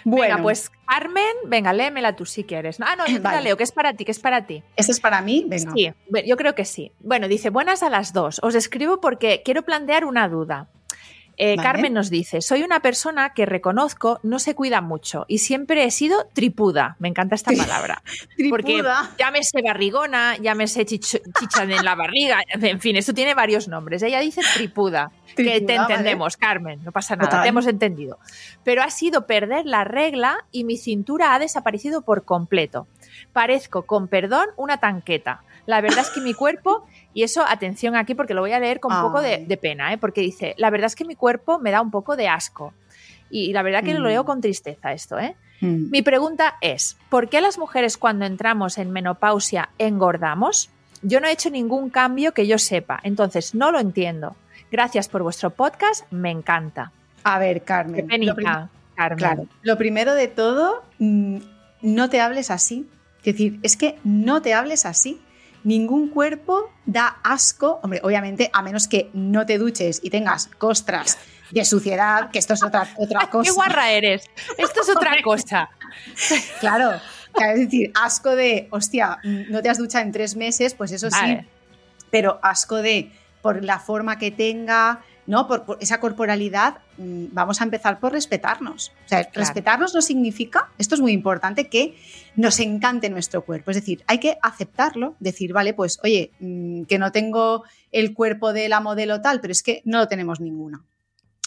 Bueno, 0.04 0.34
Venga, 0.34 0.42
pues 0.42 0.70
Carmen, 0.86 1.32
venga, 1.46 1.72
léemela 1.72 2.16
tú 2.16 2.26
si 2.26 2.44
quieres. 2.44 2.78
Ah, 2.80 2.96
no, 2.96 3.06
yo 3.06 3.18
te 3.18 3.22
la 3.22 3.30
Vale. 3.30 3.42
leo, 3.42 3.56
que 3.56 3.62
es 3.62 3.72
para 3.72 3.94
ti, 3.94 4.04
que 4.04 4.10
es 4.10 4.18
para 4.18 4.46
ti. 4.46 4.62
¿este 4.76 4.92
es 4.92 5.00
para 5.00 5.22
mí? 5.22 5.44
Venga. 5.46 5.72
Sí, 5.72 5.92
yo 6.26 6.36
creo 6.36 6.54
que 6.54 6.64
sí. 6.64 6.92
Bueno, 7.00 7.28
dice, 7.28 7.50
buenas 7.50 7.82
a 7.82 7.90
las 7.90 8.12
dos. 8.12 8.40
Os 8.42 8.54
escribo 8.54 9.00
porque 9.00 9.42
quiero 9.44 9.62
plantear 9.62 10.04
una 10.04 10.28
duda. 10.28 10.68
Eh, 11.36 11.56
Vale. 11.56 11.66
Carmen 11.66 11.94
nos 11.94 12.10
dice, 12.10 12.40
soy 12.42 12.62
una 12.62 12.80
persona 12.80 13.32
que 13.32 13.46
reconozco 13.46 14.20
no 14.22 14.38
se 14.38 14.54
cuida 14.54 14.80
mucho 14.80 15.24
y 15.28 15.38
siempre 15.38 15.84
he 15.84 15.90
sido 15.90 16.26
tripuda. 16.32 16.96
Me 16.98 17.08
encanta 17.08 17.34
esta 17.34 17.52
palabra. 17.52 18.02
Porque 18.50 18.74
Tripuda. 18.74 19.10
llámese 19.18 19.62
barrigona, 19.62 20.36
llámese 20.36 20.84
chicha 20.84 21.18
en 21.62 21.84
la 21.84 21.94
barriga, 21.94 22.40
en 22.48 22.80
fin, 22.80 22.96
esto 22.96 23.14
tiene 23.14 23.34
varios 23.34 23.68
nombres. 23.68 24.02
Ella 24.02 24.20
dice 24.20 24.42
tripuda, 24.54 25.10
que 25.34 25.60
te 25.62 25.74
entendemos, 25.74 26.36
Carmen, 26.36 26.80
no 26.84 26.92
pasa 26.92 27.16
nada, 27.16 27.28
Total. 27.30 27.42
te 27.42 27.48
hemos 27.48 27.66
entendido. 27.66 28.18
Pero 28.64 28.82
ha 28.82 28.90
sido 28.90 29.26
perder 29.26 29.66
la 29.66 29.84
regla 29.84 30.44
y 30.52 30.64
mi 30.64 30.76
cintura 30.76 31.34
ha 31.34 31.38
desaparecido 31.38 32.02
por 32.02 32.24
completo. 32.24 32.86
Parezco, 33.32 33.82
con 33.82 34.08
perdón, 34.08 34.46
una 34.56 34.78
tanqueta. 34.78 35.42
La 35.66 35.80
verdad 35.80 36.00
es 36.00 36.10
que 36.10 36.20
mi 36.20 36.34
cuerpo, 36.34 36.86
y 37.14 37.22
eso, 37.22 37.44
atención 37.46 37.94
aquí 37.96 38.14
porque 38.14 38.34
lo 38.34 38.40
voy 38.40 38.52
a 38.52 38.58
leer 38.60 38.80
con 38.80 38.92
un 38.94 39.02
poco 39.02 39.20
de, 39.20 39.58
pena, 39.60 39.92
¿eh? 39.92 39.98
porque 39.98 40.20
dice, 40.20 40.54
la 40.58 40.70
verdad 40.70 40.86
es 40.86 40.96
que 40.96 41.04
mi 41.04 41.14
cuerpo 41.14 41.58
me 41.58 41.70
da 41.70 41.80
un 41.80 41.90
poco 41.90 42.16
de 42.16 42.28
asco. 42.28 42.72
Y 43.30 43.52
la 43.52 43.62
verdad 43.62 43.82
que 43.82 43.94
lo 43.94 44.00
Mm. 44.00 44.04
leo 44.04 44.24
con 44.24 44.40
tristeza 44.40 44.92
esto, 44.92 45.18
¿eh? 45.18 45.34
Mm. 45.60 45.90
Mi 45.90 46.02
pregunta 46.02 46.56
es, 46.60 46.96
¿por 47.08 47.28
qué 47.28 47.40
las 47.40 47.56
mujeres 47.58 47.96
cuando 47.96 48.26
entramos 48.26 48.76
en 48.78 48.90
menopausia 48.90 49.70
engordamos? 49.78 50.68
Yo 51.02 51.20
no 51.20 51.26
he 51.28 51.32
hecho 51.32 51.48
ningún 51.50 51.88
cambio 51.90 52.32
que 52.32 52.46
yo 52.46 52.58
sepa, 52.58 53.00
entonces 53.04 53.54
no 53.54 53.70
lo 53.72 53.78
entiendo. 53.80 54.36
Gracias 54.70 55.08
por 55.08 55.22
vuestro 55.22 55.50
podcast, 55.50 56.04
me 56.10 56.30
encanta. 56.30 56.92
A 57.24 57.38
ver, 57.38 57.60
Qué 57.60 57.66
Carmen. 57.66 58.00
lo 58.00 58.06
penita, 58.08 58.68
Carmen. 58.96 59.18
Claro. 59.18 59.46
Lo 59.62 59.78
primero 59.78 60.14
de 60.14 60.28
todo, 60.28 60.82
mm, 60.98 61.38
no 61.82 62.10
te 62.10 62.20
hables 62.20 62.50
así. 62.50 62.86
Es 63.18 63.24
decir, 63.24 63.58
es 63.62 63.76
que 63.76 63.98
no 64.04 64.42
te 64.42 64.52
hables 64.54 64.84
así. 64.84 65.20
Ningún 65.64 66.08
cuerpo 66.08 66.72
da 66.86 67.18
asco, 67.22 67.80
hombre, 67.82 68.00
obviamente, 68.02 68.50
a 68.52 68.62
menos 68.62 68.88
que 68.88 69.10
no 69.12 69.46
te 69.46 69.58
duches 69.58 70.00
y 70.02 70.10
tengas 70.10 70.46
costras 70.58 71.18
de 71.50 71.64
suciedad, 71.64 72.30
que 72.30 72.38
esto 72.38 72.54
es 72.54 72.62
otra, 72.62 72.88
otra 72.96 73.28
cosa. 73.30 73.50
¡Qué 73.50 73.54
guarra 73.54 73.90
eres! 73.90 74.28
Esto 74.58 74.80
es 74.80 74.88
otra 74.88 75.22
cosa. 75.22 75.70
Claro, 76.60 76.92
es 77.40 77.58
decir, 77.60 77.92
asco 77.94 78.34
de, 78.34 78.68
hostia, 78.70 79.18
no 79.22 79.62
te 79.62 79.68
has 79.68 79.78
duchado 79.78 80.04
en 80.04 80.12
tres 80.12 80.36
meses, 80.36 80.74
pues 80.74 80.92
eso 80.92 81.08
Vale. 81.10 81.40
sí, 81.42 81.48
pero 82.10 82.38
asco 82.42 82.76
de, 82.76 83.12
por 83.40 83.64
la 83.64 83.78
forma 83.78 84.18
que 84.18 84.30
tenga, 84.30 85.02
¿no? 85.32 85.48
Por, 85.48 85.64
por 85.64 85.78
esa 85.80 85.98
corporalidad, 85.98 86.76
mm, 86.98 87.28
vamos 87.32 87.62
a 87.62 87.64
empezar 87.64 87.98
por 88.00 88.12
respetarnos. 88.12 88.92
O 89.06 89.08
sea, 89.08 89.26
respetarnos 89.32 89.94
no 89.94 90.02
significa, 90.02 90.68
esto 90.76 90.94
es 90.94 91.00
muy 91.00 91.12
importante, 91.12 91.68
que 91.70 91.96
nos 92.36 92.60
encante 92.60 93.08
nuestro 93.08 93.42
cuerpo. 93.42 93.70
Es 93.70 93.78
decir, 93.78 94.04
hay 94.06 94.18
que 94.18 94.36
aceptarlo, 94.42 95.16
decir, 95.20 95.54
vale, 95.54 95.72
pues 95.72 95.98
oye, 96.04 96.32
mm, 96.38 96.82
que 96.82 96.98
no 96.98 97.12
tengo 97.12 97.64
el 97.92 98.12
cuerpo 98.12 98.52
de 98.52 98.68
la 98.68 98.80
modelo 98.80 99.22
tal, 99.22 99.40
pero 99.40 99.52
es 99.52 99.62
que 99.62 99.80
no 99.86 99.96
lo 99.98 100.06
tenemos 100.06 100.38
ninguna. 100.38 100.84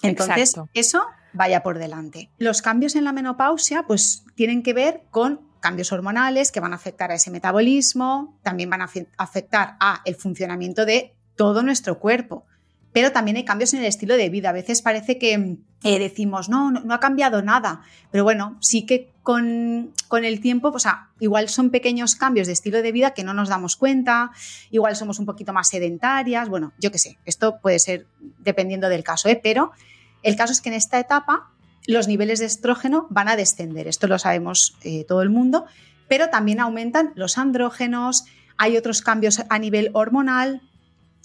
Entonces, 0.01 0.49
Exacto. 0.49 0.69
eso 0.73 1.03
vaya 1.33 1.61
por 1.61 1.77
delante. 1.77 2.31
Los 2.39 2.63
cambios 2.63 2.95
en 2.95 3.03
la 3.03 3.11
menopausia, 3.11 3.83
pues 3.83 4.23
tienen 4.33 4.63
que 4.63 4.73
ver 4.73 5.03
con 5.11 5.41
cambios 5.59 5.91
hormonales 5.91 6.51
que 6.51 6.59
van 6.59 6.73
a 6.73 6.77
afectar 6.77 7.11
a 7.11 7.15
ese 7.15 7.29
metabolismo, 7.29 8.39
también 8.41 8.69
van 8.71 8.81
a 8.81 8.87
afe- 8.87 9.07
afectar 9.17 9.77
a 9.79 10.01
el 10.05 10.15
funcionamiento 10.15 10.85
de 10.85 11.13
todo 11.35 11.61
nuestro 11.61 11.99
cuerpo. 11.99 12.45
Pero 12.95 13.11
también 13.11 13.35
hay 13.35 13.43
cambios 13.43 13.73
en 13.73 13.81
el 13.81 13.87
estilo 13.87 14.15
de 14.15 14.29
vida. 14.29 14.51
A 14.51 14.53
veces 14.53 14.81
parece 14.81 15.17
que 15.17 15.57
eh, 15.83 15.99
decimos, 15.99 16.47
no, 16.47 16.71
no, 16.71 16.93
ha 16.93 16.99
cambiado 17.01 17.41
nada. 17.41 17.81
Pero 18.09 18.23
bueno, 18.23 18.57
sí 18.61 18.85
que 18.85 19.11
con, 19.21 19.91
con 20.07 20.23
el 20.23 20.39
tiempo, 20.39 20.71
o 20.73 20.79
sea, 20.79 21.09
igual 21.19 21.49
son 21.49 21.71
pequeños 21.71 22.15
cambios 22.15 22.47
de 22.47 22.53
estilo 22.53 22.81
de 22.81 22.93
vida 22.93 23.11
que 23.11 23.25
no 23.25 23.33
nos 23.33 23.49
damos 23.49 23.75
cuenta, 23.75 24.31
igual 24.71 24.95
somos 24.95 25.19
un 25.19 25.25
poquito 25.25 25.51
más 25.51 25.67
sedentarias, 25.67 26.47
bueno, 26.47 26.71
yo 26.79 26.89
qué 26.89 26.97
sé, 26.97 27.17
esto 27.25 27.59
puede 27.61 27.79
ser 27.79 28.07
dependiendo 28.39 28.87
del 28.87 29.03
caso, 29.03 29.27
¿eh? 29.27 29.37
pero 29.43 29.73
el 30.23 30.37
caso 30.37 30.53
es 30.53 30.61
que 30.61 30.69
en 30.69 30.75
esta 30.75 30.97
etapa 30.97 31.51
los 31.87 32.07
niveles 32.07 32.39
de 32.39 32.45
estrógeno 32.45 33.07
van 33.09 33.27
a 33.27 33.35
descender, 33.35 33.89
esto 33.89 34.07
lo 34.07 34.19
sabemos 34.19 34.77
eh, 34.83 35.03
todo 35.05 35.21
el 35.21 35.29
mundo, 35.29 35.65
pero 36.07 36.29
también 36.29 36.61
aumentan 36.61 37.11
los 37.15 37.37
andrógenos, 37.37 38.23
hay 38.55 38.77
otros 38.77 39.01
cambios 39.01 39.41
a 39.49 39.59
nivel 39.59 39.89
hormonal 39.91 40.61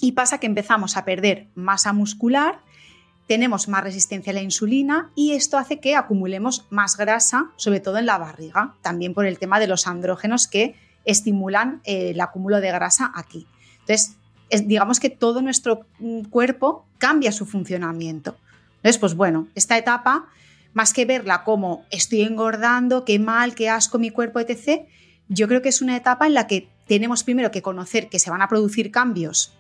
y 0.01 0.13
pasa 0.13 0.39
que 0.39 0.47
empezamos 0.47 0.97
a 0.97 1.05
perder 1.05 1.49
masa 1.55 1.93
muscular, 1.93 2.61
tenemos 3.27 3.69
más 3.69 3.85
resistencia 3.85 4.33
a 4.33 4.35
la 4.35 4.43
insulina 4.43 5.11
y 5.15 5.33
esto 5.33 5.57
hace 5.59 5.79
que 5.79 5.95
acumulemos 5.95 6.67
más 6.71 6.97
grasa, 6.97 7.51
sobre 7.57 7.81
todo 7.81 7.99
en 7.99 8.07
la 8.07 8.19
barriga, 8.19 8.75
también 8.83 9.15
por 9.15 9.25
el 9.27 9.39
tema 9.39 9.61
de 9.61 9.69
los 9.69 9.87
andrógenos 9.87 10.49
que 10.49 10.75
estimulan 11.05 11.81
eh, 11.85 12.11
el 12.11 12.21
acúmulo 12.21 12.61
de 12.61 12.73
grasa 12.73 13.13
aquí. 13.15 13.47
Entonces, 13.81 14.17
es- 14.49 14.67
digamos 14.67 14.99
que 15.01 15.11
todo 15.11 15.43
nuestro 15.43 15.87
mm, 16.01 16.23
cuerpo 16.25 16.87
cambia 16.99 17.31
su 17.33 17.47
funcionamiento. 17.47 18.37
Entonces, 18.77 18.99
pues 18.99 19.15
bueno, 19.15 19.47
esta 19.55 19.79
etapa, 19.79 20.27
más 20.73 20.93
que 20.93 21.05
verla 21.05 21.45
como 21.45 21.85
estoy 21.91 22.23
engordando, 22.23 23.05
qué 23.05 23.19
mal, 23.19 23.55
qué 23.55 23.69
asco 23.71 23.99
mi 23.99 24.11
cuerpo, 24.11 24.41
etc., 24.41 24.83
yo 25.29 25.47
creo 25.47 25.63
que 25.63 25.69
es 25.69 25.81
una 25.83 25.97
etapa 25.97 26.27
en 26.27 26.35
la 26.35 26.49
que 26.49 26.69
tenemos 26.89 27.23
primero 27.23 27.53
que 27.53 27.63
conocer 27.63 28.09
que 28.09 28.19
se 28.19 28.31
van 28.31 28.43
a 28.43 28.49
producir 28.49 28.91
cambios, 28.91 29.53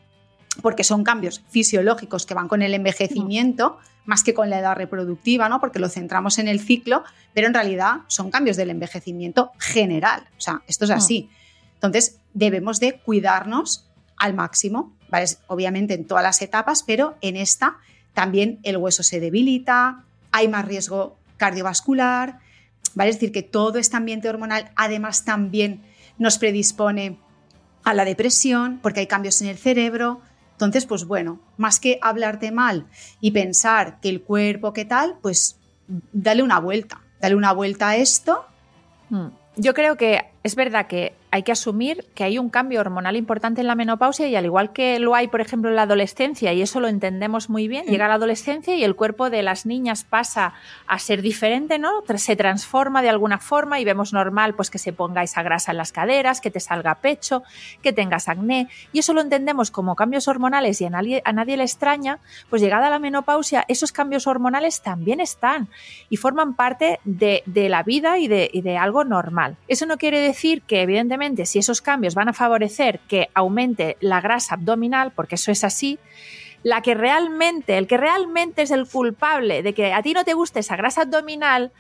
porque 0.63 0.85
son 0.85 1.05
cambios 1.05 1.43
fisiológicos 1.51 2.27
que 2.27 2.35
van 2.35 2.49
con 2.49 2.63
el 2.63 2.75
envejecimiento, 2.75 3.79
más 4.05 4.25
que 4.25 4.35
con 4.35 4.51
la 4.51 4.59
edad 4.59 4.77
reproductiva, 4.77 5.49
¿no? 5.49 5.61
Porque 5.61 5.79
lo 5.79 5.89
centramos 5.89 6.39
en 6.39 6.49
el 6.49 6.61
ciclo, 6.61 7.05
pero 7.35 7.47
en 7.47 7.55
realidad 7.55 8.01
son 8.09 8.31
cambios 8.31 8.57
del 8.57 8.71
envejecimiento 8.71 9.53
general. 9.59 10.27
O 10.37 10.41
sea, 10.41 10.63
esto 10.67 10.85
es 10.85 10.91
así. 10.91 11.31
Entonces, 11.75 12.19
debemos 12.35 12.81
de 12.81 12.99
cuidarnos 12.99 13.87
al 14.17 14.35
máximo, 14.35 14.93
¿vale? 15.09 15.27
Obviamente 15.47 15.95
en 15.95 16.07
todas 16.07 16.23
las 16.23 16.43
etapas, 16.43 16.83
pero 16.83 17.17
en 17.21 17.37
esta 17.37 17.79
también 18.13 18.59
el 18.65 18.77
hueso 18.77 19.03
se 19.03 19.21
debilita, 19.21 20.05
hay 20.33 20.49
más 20.49 20.67
riesgo 20.67 21.17
cardiovascular, 21.37 22.41
¿vale? 22.95 23.11
Es 23.11 23.17
decir, 23.17 23.33
que 23.33 23.43
todo 23.43 23.79
este 23.79 23.97
ambiente 23.97 24.29
hormonal 24.29 24.71
además 24.77 25.25
también 25.25 25.83
nos 26.19 26.39
predispone 26.39 27.19
a 27.83 27.95
la 27.95 28.05
depresión, 28.05 28.79
porque 28.83 29.01
hay 29.01 29.07
cambios 29.07 29.41
en 29.41 29.49
el 29.49 29.57
cerebro. 29.57 30.21
Entonces, 30.61 30.85
pues 30.85 31.07
bueno, 31.07 31.41
más 31.57 31.81
que 31.81 31.99
hablarte 32.03 32.53
mal 32.53 32.87
y 33.21 33.31
pensar 33.31 33.99
que 34.01 34.11
el 34.11 34.21
cuerpo, 34.21 34.75
qué 34.75 34.85
tal, 34.85 35.17
pues 35.23 35.57
dale 36.13 36.43
una 36.43 36.61
vuelta, 36.61 37.01
dale 37.19 37.35
una 37.35 37.53
vuelta 37.53 37.89
a 37.89 37.97
esto. 37.97 38.45
Mm. 39.09 39.29
Yo 39.57 39.73
creo 39.73 39.97
que 39.97 40.21
es 40.43 40.55
verdad 40.57 40.87
que 40.87 41.15
hay 41.31 41.43
que 41.43 41.53
asumir 41.53 42.05
que 42.15 42.25
hay 42.25 42.39
un 42.39 42.51
cambio 42.51 42.81
hormonal 42.81 43.17
importante 43.17 43.61
en 43.61 43.67
la 43.67 43.75
menopausia 43.75 44.27
y 44.29 44.37
al 44.37 44.45
igual 44.45 44.73
que 44.73 44.99
lo 44.99 45.15
hay, 45.15 45.29
por 45.29 45.41
ejemplo, 45.41 45.71
en 45.71 45.77
la 45.77 45.83
adolescencia, 45.83 46.53
y 46.53 46.63
eso 46.63 46.81
lo 46.81 46.89
entendemos 46.89 47.49
muy 47.49 47.69
bien, 47.69 47.85
Mm. 47.87 47.91
llega 47.91 48.09
la 48.09 48.15
adolescencia 48.15 48.75
y 48.75 48.83
el 48.83 48.97
cuerpo 48.97 49.31
de 49.31 49.43
las 49.43 49.67
niñas 49.67 50.05
pasa 50.05 50.55
a 50.87 50.99
ser 50.99 51.23
diferente, 51.23 51.79
¿no? 51.79 52.03
Se 52.17 52.35
transforma 52.37 53.03
de 53.03 53.09
alguna 53.11 53.39
forma 53.39 53.79
y 53.79 53.85
vemos 53.85 54.13
normal 54.13 54.55
pues 54.55 54.71
que 54.71 54.79
se 54.79 54.93
ponga 54.93 55.23
esa 55.23 55.43
grasa 55.43 55.71
en 55.71 55.77
las 55.79 55.93
caderas, 55.93 56.41
que 56.41 56.51
te 56.51 56.59
salga 56.59 56.97
pecho, 56.97 57.43
que 57.83 57.93
tengas 57.93 58.29
acné, 58.29 58.69
y 58.93 58.99
eso 58.99 59.13
lo 59.13 59.21
entendemos 59.21 59.71
como 59.71 59.95
cambios 59.95 60.27
hormonales 60.27 60.81
y 60.81 60.87
a 60.87 60.91
nadie, 60.91 61.23
a 61.25 61.33
nadie 61.33 61.57
le 61.57 61.65
extraña, 61.65 62.19
pues 62.49 62.61
llegada 62.61 62.91
la 62.91 62.99
menopausia, 62.99 63.65
esos 63.69 63.93
cambios 63.93 64.27
hormonales 64.27 64.83
también 64.83 65.21
están 65.21 65.69
y 66.09 66.17
forman 66.17 66.55
parte 66.55 66.99
de, 67.05 67.43
de 67.47 67.69
la 67.69 67.83
vida 67.83 68.19
y 68.19 68.27
de, 68.27 68.51
y 68.53 68.63
de 68.63 68.77
algo 68.77 69.05
normal. 69.05 69.57
Eso 69.69 69.87
no 69.87 69.97
quiere 69.97 70.19
decir 70.21 70.63
que, 70.63 70.83
evidentemente, 70.83 71.20
si 71.47 71.59
esos 71.59 71.81
cambios 71.83 72.15
van 72.15 72.29
a 72.29 72.33
favorecer 72.33 73.01
que 73.09 73.29
aumente 73.35 73.97
la 74.01 74.21
grasa 74.21 74.55
abdominal, 74.55 75.13
porque 75.13 75.35
eso 75.35 75.53
es 75.53 75.65
así, 75.65 75.99
la 76.63 76.83
que 76.83 76.95
realmente, 76.95 77.79
el 77.79 77.87
que 77.87 77.97
realmente 77.97 78.63
es 78.63 78.71
el 78.71 78.87
culpable 78.87 79.63
de 79.63 79.75
que 79.75 79.93
a 79.93 80.03
ti 80.03 80.13
no 80.13 80.25
te 80.25 80.35
guste 80.35 80.61
esa 80.61 80.77
grasa 80.77 81.03
abdominal, 81.03 81.73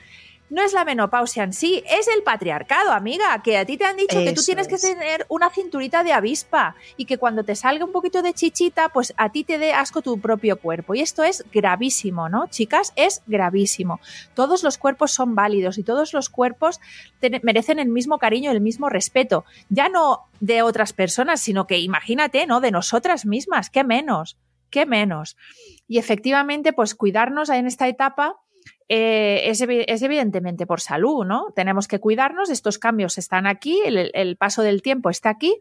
no 0.50 0.62
es 0.62 0.72
la 0.72 0.84
menopausia 0.84 1.44
en 1.44 1.52
sí, 1.52 1.82
es 1.88 2.08
el 2.08 2.22
patriarcado, 2.22 2.92
amiga, 2.92 3.40
que 3.42 3.56
a 3.56 3.64
ti 3.64 3.76
te 3.76 3.84
han 3.84 3.96
dicho 3.96 4.18
que 4.18 4.32
tú 4.32 4.42
tienes 4.42 4.68
que 4.68 4.76
tener 4.76 5.24
una 5.28 5.48
cinturita 5.50 6.02
de 6.02 6.12
avispa 6.12 6.74
y 6.96 7.04
que 7.04 7.18
cuando 7.18 7.44
te 7.44 7.54
salga 7.54 7.84
un 7.84 7.92
poquito 7.92 8.20
de 8.20 8.34
chichita, 8.34 8.88
pues 8.88 9.14
a 9.16 9.30
ti 9.30 9.44
te 9.44 9.58
dé 9.58 9.72
asco 9.72 10.02
tu 10.02 10.20
propio 10.20 10.58
cuerpo. 10.58 10.94
Y 10.94 11.00
esto 11.00 11.22
es 11.22 11.44
gravísimo, 11.52 12.28
¿no? 12.28 12.48
Chicas, 12.48 12.92
es 12.96 13.22
gravísimo. 13.26 14.00
Todos 14.34 14.64
los 14.64 14.76
cuerpos 14.76 15.12
son 15.12 15.34
válidos 15.34 15.78
y 15.78 15.84
todos 15.84 16.12
los 16.12 16.28
cuerpos 16.28 16.80
merecen 17.42 17.78
el 17.78 17.88
mismo 17.88 18.18
cariño, 18.18 18.50
el 18.50 18.60
mismo 18.60 18.88
respeto. 18.88 19.44
Ya 19.68 19.88
no 19.88 20.26
de 20.40 20.62
otras 20.62 20.92
personas, 20.92 21.40
sino 21.40 21.66
que 21.66 21.78
imagínate, 21.78 22.46
¿no? 22.46 22.60
De 22.60 22.72
nosotras 22.72 23.24
mismas, 23.24 23.70
qué 23.70 23.84
menos, 23.84 24.36
qué 24.70 24.84
menos. 24.84 25.36
Y 25.86 25.98
efectivamente, 25.98 26.72
pues 26.72 26.94
cuidarnos 26.94 27.50
en 27.50 27.66
esta 27.66 27.86
etapa 27.86 28.40
eh, 28.92 29.48
es, 29.48 29.62
evi- 29.62 29.84
es 29.86 30.02
evidentemente 30.02 30.66
por 30.66 30.80
salud, 30.80 31.24
¿no? 31.24 31.52
Tenemos 31.54 31.86
que 31.86 32.00
cuidarnos, 32.00 32.50
estos 32.50 32.78
cambios 32.78 33.18
están 33.18 33.46
aquí, 33.46 33.80
el, 33.86 34.36
paso 34.36 34.62
del 34.62 34.82
tiempo 34.82 35.08
está 35.10 35.30
aquí 35.30 35.54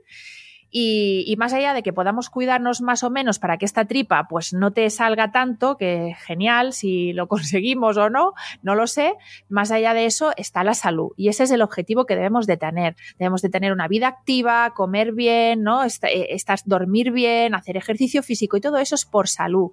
Y, 0.72 1.36
más 1.40 1.54
allá 1.54 1.74
de 1.74 1.82
que 1.82 1.94
podamos 1.94 2.30
cuidarnos 2.30 2.82
más 2.82 3.04
o 3.04 3.10
menos 3.10 3.40
para 3.40 3.58
que 3.58 3.66
esta 3.66 3.86
tripa 3.86 4.28
pues 4.30 4.54
no 4.54 4.72
te 4.72 4.88
salga 4.92 5.32
tanto, 5.32 5.78
que 5.78 6.16
genial, 6.28 6.74
si 6.74 7.12
lo 7.14 7.28
conseguimos 7.34 7.98
o 7.98 8.10
no, 8.10 8.34
no 8.62 8.76
lo 8.76 8.86
sé, 8.86 9.14
más 9.48 9.72
allá 9.72 9.96
de 9.96 10.06
eso 10.06 10.32
está 10.38 10.64
la 10.64 10.74
salud. 10.76 11.10
Y 11.18 11.30
ese 11.30 11.44
es 11.46 11.52
el 11.52 11.62
objetivo 11.64 12.06
que 12.06 12.16
debemos 12.16 12.46
de 12.46 12.58
tener. 12.58 12.96
Debemos 13.18 13.42
de 13.42 13.50
tener 13.50 13.72
una 13.74 13.88
vida 13.88 14.08
activa, 14.08 14.74
comer 14.76 15.14
bien, 15.14 15.64
¿no? 15.64 15.84
Estar, 15.84 16.60
dormir 16.66 17.12
bien, 17.12 17.56
hacer 17.56 17.76
ejercicio 17.76 18.22
físico 18.22 18.58
y 18.58 18.62
todo 18.62 18.78
eso 18.78 18.94
es 18.96 19.06
por 19.06 19.28
salud, 19.28 19.72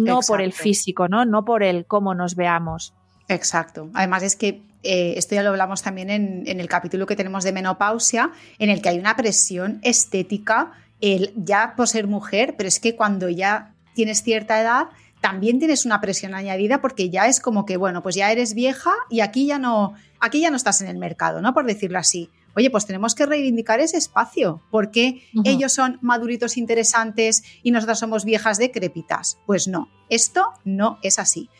no 0.00 0.20
por 0.20 0.40
el 0.40 0.52
físico, 0.52 1.08
¿no? 1.08 1.24
No 1.24 1.44
por 1.44 1.62
el 1.62 1.86
cómo 1.86 2.14
nos 2.14 2.34
veamos. 2.34 2.94
Exacto. 3.28 3.90
Además 3.94 4.22
es 4.22 4.36
que 4.36 4.62
eh, 4.82 5.14
esto 5.16 5.34
ya 5.34 5.42
lo 5.42 5.50
hablamos 5.50 5.82
también 5.82 6.10
en, 6.10 6.44
en, 6.46 6.60
el 6.60 6.68
capítulo 6.68 7.06
que 7.06 7.16
tenemos 7.16 7.42
de 7.44 7.52
menopausia, 7.52 8.30
en 8.58 8.70
el 8.70 8.80
que 8.80 8.90
hay 8.90 8.98
una 8.98 9.16
presión 9.16 9.80
estética, 9.82 10.72
el, 11.00 11.32
ya 11.36 11.74
por 11.76 11.88
ser 11.88 12.06
mujer, 12.06 12.54
pero 12.56 12.68
es 12.68 12.78
que 12.78 12.94
cuando 12.94 13.28
ya 13.28 13.74
tienes 13.94 14.22
cierta 14.22 14.60
edad, 14.60 14.88
también 15.20 15.58
tienes 15.58 15.84
una 15.86 16.00
presión 16.00 16.34
añadida 16.34 16.80
porque 16.80 17.10
ya 17.10 17.26
es 17.26 17.40
como 17.40 17.66
que, 17.66 17.76
bueno, 17.76 18.02
pues 18.02 18.14
ya 18.14 18.30
eres 18.30 18.54
vieja 18.54 18.92
y 19.10 19.20
aquí 19.20 19.46
ya 19.46 19.58
no, 19.58 19.94
aquí 20.20 20.40
ya 20.40 20.50
no 20.50 20.56
estás 20.56 20.80
en 20.82 20.88
el 20.88 20.98
mercado, 20.98 21.40
¿no? 21.40 21.52
Por 21.52 21.66
decirlo 21.66 21.98
así. 21.98 22.30
Oye, 22.56 22.70
pues 22.70 22.86
tenemos 22.86 23.14
que 23.14 23.26
reivindicar 23.26 23.80
ese 23.80 23.98
espacio. 23.98 24.62
porque 24.70 25.22
ellos 25.44 25.72
son 25.72 25.98
maduritos 26.00 26.56
interesantes 26.56 27.44
y 27.62 27.70
nosotras 27.70 27.98
somos 27.98 28.24
viejas 28.24 28.58
decrépitas? 28.58 29.38
Pues 29.46 29.68
no, 29.68 29.90
esto 30.08 30.46
no 30.64 30.98
es 31.02 31.18
así. 31.18 31.50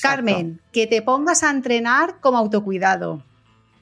Carmen, 0.00 0.60
que 0.72 0.86
te 0.86 1.02
pongas 1.02 1.42
a 1.42 1.50
entrenar 1.50 2.20
como 2.20 2.38
autocuidado, 2.38 3.24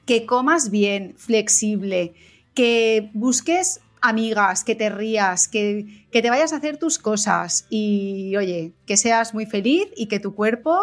que 0.05 0.25
comas 0.25 0.71
bien, 0.71 1.13
flexible, 1.15 2.15
que 2.55 3.11
busques 3.13 3.79
amigas, 4.01 4.63
que 4.63 4.75
te 4.75 4.89
rías, 4.89 5.47
que, 5.47 6.07
que 6.11 6.21
te 6.21 6.29
vayas 6.29 6.53
a 6.53 6.57
hacer 6.57 6.77
tus 6.77 6.97
cosas 6.97 7.67
y, 7.69 8.35
oye, 8.35 8.73
que 8.85 8.97
seas 8.97 9.33
muy 9.33 9.45
feliz 9.45 9.87
y 9.95 10.07
que 10.07 10.19
tu 10.19 10.35
cuerpo 10.35 10.77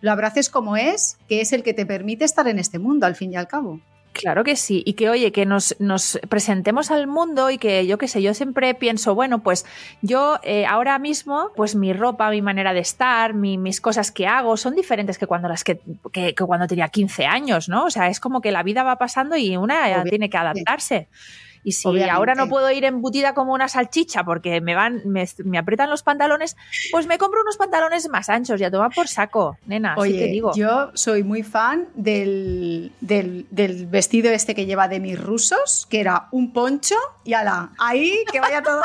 lo 0.00 0.10
abraces 0.10 0.50
como 0.50 0.76
es, 0.76 1.18
que 1.28 1.40
es 1.40 1.52
el 1.52 1.62
que 1.62 1.72
te 1.72 1.86
permite 1.86 2.24
estar 2.24 2.46
en 2.48 2.58
este 2.58 2.78
mundo, 2.78 3.06
al 3.06 3.14
fin 3.14 3.32
y 3.32 3.36
al 3.36 3.48
cabo. 3.48 3.80
Claro 4.16 4.44
que 4.44 4.56
sí, 4.56 4.82
y 4.86 4.94
que 4.94 5.10
oye, 5.10 5.30
que 5.30 5.44
nos, 5.44 5.76
nos, 5.78 6.18
presentemos 6.30 6.90
al 6.90 7.06
mundo 7.06 7.50
y 7.50 7.58
que 7.58 7.86
yo 7.86 7.98
qué 7.98 8.08
sé, 8.08 8.22
yo 8.22 8.32
siempre 8.32 8.74
pienso, 8.74 9.14
bueno, 9.14 9.42
pues 9.42 9.66
yo 10.00 10.40
eh, 10.42 10.64
ahora 10.64 10.98
mismo, 10.98 11.50
pues 11.54 11.74
mi 11.74 11.92
ropa, 11.92 12.30
mi 12.30 12.40
manera 12.40 12.72
de 12.72 12.80
estar, 12.80 13.34
mis 13.34 13.82
cosas 13.82 14.10
que 14.10 14.26
hago 14.26 14.56
son 14.56 14.74
diferentes 14.74 15.18
que 15.18 15.26
cuando 15.26 15.48
las 15.48 15.64
que, 15.64 15.80
que, 16.12 16.34
cuando 16.34 16.66
tenía 16.66 16.88
15 16.88 17.26
años, 17.26 17.68
¿no? 17.68 17.84
O 17.84 17.90
sea, 17.90 18.08
es 18.08 18.18
como 18.18 18.40
que 18.40 18.52
la 18.52 18.62
vida 18.62 18.82
va 18.84 18.96
pasando 18.96 19.36
y 19.36 19.54
una 19.58 20.02
tiene 20.04 20.30
que 20.30 20.38
adaptarse. 20.38 21.08
Y 21.66 21.72
si 21.72 22.00
ahora 22.02 22.36
no 22.36 22.48
puedo 22.48 22.70
ir 22.70 22.84
embutida 22.84 23.34
como 23.34 23.52
una 23.52 23.66
salchicha 23.66 24.22
porque 24.22 24.60
me 24.60 24.76
van, 24.76 25.02
me, 25.04 25.28
me, 25.44 25.58
aprietan 25.58 25.90
los 25.90 26.04
pantalones, 26.04 26.56
pues 26.92 27.08
me 27.08 27.18
compro 27.18 27.40
unos 27.40 27.56
pantalones 27.56 28.08
más 28.08 28.28
anchos 28.28 28.60
y 28.60 28.64
a 28.64 28.70
tomar 28.70 28.92
por 28.94 29.08
saco, 29.08 29.58
nena, 29.66 29.96
Oye, 29.98 30.16
te 30.16 30.26
digo. 30.26 30.52
Yo 30.54 30.92
soy 30.94 31.24
muy 31.24 31.42
fan 31.42 31.88
del, 31.96 32.92
del, 33.00 33.48
del, 33.50 33.86
vestido 33.86 34.30
este 34.30 34.54
que 34.54 34.64
lleva 34.64 34.86
de 34.86 35.00
mis 35.00 35.20
rusos, 35.20 35.88
que 35.90 35.98
era 35.98 36.28
un 36.30 36.52
poncho 36.52 36.94
y 37.24 37.34
ala, 37.34 37.72
ahí 37.80 38.24
que 38.30 38.38
vaya 38.38 38.62
todo. 38.62 38.82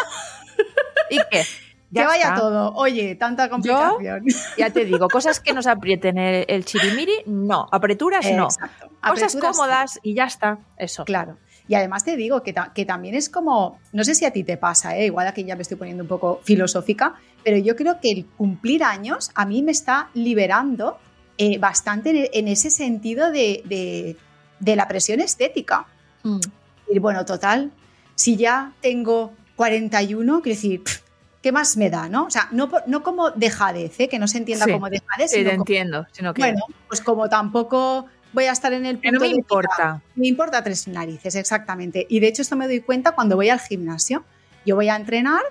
¿Y 1.11 1.19
qué? 1.29 1.43
que 1.93 2.03
vaya 2.03 2.33
todo. 2.33 2.73
Oye, 2.73 3.13
tanta 3.13 3.47
complicación. 3.47 4.25
ya 4.57 4.71
te 4.71 4.85
digo, 4.85 5.07
cosas 5.07 5.39
que 5.39 5.53
nos 5.53 5.67
aprieten 5.67 6.17
el, 6.17 6.45
el 6.47 6.65
chirimiri, 6.65 7.13
no. 7.27 7.67
Apreturas, 7.71 8.25
no. 8.31 8.45
Exacto. 8.45 8.89
Cosas 9.07 9.35
cómodas 9.35 9.99
y 10.01 10.15
ya 10.15 10.25
está. 10.25 10.57
Eso. 10.77 11.05
Claro. 11.05 11.37
Y 11.67 11.75
además 11.75 12.03
te 12.03 12.15
digo 12.15 12.43
que, 12.43 12.53
que, 12.73 12.85
también 12.85 13.15
es 13.15 13.29
como, 13.29 13.79
no 13.93 14.03
sé 14.03 14.15
si 14.15 14.25
a 14.25 14.31
ti 14.31 14.43
te 14.43 14.57
pasa, 14.57 14.97
¿eh? 14.97 15.05
igual 15.05 15.27
aquí 15.27 15.43
ya 15.43 15.55
me 15.55 15.61
estoy 15.61 15.77
poniendo 15.77 16.03
un 16.03 16.09
poco 16.09 16.41
filosófica, 16.43 17.15
pero 17.43 17.57
yo 17.57 17.75
creo 17.75 17.99
que 17.99 18.11
el 18.11 18.25
cumplir 18.25 18.83
años 18.83 19.31
a 19.35 19.45
mí 19.45 19.63
me 19.63 19.71
está 19.71 20.09
liberando 20.13 20.97
eh, 21.37 21.57
bastante 21.57 22.37
en, 22.37 22.47
ese 22.47 22.69
sentido 22.69 23.31
de, 23.31 23.63
de, 23.65 24.17
de, 24.59 24.75
la 24.75 24.87
presión 24.87 25.19
estética. 25.21 25.87
Mm. 26.23 26.39
Y 26.91 26.99
bueno, 26.99 27.25
total, 27.25 27.71
si 28.15 28.35
ya 28.35 28.73
tengo 28.81 29.33
41, 29.55 30.41
quiero 30.41 30.55
decir, 30.55 30.83
¿qué 31.41 31.51
más 31.51 31.77
me 31.77 31.89
da? 31.89 32.09
¿no? 32.09 32.25
O 32.25 32.29
sea, 32.29 32.47
no, 32.51 32.69
no 32.87 33.03
como 33.03 33.31
dejadez, 33.31 33.99
¿eh? 33.99 34.09
que 34.09 34.19
no 34.19 34.27
se 34.27 34.37
entienda 34.37 34.65
como 34.67 34.89
dejadez. 34.89 35.31
Sí, 35.31 35.43
te 35.43 35.53
entiendo. 35.53 36.05
Sino 36.11 36.33
que... 36.33 36.41
Bueno, 36.41 36.61
pues 36.87 37.01
como 37.01 37.29
tampoco 37.29 38.07
voy 38.33 38.45
a 38.45 38.51
estar 38.51 38.73
en 38.73 38.85
el 38.85 38.97
punto 38.97 39.11
no 39.11 39.19
me 39.19 39.27
importa. 39.27 40.01
me 40.15 40.27
importa 40.27 40.63
tres 40.63 40.87
narices, 40.87 41.35
exactamente. 41.35 42.05
Y 42.09 42.19
de 42.19 42.27
hecho 42.27 42.41
esto 42.41 42.55
me 42.55 42.67
doy 42.67 42.81
cuenta 42.81 43.11
cuando 43.11 43.35
voy 43.35 43.49
al 43.49 43.59
gimnasio. 43.59 44.23
Yo 44.65 44.75
voy 44.75 44.89
a 44.89 44.95
entrenar 44.95 45.41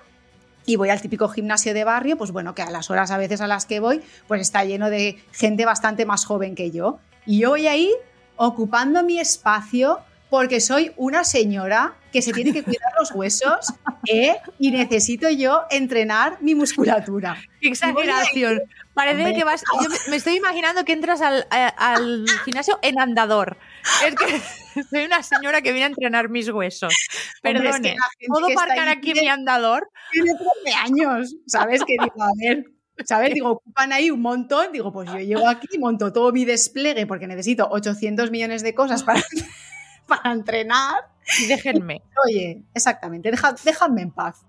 y 0.65 0.75
voy 0.75 0.89
al 0.89 1.01
típico 1.01 1.27
gimnasio 1.27 1.73
de 1.73 1.83
barrio, 1.83 2.17
pues 2.17 2.31
bueno, 2.31 2.55
que 2.55 2.61
a 2.61 2.69
las 2.69 2.89
horas 2.89 3.11
a 3.11 3.17
veces 3.17 3.41
a 3.41 3.47
las 3.47 3.65
que 3.65 3.79
voy, 3.79 4.01
pues 4.27 4.41
está 4.41 4.63
lleno 4.63 4.89
de 4.89 5.21
gente 5.31 5.65
bastante 5.65 6.05
más 6.05 6.25
joven 6.25 6.55
que 6.55 6.71
yo. 6.71 6.99
Y 7.25 7.39
yo 7.39 7.49
voy 7.49 7.67
ahí 7.67 7.91
ocupando 8.35 9.03
mi 9.03 9.19
espacio 9.19 9.99
porque 10.29 10.61
soy 10.61 10.93
una 10.95 11.25
señora 11.25 11.93
que 12.11 12.21
se 12.21 12.31
tiene 12.31 12.53
que 12.53 12.63
cuidar 12.63 12.91
los 12.97 13.11
huesos 13.11 13.73
¿eh? 14.07 14.37
y 14.59 14.71
necesito 14.71 15.29
yo 15.29 15.63
entrenar 15.69 16.37
mi 16.41 16.55
musculatura. 16.55 17.37
Qué 17.59 17.67
exageración. 17.67 18.61
Parece 19.01 19.33
que 19.33 19.43
vas. 19.43 19.63
Yo 19.81 19.89
me 20.09 20.15
estoy 20.15 20.35
imaginando 20.35 20.85
que 20.85 20.93
entras 20.93 21.21
al, 21.21 21.47
al 21.49 22.25
gimnasio 22.45 22.77
en 22.83 22.99
andador. 22.99 23.57
Es 24.05 24.15
que 24.15 24.83
soy 24.89 25.05
una 25.05 25.23
señora 25.23 25.63
que 25.63 25.71
viene 25.71 25.85
a 25.85 25.89
entrenar 25.89 26.29
mis 26.29 26.49
huesos. 26.49 26.93
Perdone, 27.41 27.95
¿puedo 28.27 28.49
marcar 28.49 28.89
aquí 28.89 29.13
mi 29.13 29.27
andador? 29.27 29.89
Tiene 30.11 30.33
13 30.63 30.77
años, 30.77 31.35
¿sabes? 31.47 31.81
Que 31.83 31.93
digo, 31.93 32.23
a 32.23 32.29
ver, 32.39 32.65
¿sabes? 33.05 33.33
Digo, 33.33 33.49
ocupan 33.49 33.91
ahí 33.91 34.11
un 34.11 34.21
montón. 34.21 34.71
Digo, 34.71 34.91
pues 34.93 35.09
yo 35.11 35.17
llego 35.17 35.47
aquí, 35.47 35.67
y 35.71 35.79
monto 35.79 36.13
todo 36.13 36.31
mi 36.31 36.45
despliegue 36.45 37.07
porque 37.07 37.25
necesito 37.25 37.67
800 37.71 38.29
millones 38.29 38.61
de 38.61 38.75
cosas 38.75 39.03
para, 39.03 39.21
para 40.07 40.31
entrenar. 40.31 41.07
Y 41.39 41.47
déjenme. 41.47 42.03
Oye, 42.25 42.63
exactamente, 42.75 43.31
déjame 43.63 44.01
en 44.03 44.11
paz. 44.11 44.45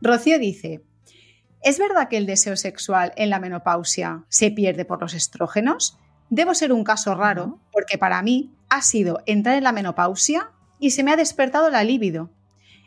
Rocío 0.00 0.38
dice, 0.38 0.82
¿es 1.62 1.78
verdad 1.78 2.08
que 2.08 2.16
el 2.16 2.26
deseo 2.26 2.56
sexual 2.56 3.12
en 3.16 3.30
la 3.30 3.38
menopausia 3.38 4.24
se 4.28 4.50
pierde 4.50 4.84
por 4.84 5.00
los 5.00 5.14
estrógenos? 5.14 5.98
Debo 6.30 6.54
ser 6.54 6.72
un 6.72 6.84
caso 6.84 7.14
raro 7.14 7.58
porque 7.72 7.98
para 7.98 8.22
mí 8.22 8.54
ha 8.68 8.82
sido 8.82 9.20
entrar 9.26 9.56
en 9.56 9.64
la 9.64 9.72
menopausia 9.72 10.50
y 10.78 10.92
se 10.92 11.02
me 11.02 11.12
ha 11.12 11.16
despertado 11.16 11.70
la 11.70 11.84
libido. 11.84 12.30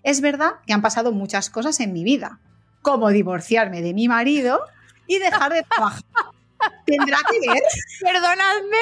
Es 0.02 0.22
verdad 0.22 0.54
que 0.66 0.74
han 0.74 0.82
pasado 0.82 1.12
muchas 1.12 1.50
cosas 1.50 1.80
en 1.80 1.94
mi 1.94 2.04
vida, 2.04 2.40
como 2.82 3.10
divorciarme 3.10 3.82
de 3.82 3.94
mi 3.94 4.08
marido 4.08 4.62
y 5.08 5.20
dejar 5.20 5.54
de 5.54 5.64
trabajar. 5.64 6.04
¿Tendrá 6.86 7.18
que 7.30 7.40
ver? 7.48 7.62
Perdonadme, 8.02 8.78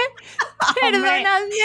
perdonadme. 0.81 1.55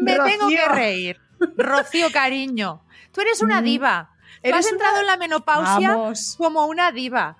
Me 0.00 0.18
tengo 0.18 0.48
que 0.48 0.68
reír. 0.68 1.20
Rocío, 1.56 2.10
cariño, 2.12 2.84
tú 3.12 3.22
eres 3.22 3.42
una 3.42 3.62
diva. 3.62 4.10
Tú 4.42 4.54
has 4.54 4.70
entrado 4.70 5.00
en 5.00 5.06
la 5.06 5.16
menopausia 5.16 5.96
como 6.36 6.66
una 6.66 6.92
diva. 6.92 7.36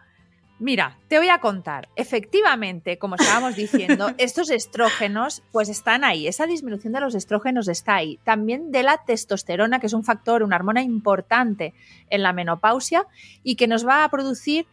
Mira, 0.61 0.99
te 1.07 1.19
voy 1.19 1.29
a 1.29 1.39
contar. 1.39 1.89
Efectivamente, 1.95 2.99
como 2.99 3.15
estábamos 3.15 3.55
diciendo, 3.55 4.11
estos 4.19 4.51
estrógenos 4.51 5.43
pues 5.53 5.69
están 5.69 6.03
ahí. 6.03 6.27
Esa 6.27 6.47
disminución 6.47 6.93
de 6.93 7.01
los 7.01 7.15
estrógenos 7.15 7.69
está 7.69 7.95
ahí. 7.95 8.19
También 8.25 8.73
de 8.73 8.83
la 8.83 8.99
testosterona, 8.99 9.79
que 9.79 9.87
es 9.87 9.93
un 9.93 10.05
factor, 10.05 10.43
una 10.43 10.57
hormona 10.57 10.83
importante 10.83 11.75
en 12.11 12.23
la 12.23 12.33
menopausia 12.33 13.07
y 13.45 13.55
que 13.55 13.69
nos 13.69 13.87
va 13.87 14.03
a 14.03 14.09
producir 14.09 14.67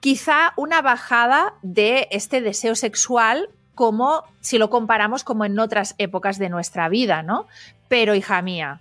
quizá 0.00 0.52
una 0.56 0.80
bajada 0.80 1.54
de 1.62 2.06
este 2.12 2.40
deseo 2.40 2.76
sexual 2.76 3.50
como 3.74 4.24
si 4.40 4.58
lo 4.58 4.70
comparamos 4.70 5.24
como 5.24 5.44
en 5.44 5.58
otras 5.58 5.94
épocas 5.98 6.38
de 6.38 6.50
nuestra 6.50 6.88
vida, 6.88 7.22
¿no? 7.22 7.46
Pero 7.88 8.14
hija 8.14 8.42
mía, 8.42 8.80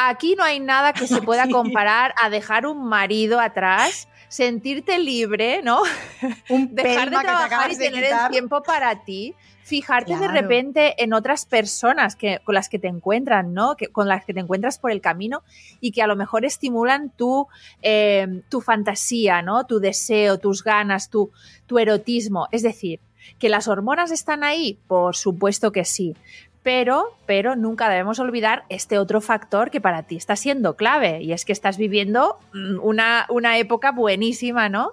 Aquí 0.00 0.36
no 0.36 0.44
hay 0.44 0.60
nada 0.60 0.92
que 0.92 1.08
se 1.08 1.20
pueda 1.22 1.48
comparar 1.50 2.14
a 2.22 2.30
dejar 2.30 2.66
un 2.66 2.88
marido 2.88 3.40
atrás, 3.40 4.08
sentirte 4.28 4.98
libre, 5.00 5.60
¿no? 5.62 5.82
Un 6.48 6.72
dejar 6.72 7.10
de 7.10 7.16
trabajar 7.16 7.72
y 7.72 7.76
tener 7.76 8.04
el 8.04 8.30
tiempo 8.30 8.62
para 8.62 9.02
ti 9.02 9.34
fijarte 9.64 10.16
de 10.16 10.28
repente 10.28 11.02
en 11.02 11.12
otras 11.12 11.44
personas 11.44 12.16
que, 12.16 12.38
con 12.42 12.54
las 12.54 12.70
que 12.70 12.78
te 12.78 12.88
encuentran, 12.88 13.52
¿no? 13.52 13.76
Que, 13.76 13.88
con 13.88 14.08
las 14.08 14.24
que 14.24 14.32
te 14.32 14.40
encuentras 14.40 14.78
por 14.78 14.90
el 14.90 15.02
camino 15.02 15.42
y 15.80 15.92
que 15.92 16.00
a 16.00 16.06
lo 16.06 16.16
mejor 16.16 16.46
estimulan 16.46 17.10
tu, 17.10 17.48
eh, 17.82 18.42
tu 18.48 18.62
fantasía, 18.62 19.42
¿no? 19.42 19.66
Tu 19.66 19.78
deseo, 19.78 20.38
tus 20.38 20.64
ganas, 20.64 21.10
tu, 21.10 21.32
tu 21.66 21.78
erotismo. 21.78 22.48
Es 22.50 22.62
decir, 22.62 23.00
¿Que 23.38 23.48
las 23.48 23.68
hormonas 23.68 24.10
están 24.10 24.42
ahí? 24.42 24.78
Por 24.86 25.14
supuesto 25.14 25.70
que 25.70 25.84
sí. 25.84 26.16
Pero, 26.62 27.16
pero 27.24 27.56
nunca 27.56 27.88
debemos 27.88 28.18
olvidar 28.18 28.64
este 28.68 28.98
otro 28.98 29.20
factor 29.20 29.70
que 29.70 29.80
para 29.80 30.02
ti 30.02 30.16
está 30.16 30.36
siendo 30.36 30.76
clave 30.76 31.22
y 31.22 31.32
es 31.32 31.44
que 31.44 31.52
estás 31.52 31.78
viviendo 31.78 32.38
mm, 32.52 32.80
una, 32.82 33.26
una 33.28 33.58
época 33.58 33.92
buenísima, 33.92 34.68
¿no? 34.68 34.92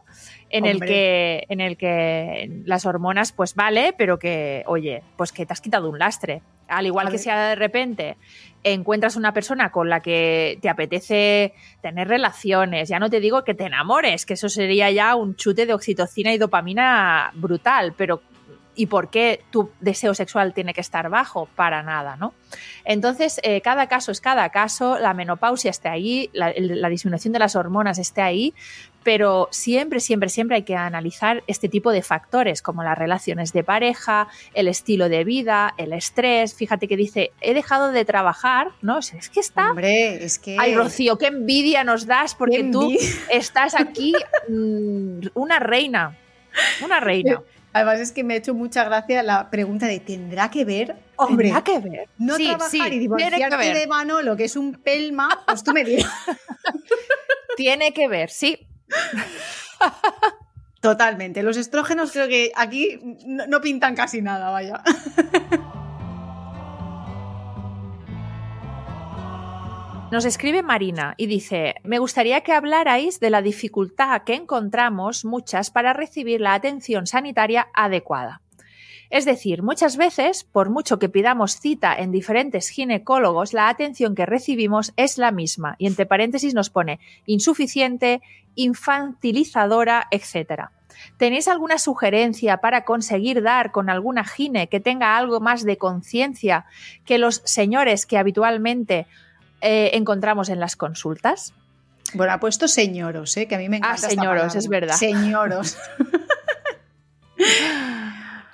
En 0.50 0.66
el, 0.66 0.80
que, 0.80 1.44
en 1.50 1.60
el 1.60 1.76
que 1.76 2.62
las 2.66 2.86
hormonas, 2.86 3.34
pues 3.34 3.56
vale, 3.56 3.94
pero 3.98 4.20
que, 4.20 4.64
oye, 4.68 5.04
pues 5.18 5.34
que 5.34 5.46
te 5.46 5.52
has 5.52 5.60
quitado 5.60 5.90
un 5.90 6.00
lastre. 6.00 6.44
Al 6.70 6.86
igual 6.86 7.10
que 7.10 7.18
sea 7.18 7.50
de 7.50 7.56
repente 7.56 8.16
encuentras 8.64 9.16
una 9.16 9.32
persona 9.32 9.72
con 9.72 9.90
la 9.90 10.00
que 10.00 10.58
te 10.62 10.70
apetece 10.70 11.54
tener 11.82 12.08
relaciones, 12.08 12.90
ya 12.90 13.00
no 13.00 13.10
te 13.10 13.20
digo 13.20 13.44
que 13.44 13.54
te 13.54 13.66
enamores, 13.66 14.26
que 14.26 14.34
eso 14.34 14.50
sería 14.50 14.90
ya 14.92 15.16
un 15.16 15.36
chute 15.36 15.68
de 15.68 15.74
oxitocina 15.74 16.34
y 16.34 16.40
dopamina 16.40 17.32
brutal, 17.36 17.94
pero 17.96 18.22
¿y 18.76 18.88
por 18.88 19.10
qué 19.10 19.44
tu 19.52 19.70
deseo 19.80 20.14
sexual 20.14 20.54
tiene 20.54 20.74
que 20.74 20.82
estar 20.82 21.10
bajo? 21.10 21.48
Para 21.56 21.84
nada, 21.84 22.16
¿no? 22.18 22.34
Entonces, 22.84 23.40
eh, 23.44 23.62
cada 23.62 23.88
caso 23.88 24.12
es 24.12 24.22
cada 24.22 24.50
caso, 24.50 25.00
la 25.00 25.14
menopausia 25.14 25.72
esté 25.72 25.90
ahí, 25.90 26.30
la, 26.34 26.54
la 26.56 26.90
disminución 26.90 27.34
de 27.34 27.40
las 27.40 27.56
hormonas 27.56 27.98
esté 27.98 28.22
ahí, 28.22 28.54
pero 29.06 29.48
siempre, 29.52 30.00
siempre, 30.00 30.30
siempre 30.30 30.58
hay 30.58 30.64
que 30.64 30.76
analizar 30.76 31.44
este 31.46 31.70
tipo 31.70 31.92
de 31.92 32.02
factores, 32.02 32.64
como 32.64 32.84
las 32.84 32.98
relaciones 32.98 33.54
de 33.54 33.64
pareja, 33.64 34.28
el 34.56 34.68
estilo 34.68 35.10
de 35.10 35.24
vida, 35.24 35.76
el 35.78 35.94
estrés. 35.94 36.56
Fíjate 36.56 36.88
que 36.88 36.98
dice, 36.98 37.32
he 37.40 37.54
dejado 37.54 37.92
de 37.92 38.04
trabajar, 38.04 38.72
¿no? 38.82 38.98
Es 38.98 39.30
que 39.30 39.42
está... 39.42 39.70
Hombre, 39.70 40.26
es 40.26 40.40
que. 40.40 40.58
Ay, 40.60 40.74
Rocío, 40.74 41.20
qué 41.20 41.28
envidia 41.28 41.84
nos 41.84 42.08
das 42.08 42.34
porque 42.34 42.64
tú 42.72 42.92
estás 43.30 43.76
aquí 43.76 44.16
mm, 44.50 45.28
una 45.36 45.60
reina, 45.60 46.18
una 46.84 47.00
reina. 47.00 47.44
Además, 47.76 48.00
es 48.00 48.14
que 48.14 48.24
me 48.24 48.36
ha 48.36 48.38
hecho 48.38 48.54
mucha 48.54 48.86
gracia 48.86 49.22
la 49.22 49.50
pregunta 49.50 49.86
de: 49.88 50.00
¿tendrá 50.00 50.50
que 50.50 50.64
ver? 50.64 50.96
Hombre, 51.18 51.48
Tendrá 51.48 51.62
que 51.62 51.80
ver. 51.80 52.08
no 52.18 52.38
Sí, 52.38 52.46
trabajar 52.46 52.70
sí, 52.70 52.96
y 52.96 53.00
divorciarte 53.00 53.74
de 53.74 53.86
Manolo, 53.86 54.38
que 54.38 54.46
es 54.46 54.56
un 54.56 54.76
pelma, 54.76 55.44
pues 55.46 55.62
tú 55.62 55.74
me 55.74 55.84
dirás. 55.84 56.10
Tiene 57.58 57.94
que 57.94 58.08
ver, 58.08 58.30
sí. 58.30 58.66
Totalmente. 60.82 61.44
Los 61.44 61.58
estrógenos 61.58 62.14
creo 62.14 62.30
que 62.30 62.54
aquí 62.56 62.98
no, 63.26 63.46
no 63.46 63.60
pintan 63.60 63.94
casi 63.94 64.22
nada, 64.22 64.52
vaya. 64.52 64.82
Nos 70.12 70.24
escribe 70.24 70.62
Marina 70.62 71.16
y 71.18 71.26
dice, 71.26 71.76
me 71.84 71.98
gustaría 71.98 72.42
que 72.42 72.54
hablarais 72.54 73.20
de 73.20 73.32
la 73.32 73.42
dificultad 73.42 74.22
que 74.22 74.36
encontramos 74.36 75.26
muchas 75.26 75.72
para 75.72 75.94
recibir 75.94 76.42
la 76.42 76.54
atención 76.54 77.08
sanitaria 77.08 77.68
adecuada. 77.74 78.42
Es 79.10 79.26
decir, 79.26 79.64
muchas 79.64 79.98
veces, 79.98 80.44
por 80.44 80.70
mucho 80.70 81.00
que 81.00 81.10
pidamos 81.10 81.60
cita 81.60 81.96
en 81.96 82.12
diferentes 82.12 82.70
ginecólogos, 82.70 83.54
la 83.54 83.68
atención 83.68 84.14
que 84.14 84.26
recibimos 84.28 84.94
es 84.96 85.18
la 85.18 85.32
misma 85.32 85.76
y 85.80 85.88
entre 85.88 86.06
paréntesis 86.06 86.54
nos 86.54 86.70
pone 86.70 87.00
insuficiente, 87.26 88.22
infantilizadora, 88.54 90.08
etc. 90.12 90.66
¿Tenéis 91.18 91.48
alguna 91.48 91.78
sugerencia 91.78 92.58
para 92.58 92.86
conseguir 92.86 93.42
dar 93.42 93.72
con 93.72 93.90
alguna 93.90 94.24
gine 94.24 94.70
que 94.70 94.80
tenga 94.80 95.18
algo 95.18 95.40
más 95.40 95.64
de 95.64 95.78
conciencia 95.78 96.66
que 97.06 97.18
los 97.18 97.42
señores 97.46 98.06
que 98.06 98.18
habitualmente 98.18 99.08
eh, 99.62 99.92
encontramos 99.94 100.50
en 100.50 100.60
las 100.60 100.76
consultas? 100.76 101.54
Bueno, 102.14 102.34
ha 102.34 102.40
puesto 102.40 102.68
señoros, 102.68 103.36
¿eh? 103.38 103.48
que 103.48 103.56
a 103.56 103.58
mí 103.58 103.70
me 103.70 103.78
encanta. 103.78 103.96
esta 103.96 104.10
señoros, 104.10 104.56
es 104.56 104.68
verdad. 104.68 104.96
Señoros. 104.96 105.78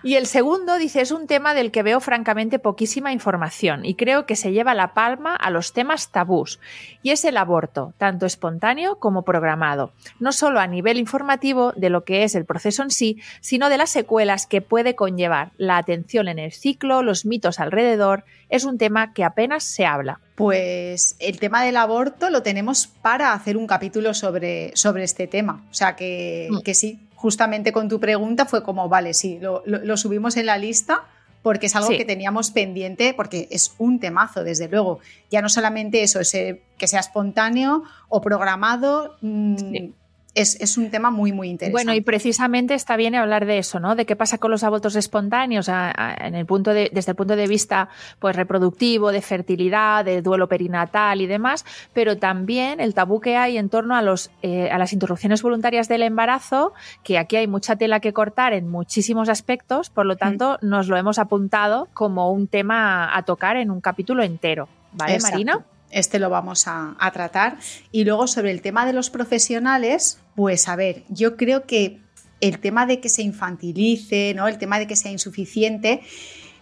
Y 0.04 0.16
el 0.16 0.26
segundo 0.26 0.78
dice 0.78 1.02
es 1.02 1.12
un 1.12 1.28
tema 1.28 1.54
del 1.54 1.72
que 1.72 1.84
veo 1.84 1.99
francamente 1.99 2.58
poquísima 2.60 3.12
información 3.14 3.86
y 3.86 3.95
creo 3.95 4.26
que 4.26 4.36
se 4.36 4.52
lleva 4.52 4.74
la 4.74 4.93
palma 4.93 5.36
a 5.36 5.49
los 5.52 5.74
temas 5.74 6.12
tabús 6.12 6.60
y 7.04 7.12
es 7.12 7.24
el 7.24 7.38
aborto, 7.38 7.93
tanto 7.97 8.26
espontáneo 8.26 8.95
como 8.97 9.24
programado, 9.24 9.91
no 10.20 10.32
solo 10.32 10.60
a 10.60 10.68
nivel 10.68 10.97
informativo 10.97 11.72
de 11.76 11.89
lo 11.89 12.04
que 12.04 12.24
es 12.24 12.34
el 12.36 12.45
proceso 12.45 12.82
en 12.84 12.89
sí, 12.91 13.22
sino 13.41 13.70
de 13.70 13.78
las 13.78 13.91
secuelas 13.91 14.47
que 14.47 14.62
puede 14.62 14.95
conllevar 14.95 15.52
la 15.58 15.78
atención 15.78 16.28
en 16.28 16.39
el 16.39 16.52
ciclo, 16.52 17.04
los 17.04 17.26
mitos 17.26 17.60
alrededor, 17.60 18.24
es 18.49 18.66
un 18.66 18.78
tema 18.78 19.14
que 19.14 19.24
apenas 19.24 19.64
se 19.64 19.86
habla. 19.86 20.20
Pues 20.36 21.16
el 21.20 21.39
tema 21.39 21.64
del 21.64 21.78
aborto 21.78 22.30
lo 22.30 22.41
tenemos 22.41 22.88
para 22.88 23.34
hacer 23.34 23.56
un 23.56 23.68
capítulo 23.68 24.14
sobre, 24.14 24.72
sobre 24.76 25.04
este 25.04 25.28
tema. 25.28 25.64
O 25.70 25.74
sea 25.74 25.95
que, 25.95 26.47
Mm. 26.49 26.62
que 26.62 26.74
sí, 26.74 26.99
justamente 27.22 27.72
con 27.72 27.88
tu 27.88 27.99
pregunta 27.99 28.45
fue 28.45 28.63
como, 28.63 28.89
vale, 28.89 29.13
sí, 29.13 29.38
lo, 29.39 29.61
lo- 29.67 29.78
lo 29.86 29.95
subimos 29.97 30.36
en 30.38 30.47
la 30.47 30.57
lista 30.57 31.03
porque 31.43 31.67
es 31.67 31.76
algo 31.76 31.89
Sí. 31.89 31.97
que 31.97 32.05
teníamos 32.05 32.51
pendiente, 32.51 33.13
porque 33.15 33.47
es 33.51 33.74
un 33.80 33.99
temazo, 33.99 34.43
desde 34.43 34.67
luego. 34.67 34.99
Ya 35.32 35.41
no 35.41 35.49
solamente 35.49 36.01
eso, 36.03 36.19
ese, 36.19 36.61
que 36.78 36.88
sea 36.88 36.99
espontáneo 36.99 37.84
o 38.09 38.22
programado, 38.22 39.17
mm, 39.22 39.57
Sí. 39.57 39.93
Es, 40.34 40.59
es 40.61 40.77
un 40.77 40.89
tema 40.91 41.11
muy, 41.11 41.34
muy 41.34 41.49
interesante. 41.49 41.84
Bueno, 41.86 41.93
y 41.93 42.01
precisamente 42.01 42.73
está 42.73 42.95
bien 42.95 43.15
hablar 43.15 43.45
de 43.45 43.57
eso, 43.57 43.79
¿no? 43.79 43.95
De 43.95 44.05
qué 44.05 44.15
pasa 44.15 44.38
con 44.38 44.49
los 44.51 44.63
abortos 44.63 44.95
espontáneos 44.95 45.67
a- 45.67 45.91
a- 45.95 46.27
en 46.27 46.36
el 46.36 46.45
punto 46.45 46.73
de, 46.73 46.89
desde 46.93 47.11
el 47.11 47.15
punto 47.17 47.36
de 47.36 47.47
vista 47.47 47.89
pues, 48.19 48.36
reproductivo, 48.36 49.11
de 49.11 49.21
fertilidad, 49.21 50.05
de 50.05 50.21
duelo 50.21 50.47
perinatal 50.47 51.19
y 51.21 51.27
demás, 51.27 51.65
pero 51.93 52.17
también 52.17 52.79
el 52.79 52.93
tabú 52.93 53.19
que 53.19 53.36
hay 53.36 53.57
en 53.57 53.67
torno 53.69 53.95
a, 53.95 54.01
los, 54.01 54.32
eh, 54.41 54.69
a 54.71 54.77
las 54.77 54.93
interrupciones 54.93 55.41
voluntarias 55.41 55.88
del 55.89 56.03
embarazo, 56.03 56.73
que 57.03 57.17
aquí 57.17 57.36
hay 57.36 57.47
mucha 57.47 57.75
tela 57.75 57.99
que 57.99 58.13
cortar 58.13 58.53
en 58.53 58.69
muchísimos 58.69 59.27
aspectos, 59.27 59.89
por 59.89 60.05
lo 60.05 60.15
tanto 60.15 60.57
nos 60.61 60.88
lo 60.88 60.95
hemos 60.97 61.19
apuntado 61.19 61.89
como 61.93 62.32
un 62.32 62.47
tema 62.47 63.15
a 63.17 63.23
tocar 63.23 63.57
en 63.57 63.69
un 63.69 63.82
capítulo 63.82 64.23
entero. 64.23 64.69
¿Vale, 64.93 65.15
Exacto. 65.15 65.34
Marina? 65.36 65.65
Este 65.91 66.19
lo 66.19 66.29
vamos 66.29 66.63
a, 66.67 66.95
tratar. 67.13 67.57
Y 67.91 68.03
luego 68.03 68.27
sobre 68.27 68.51
el 68.51 68.61
tema 68.61 68.85
de 68.85 68.93
los 68.93 69.09
profesionales, 69.09 70.19
pues 70.35 70.67
a 70.67 70.75
ver, 70.75 71.03
yo 71.09 71.35
creo 71.37 71.65
que 71.65 71.99
el 72.39 72.59
tema 72.59 72.85
de 72.85 72.99
que 72.99 73.09
se 73.09 73.21
infantilice, 73.21 74.33
¿no? 74.35 74.47
el 74.47 74.57
tema 74.57 74.79
de 74.79 74.87
que 74.87 74.95
sea 74.95 75.11
insuficiente, 75.11 76.01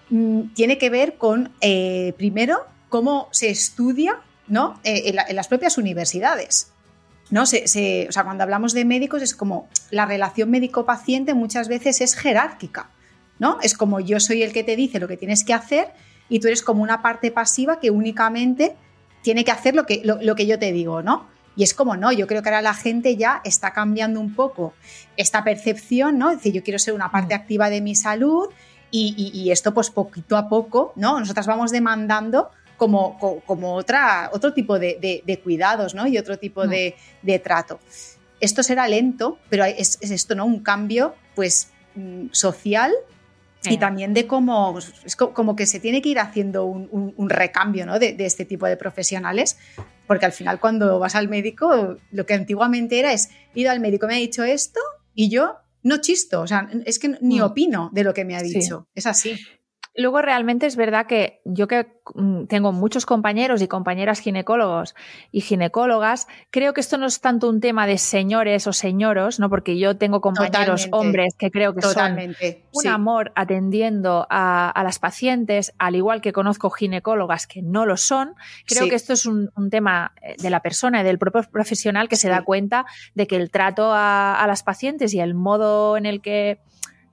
mm, 0.09 0.53
tiene 0.53 0.77
que 0.77 0.89
ver 0.89 1.15
con, 1.17 1.51
eh, 1.61 2.13
primero, 2.17 2.65
cómo 2.89 3.27
se 3.31 3.49
estudia 3.49 4.19
¿no? 4.47 4.79
Eh, 4.83 5.03
en, 5.09 5.15
la- 5.15 5.25
en 5.29 5.35
las 5.35 5.47
propias 5.47 5.77
universidades. 5.77 6.71
¿no? 7.29 7.43
O 7.43 7.45
sea, 7.45 8.23
cuando 8.23 8.43
hablamos 8.43 8.73
de 8.73 8.83
médicos 8.85 9.21
es 9.21 9.35
como 9.35 9.69
la 9.91 10.07
relación 10.07 10.49
médico-paciente 10.49 11.35
muchas 11.35 11.67
veces 11.67 12.01
es 12.01 12.15
jerárquica. 12.15 12.89
¿no? 13.37 13.59
Es 13.61 13.75
como 13.75 13.99
yo 13.99 14.19
soy 14.19 14.41
el 14.41 14.51
que 14.51 14.63
te 14.63 14.75
dice 14.75 14.99
lo 14.99 15.07
que 15.07 15.15
tienes 15.17 15.43
que 15.43 15.53
hacer 15.53 15.89
y 16.27 16.39
tú 16.39 16.47
eres 16.47 16.63
como 16.63 16.81
una 16.81 17.01
parte 17.03 17.31
pasiva 17.31 17.79
que 17.79 17.91
únicamente 17.91 18.75
tiene 19.21 19.43
que 19.43 19.51
hacer 19.51 19.75
lo 19.75 19.85
que, 19.85 20.01
lo, 20.03 20.19
lo 20.21 20.35
que 20.35 20.45
yo 20.47 20.57
te 20.59 20.71
digo, 20.71 21.01
¿no? 21.01 21.27
Y 21.55 21.63
es 21.63 21.73
como, 21.73 21.97
no, 21.97 22.11
yo 22.11 22.25
creo 22.27 22.41
que 22.41 22.49
ahora 22.49 22.61
la 22.61 22.73
gente 22.73 23.17
ya 23.17 23.41
está 23.43 23.73
cambiando 23.73 24.19
un 24.19 24.33
poco 24.33 24.73
esta 25.17 25.43
percepción, 25.43 26.17
¿no? 26.17 26.29
Es 26.31 26.37
decir, 26.37 26.53
yo 26.53 26.63
quiero 26.63 26.79
ser 26.79 26.93
una 26.93 27.11
parte 27.11 27.33
activa 27.33 27.69
de 27.69 27.81
mi 27.81 27.95
salud 27.95 28.47
y, 28.91 29.13
y- 29.17 29.37
y 29.39 29.51
esto 29.51 29.73
pues 29.73 29.89
poquito 29.89 30.37
a 30.37 30.47
poco, 30.47 30.93
¿no? 30.95 31.19
Nosotras 31.19 31.47
vamos 31.47 31.71
demandando 31.71 32.49
como, 32.77 33.19
co- 33.19 33.41
como 33.45 33.73
otra, 33.75 34.29
otro 34.31 34.53
tipo 34.53 34.79
de, 34.79 34.97
de- 35.01 35.21
de 35.25 35.39
cuidados, 35.41 35.93
¿no? 35.95 36.07
Y 36.07 36.17
otro 36.17 36.37
tipo 36.39 36.63
Mm. 36.65 36.69
de, 36.69 36.95
de 37.23 37.39
trato. 37.39 37.79
Esto 38.39 38.63
será 38.63 38.87
lento, 38.87 39.37
pero 39.49 39.65
es, 39.65 39.97
es 39.99 40.11
esto, 40.11 40.33
¿no? 40.35 40.45
Un 40.45 40.61
cambio, 40.61 41.13
pues, 41.35 41.71
mm, 41.95 42.27
social 42.31 42.93
y 43.63 43.77
también 43.77 44.13
de 44.13 44.25
cómo 44.25 44.77
es 45.05 45.15
co- 45.15 45.33
como 45.33 45.55
que 45.55 45.65
se 45.65 45.79
tiene 45.79 46.01
que 46.01 46.09
ir 46.09 46.19
haciendo 46.19 46.65
un, 46.65 46.87
un- 46.91 47.13
un 47.17 47.29
recambio 47.29 47.85
¿no? 47.85 47.99
de, 47.99 48.13
de 48.13 48.25
este 48.25 48.45
tipo 48.45 48.65
de 48.67 48.77
profesionales, 48.77 49.57
porque 50.07 50.25
al 50.25 50.31
final 50.31 50.59
cuando 50.59 50.97
vas 50.99 51.15
al 51.15 51.27
médico, 51.27 51.97
lo 52.11 52.25
que 52.25 52.33
antiguamente 52.33 52.99
era 52.99 53.11
es, 53.11 53.29
he 53.55 53.61
ido 53.61 53.71
al 53.71 53.79
médico, 53.79 54.07
me 54.07 54.15
ha 54.15 54.17
dicho 54.17 54.43
esto 54.43 54.79
y 55.13 55.29
yo 55.29 55.55
no 55.83 55.97
chisto, 55.97 56.41
o 56.41 56.47
sea, 56.47 56.69
es 56.85 56.99
que 56.99 57.17
ni 57.21 57.39
Mm. 57.39 57.43
opino 57.43 57.89
de 57.93 58.03
lo 58.03 58.13
que 58.13 58.25
me 58.25 58.35
ha 58.35 58.39
Sí. 58.41 58.53
dicho, 58.53 58.87
es 58.95 59.05
así. 59.05 59.37
Luego 59.95 60.21
realmente 60.21 60.65
es 60.65 60.75
verdad 60.75 61.07
que 61.07 61.41
yo 61.45 61.67
que 61.67 61.87
mm, 62.15 62.45
tengo 62.45 62.71
muchos 62.71 63.05
compañeros 63.05 63.61
y 63.61 63.67
compañeras 63.67 64.19
ginecólogos 64.19 64.95
y 65.31 65.41
ginecólogas, 65.41 66.27
creo 66.51 66.73
que 66.73 66.81
esto 66.81 66.97
no 66.97 67.05
es 67.07 67.19
tanto 67.21 67.49
un 67.49 67.59
tema 67.59 67.85
de 67.87 67.97
señores 67.97 68.67
o 68.67 68.73
señoros, 68.73 69.39
¿no? 69.39 69.49
Porque 69.49 69.77
yo 69.77 69.97
tengo 69.97 70.21
compañeros 70.21 70.85
Totalmente. 70.85 70.89
hombres 70.95 71.35
que 71.37 71.51
creo 71.51 71.73
que 71.75 71.81
son 71.81 72.17
un 72.19 72.35
sí. 72.81 72.87
amor 72.87 73.31
atendiendo 73.35 74.27
a, 74.29 74.69
a 74.69 74.83
las 74.83 74.99
pacientes, 74.99 75.73
al 75.79 75.95
igual 75.95 76.21
que 76.21 76.33
conozco 76.33 76.69
ginecólogas 76.69 77.47
que 77.47 77.61
no 77.61 77.85
lo 77.85 77.97
son. 77.97 78.35
Creo 78.67 78.83
Sí. 78.83 78.89
que 78.89 78.95
esto 78.95 79.13
es 79.13 79.25
un, 79.25 79.49
un 79.55 79.69
tema 79.69 80.13
eh, 80.21 80.35
de 80.41 80.49
la 80.49 80.61
persona 80.61 81.01
y 81.01 81.03
del 81.03 81.17
propio 81.19 81.41
profesional 81.51 82.07
que 82.07 82.15
se 82.15 82.29
da 82.29 82.43
cuenta 82.43 82.85
de 83.15 83.27
que 83.27 83.35
el 83.35 83.49
trato 83.51 83.91
a, 83.91 84.39
a 84.41 84.47
las 84.47 84.63
pacientes 84.63 85.13
y 85.13 85.19
el 85.19 85.33
modo 85.33 85.97
en 85.97 86.05
el 86.05 86.21
que 86.21 86.59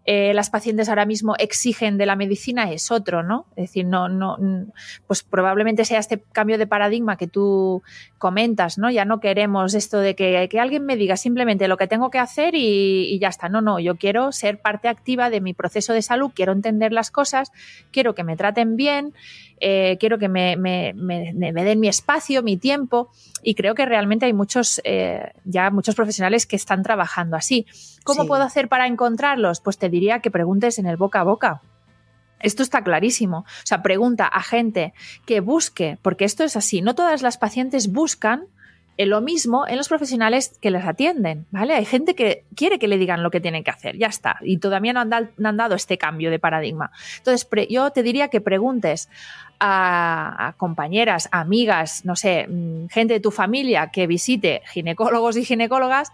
eh, 0.09 0.33
las 0.35 0.51
pacientes 0.51 0.89
ahora 0.89 1.05
mismo 1.05 1.35
exigen 1.37 1.99
de 1.99 2.07
la 2.07 2.15
medicina 2.15 2.71
es 2.71 2.93
otro, 2.93 3.25
¿no? 3.25 3.47
Es 3.57 3.65
decir, 3.65 3.87
no, 3.87 4.09
no, 4.09 4.39
pues 5.09 5.25
probablemente 5.25 5.85
sea 5.85 5.99
este 5.99 6.23
cambio 6.31 6.59
de 6.59 6.69
paradigma 6.69 7.17
que 7.17 7.27
tú 7.27 7.83
comentas, 8.19 8.79
¿no? 8.79 8.89
Ya 8.89 9.05
no 9.05 9.19
queremos 9.19 9.75
esto 9.75 9.99
de 9.99 10.15
que, 10.15 10.49
alguien 10.61 10.87
me 10.87 10.97
diga 10.97 11.17
simplemente 11.17 11.67
lo 11.67 11.77
que 11.77 11.89
tengo 11.89 12.11
que 12.11 12.21
hacer 12.21 12.55
y, 12.55 13.19
ya 13.19 13.27
está. 13.27 13.49
No, 13.49 13.61
no, 13.61 13.81
yo 13.81 13.97
quiero 13.97 14.31
ser 14.31 14.61
parte 14.61 14.87
activa 14.87 15.29
de 15.29 15.41
mi 15.41 15.55
proceso 15.55 15.93
de 15.93 16.03
salud, 16.03 16.31
quiero 16.33 16.53
entender 16.53 16.93
las 16.93 17.11
cosas, 17.11 17.51
quiero 17.91 18.15
que 18.15 18.23
me 18.23 18.37
traten 18.37 18.77
bien, 18.77 19.13
eh, 19.61 19.97
quiero 19.99 20.19
que 20.19 20.29
me, 20.29 20.57
me, 20.57 20.93
me, 20.95 21.33
me, 21.33 21.65
den 21.65 21.81
mi 21.81 21.89
espacio, 21.89 22.43
mi 22.43 22.57
tiempo 22.57 23.11
y 23.43 23.55
creo 23.55 23.75
que 23.75 23.87
realmente 23.87 24.27
hay 24.27 24.33
muchos, 24.33 24.81
eh, 24.85 25.33
ya 25.45 25.71
muchos 25.71 25.95
profesionales 25.95 26.47
que 26.47 26.57
están 26.57 26.83
trabajando 26.83 27.37
así. 27.37 27.67
¿Cómo 28.05 28.27
puedo 28.27 28.43
hacer 28.43 28.69
para 28.69 28.87
encontrarlos? 28.87 29.61
Pues 29.61 29.79
te 29.79 29.89
diría 29.89 30.21
que 30.21 30.31
preguntes 30.31 30.79
en 30.79 30.87
el 30.87 30.97
boca 30.97 31.21
a 31.21 31.25
boca. 31.25 31.63
Esto 32.41 32.63
está 32.63 32.85
clarísimo. 32.85 33.39
O 33.39 33.67
sea, 33.67 33.83
pregunta 33.83 34.27
a 34.27 34.43
gente 34.43 34.93
que 35.25 35.41
busque, 35.41 35.99
porque 36.03 36.25
esto 36.25 36.45
es 36.45 36.57
así, 36.57 36.83
no 36.83 36.95
todas 36.95 37.23
las 37.23 37.39
pacientes 37.39 37.93
buscan 37.93 38.47
lo 38.99 39.21
mismo 39.21 39.67
en 39.69 39.77
los 39.77 39.89
profesionales 39.89 40.57
que 40.61 40.71
les 40.71 40.85
atienden, 40.85 41.47
¿vale? 41.51 41.75
Hay 41.75 41.85
gente 41.85 42.15
que 42.15 42.45
quiere 42.55 42.79
que 42.79 42.89
le 42.89 42.97
digan 42.97 43.23
lo 43.23 43.31
que 43.31 43.41
tienen 43.41 43.63
que 43.63 43.71
hacer, 43.71 43.99
ya 43.99 44.07
está, 44.07 44.39
y 44.43 44.57
todavía 44.59 44.95
no 44.95 45.01
han, 45.01 45.57
dado 45.57 45.75
este 45.75 45.99
cambio 45.99 46.31
de 46.31 46.39
paradigma. 46.39 46.91
Entonces, 47.19 47.47
yo 47.69 47.91
te 47.91 48.03
diría 48.03 48.29
que 48.29 48.41
preguntes 48.41 49.11
a, 49.61 50.55
compañeras, 50.57 51.29
amigas, 51.33 52.05
no 52.05 52.17
sé, 52.17 52.47
mm, 52.49 52.89
gente 52.89 53.15
de 53.15 53.21
tu 53.21 53.31
familia 53.31 53.91
que 53.91 54.07
visite 54.07 54.63
ginecólogos 54.73 55.37
y 55.37 55.45
ginecólogas, 55.45 56.11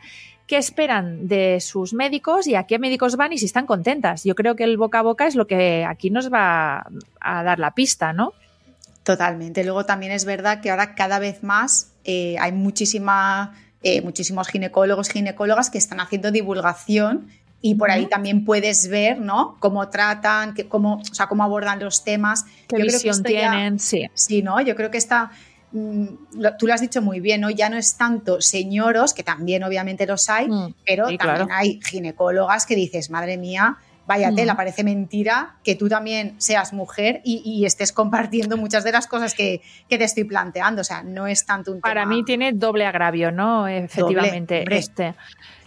qué 0.47 0.57
esperan 0.57 1.29
de 1.29 1.61
sus 1.61 1.95
médicos 1.95 2.47
y 2.47 2.57
a 2.57 2.65
qué 2.65 2.79
médicos 2.79 3.17
van 3.17 3.33
y 3.33 3.39
si 3.39 3.47
están 3.47 3.67
contentas. 3.67 4.25
Yo 4.25 4.35
creo 4.35 4.57
que 4.57 4.65
el 4.65 4.77
boca 4.77 4.99
a 4.99 5.03
boca 5.03 5.27
es 5.27 5.37
lo 5.37 5.47
que 5.47 5.85
aquí 5.85 6.11
nos 6.11 6.33
va 6.33 6.87
a 7.21 7.43
dar 7.43 7.59
la 7.59 7.73
pista, 7.73 8.13
¿no? 8.13 8.33
Totalmente. 9.05 9.65
Luego 9.65 9.85
también 9.85 10.13
es 10.13 10.25
verdad 10.25 10.61
que 10.61 10.71
ahora 10.71 10.95
cada 10.95 11.19
vez 11.19 11.43
más 11.43 11.93
eh, 12.05 12.37
hay 12.39 12.53
muchísima, 12.53 13.55
eh, 13.83 14.01
muchísimos 14.03 14.49
ginecólogos, 14.49 15.09
ginecólogas 15.09 15.71
que 15.71 15.79
están 15.79 16.01
haciendo 16.01 16.31
divulgación 16.31 17.29
y 17.65 17.77
por 17.77 17.93
ahí 17.93 18.07
también 18.07 18.45
puedes 18.45 18.89
ver, 18.89 19.21
¿no? 19.21 19.57
Cómo 19.61 19.89
tratan, 19.89 20.55
cómo, 20.69 20.97
o 20.97 21.15
sea, 21.15 21.29
cómo 21.29 21.45
abordan 21.45 21.79
los 21.79 22.03
temas. 22.03 22.45
Qué 22.67 22.83
visión 22.83 23.23
tienen, 23.23 23.79
sí. 23.79 24.09
Sí, 24.15 24.43
¿no? 24.43 24.61
Yo 24.61 24.75
creo 24.75 24.91
que 24.91 24.99
está, 24.99 25.31
mm, 25.71 26.07
tú 26.59 26.67
lo 26.67 26.75
has 26.75 26.81
dicho 26.81 27.01
muy 27.01 27.21
bien, 27.21 27.41
¿no? 27.41 27.51
Ya 27.51 27.69
no 27.71 27.77
es 27.77 27.97
tanto 27.97 28.41
señoros, 28.41 29.15
que 29.15 29.23
también 29.23 29.63
obviamente 29.63 30.07
los 30.07 30.29
hay, 30.29 30.49
mm, 30.49 30.75
pero 30.85 31.07
también 31.17 31.53
hay 31.53 31.81
ginecólogas 31.81 32.67
que 32.67 32.75
dices, 32.75 33.11
madre 33.11 33.37
mía, 33.37 33.79
vaya 34.13 34.35
tela, 34.35 34.57
parece 34.57 34.85
mentira 34.85 35.57
que 35.65 35.75
tú 35.75 35.89
también 35.89 36.35
seas 36.39 36.73
mujer 36.73 37.21
y, 37.25 37.65
estés 37.65 37.93
compartiendo 37.93 38.57
muchas 38.57 38.85
de 38.85 38.93
las 38.93 39.07
cosas 39.07 39.35
que, 39.35 39.63
te 39.89 40.05
estoy 40.05 40.25
planteando. 40.25 40.81
O 40.81 40.85
sea, 40.85 41.03
no 41.03 41.27
es 41.27 41.47
tanto 41.47 41.73
un 41.73 41.81
Para 41.81 42.07
mí 42.07 42.25
tiene 42.25 42.53
doble 42.53 42.87
agravio, 42.87 43.31
¿no? 43.31 43.69
Efectivamente, 43.69 44.65
este, 44.69 45.15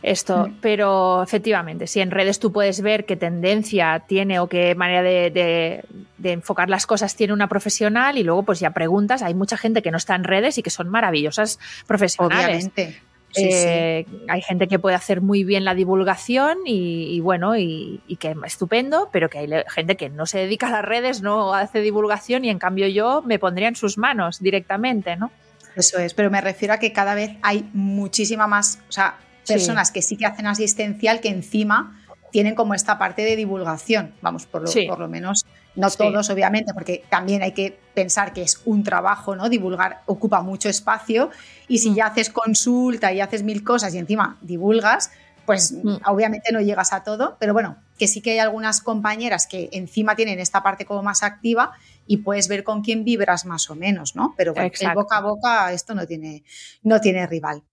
esto. 0.02 0.48
Mm. 0.48 0.58
Pero 0.62 1.24
efectivamente, 1.24 1.88
si 1.88 2.02
en 2.02 2.12
redes 2.12 2.40
tú 2.40 2.52
puedes 2.52 2.82
ver 2.82 3.06
qué 3.06 3.16
tendencia 3.16 4.04
tiene 4.08 4.40
o 4.40 4.48
qué 4.48 4.76
manera 4.76 5.02
de, 5.02 5.84
de, 6.18 6.32
enfocar 6.32 6.70
las 6.70 6.86
cosas 6.86 7.16
tiene 7.16 7.34
una 7.34 7.48
profesional 7.48 8.18
y 8.18 8.24
luego 8.24 8.44
pues 8.44 8.60
ya 8.60 8.72
preguntas, 8.72 9.22
hay 9.22 9.34
mucha 9.34 9.58
gente 9.58 9.82
que 9.82 9.92
no 9.92 9.98
está 9.98 10.16
en 10.16 10.24
redes 10.24 10.58
y 10.58 10.64
que 10.64 10.70
son 10.70 10.90
maravillosas 10.90 11.60
profesionales. 11.88 12.46
Obviamente. 12.46 13.00
Eh, 13.38 14.06
hay 14.28 14.42
gente 14.42 14.68
que 14.68 14.80
puede 14.80 14.96
hacer 14.96 15.22
muy 15.22 15.44
bien 15.44 15.66
la 15.66 15.76
divulgación 15.76 16.60
y, 16.66 17.20
bueno, 17.20 17.58
y, 17.58 18.02
que 18.20 18.36
estupendo, 18.46 19.10
pero 19.12 19.30
que 19.30 19.40
hay 19.40 19.50
gente 19.74 19.98
que 19.98 20.10
no 20.10 20.26
se 20.26 20.40
dedica 20.40 20.68
a 20.68 20.72
las 20.72 20.86
redes, 20.86 21.22
no 21.22 21.54
hace 21.54 21.82
divulgación 21.82 22.46
y 22.46 22.50
en 22.50 22.60
cambio 22.60 22.88
yo 22.88 23.22
me 23.26 23.40
pondría 23.40 23.68
en 23.68 23.76
sus 23.76 23.98
manos 23.98 24.40
directamente, 24.40 25.16
¿no? 25.16 25.32
Eso 25.76 26.00
es, 26.00 26.14
pero 26.14 26.32
me 26.32 26.40
refiero 26.40 26.74
a 26.74 26.78
que 26.78 26.94
cada 26.94 27.16
vez 27.16 27.32
hay 27.42 27.70
muchísima 27.74 28.48
más, 28.48 28.80
o 28.88 28.92
sea, 28.92 29.20
personas 29.46 29.92
que 29.92 30.02
sí 30.02 30.16
que 30.16 30.26
hacen 30.26 30.48
asistencial 30.48 31.20
que 31.20 31.30
encima 31.30 32.02
tienen 32.32 32.56
como 32.56 32.74
esta 32.74 32.98
parte 32.98 33.24
de 33.24 33.36
divulgación, 33.36 34.14
vamos, 34.22 34.46
por 34.46 34.64
lo, 34.64 34.88
por 34.88 35.00
lo 35.00 35.08
menos 35.08 35.46
no 35.76 35.90
todos, 35.90 36.30
obviamente, 36.30 36.74
porque 36.74 37.04
también 37.10 37.44
hay 37.44 37.52
que 37.52 37.78
pensar 37.94 38.34
que 38.34 38.42
es 38.42 38.62
un 38.66 38.84
trabajo, 38.84 39.36
¿no? 39.36 39.50
Divulgar 39.50 40.02
ocupa 40.06 40.42
mucho 40.42 40.70
espacio 40.70 41.30
y 41.68 41.80
si 41.80 41.92
mm. 41.92 41.96
ya 41.96 42.06
haces 42.08 42.30
consulta 42.30 43.12
y 43.12 43.22
haces 43.22 43.44
mil 43.44 43.64
cosas 43.64 43.94
y 43.94 43.98
encima 43.98 44.38
divulgas, 44.42 45.12
pues 45.46 45.74
mm. 45.74 45.98
obviamente 46.06 46.52
no 46.52 46.62
llegas 46.62 46.94
a 46.94 47.04
todo, 47.04 47.38
pero 47.40 47.54
bueno, 47.54 47.78
que 47.98 48.08
sí 48.08 48.22
que 48.22 48.32
hay 48.32 48.40
algunas 48.40 48.82
compañeras 48.82 49.48
que 49.48 49.70
encima 49.72 50.16
tienen 50.16 50.40
esta 50.40 50.64
parte 50.64 50.86
como 50.86 51.04
más 51.04 51.24
activa 51.24 51.74
y 52.08 52.18
puedes 52.18 52.48
ver 52.48 52.64
con 52.64 52.82
quién 52.82 53.04
vibras 53.04 53.46
más 53.46 53.70
o 53.70 53.76
menos, 53.76 54.16
¿no? 54.16 54.34
Pero 54.38 54.54
bueno, 54.54 54.72
el 54.80 54.94
boca 54.94 55.18
a 55.18 55.22
boca 55.22 55.74
esto 55.74 55.94
no 55.96 56.06
tiene, 56.06 56.44
no 56.84 57.00
tiene 57.02 57.28
rival. 57.28 57.64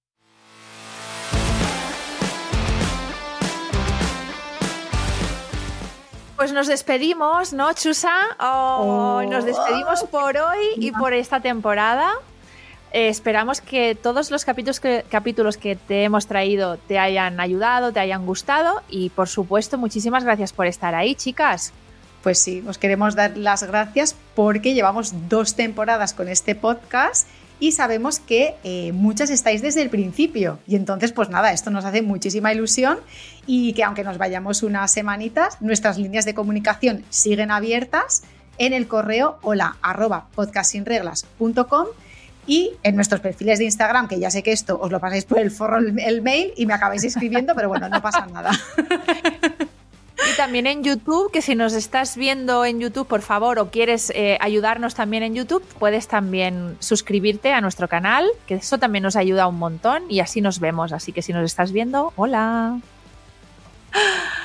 Pues 6.43 6.53
nos 6.53 6.67
despedimos, 6.67 7.53
¿no, 7.53 7.73
Chusa? 7.73 8.11
Oh, 8.41 9.23
nos 9.31 9.45
despedimos 9.45 10.03
por 10.11 10.37
hoy 10.37 10.59
y 10.75 10.91
por 10.91 11.13
esta 11.13 11.39
temporada. 11.39 12.15
Eh, 12.91 13.07
esperamos 13.07 13.61
que 13.61 13.95
todos 13.95 14.33
los 14.33 14.45
capítulos 14.45 14.81
que, 14.81 15.05
capítulos 15.09 15.57
que 15.57 15.77
te 15.77 16.03
hemos 16.03 16.27
traído 16.27 16.79
te 16.79 16.99
hayan 16.99 17.39
ayudado, 17.39 17.93
te 17.93 18.01
hayan 18.01 18.27
gustado 18.27 18.83
y 18.89 19.11
por 19.11 19.29
supuesto 19.29 19.79
muchísimas 19.79 20.25
gracias 20.25 20.53
por 20.53 20.67
estar 20.67 20.97
ahí, 20.97 21.15
chicas. 21.15 21.73
Pues 22.25 22.41
sí, 22.41 22.65
os 22.67 22.77
queremos 22.77 23.15
dar 23.15 23.37
las 23.37 23.63
gracias 23.63 24.17
porque 24.35 24.75
llevamos 24.75 25.29
dos 25.29 25.55
temporadas 25.55 26.13
con 26.13 26.27
este 26.27 26.57
podcast 26.57 27.29
y 27.63 27.71
sabemos 27.71 28.19
que 28.19 28.57
eh, 28.65 28.91
muchas 28.91 29.31
estáis 29.31 29.63
desde 29.63 29.83
el 29.83 29.89
principio. 29.89 30.59
Y 30.67 30.75
entonces, 30.75 31.13
pues 31.13 31.29
nada, 31.29 31.53
esto 31.53 31.71
nos 31.71 31.85
hace 31.85 32.03
muchísima 32.03 32.53
ilusión 32.53 32.99
y 33.47 33.73
que 33.75 33.85
aunque 33.85 34.03
nos 34.03 34.19
vayamos 34.19 34.65
unas 34.65 34.91
semanitas, 34.91 35.63
nuestras 35.63 35.97
líneas 35.97 36.25
de 36.25 36.35
comunicación 36.35 37.05
siguen 37.09 37.53
abiertas 37.53 38.25
en 38.59 38.73
el 38.73 38.89
correo 38.89 39.39
hola 39.43 39.77
podcastsinreglas.com 40.35 41.87
y 42.49 42.73
en 42.83 42.97
nuestros 42.97 43.21
perfiles 43.21 43.61
de 43.61 43.67
Instagram, 43.67 44.09
que 44.09 44.19
ya 44.19 44.33
sé 44.33 44.43
que 44.43 44.51
esto 44.51 44.81
os 44.81 44.91
lo 44.91 44.99
pasáis 44.99 45.25
por 45.25 45.39
el 45.39 45.53
forro 45.53 45.79
el 45.79 46.21
mail 46.21 46.53
y 46.57 46.67
me 46.67 46.75
acabáis 46.75 47.05
escribiendo, 47.05 47.55
pero 47.55 47.69
bueno, 47.69 47.89
no 47.89 48.03
pasa 48.03 48.27
nada. 48.27 48.51
Y 50.17 50.37
también 50.37 50.67
en 50.67 50.85
YouTube, 50.85 51.33
que 51.33 51.43
si 51.43 51.55
nos 51.55 51.73
estás 51.73 52.17
viendo 52.17 52.65
en 52.65 52.81
YouTube, 52.81 53.07
por 53.07 53.23
favor, 53.23 53.59
o 53.59 53.71
quieres 53.71 54.11
eh, 54.15 54.39
ayudarnos 54.41 54.95
también 54.95 55.23
en 55.23 55.35
YouTube, 55.35 55.65
puedes 55.79 56.07
también 56.07 56.77
suscribirte 56.81 57.53
a 57.53 57.61
nuestro 57.61 57.89
canal, 57.89 58.29
que 58.47 58.55
eso 58.57 58.79
también 58.79 59.03
nos 59.03 59.17
ayuda 59.17 59.47
un 59.47 59.59
montón 59.59 60.05
y 60.09 60.21
así 60.21 60.41
nos 60.41 60.61
vemos. 60.61 60.93
Así 60.93 61.13
que 61.13 61.23
si 61.23 61.33
nos 61.33 61.45
estás 61.45 61.73
viendo, 61.73 62.13
hola. 62.17 62.79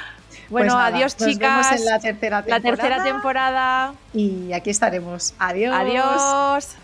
Bueno, 0.50 0.76
pues 0.76 0.94
adiós 0.94 1.18
chicas. 1.18 1.74
en 1.74 1.84
la 1.84 2.00
tercera 2.00 2.42
temporada. 2.42 2.46
La 2.48 2.62
tercera 2.62 3.04
temporada. 3.04 3.94
Y 4.14 4.54
aquí 4.54 4.70
estaremos. 4.70 5.34
Adiós. 5.40 5.76
Adiós. 5.76 6.78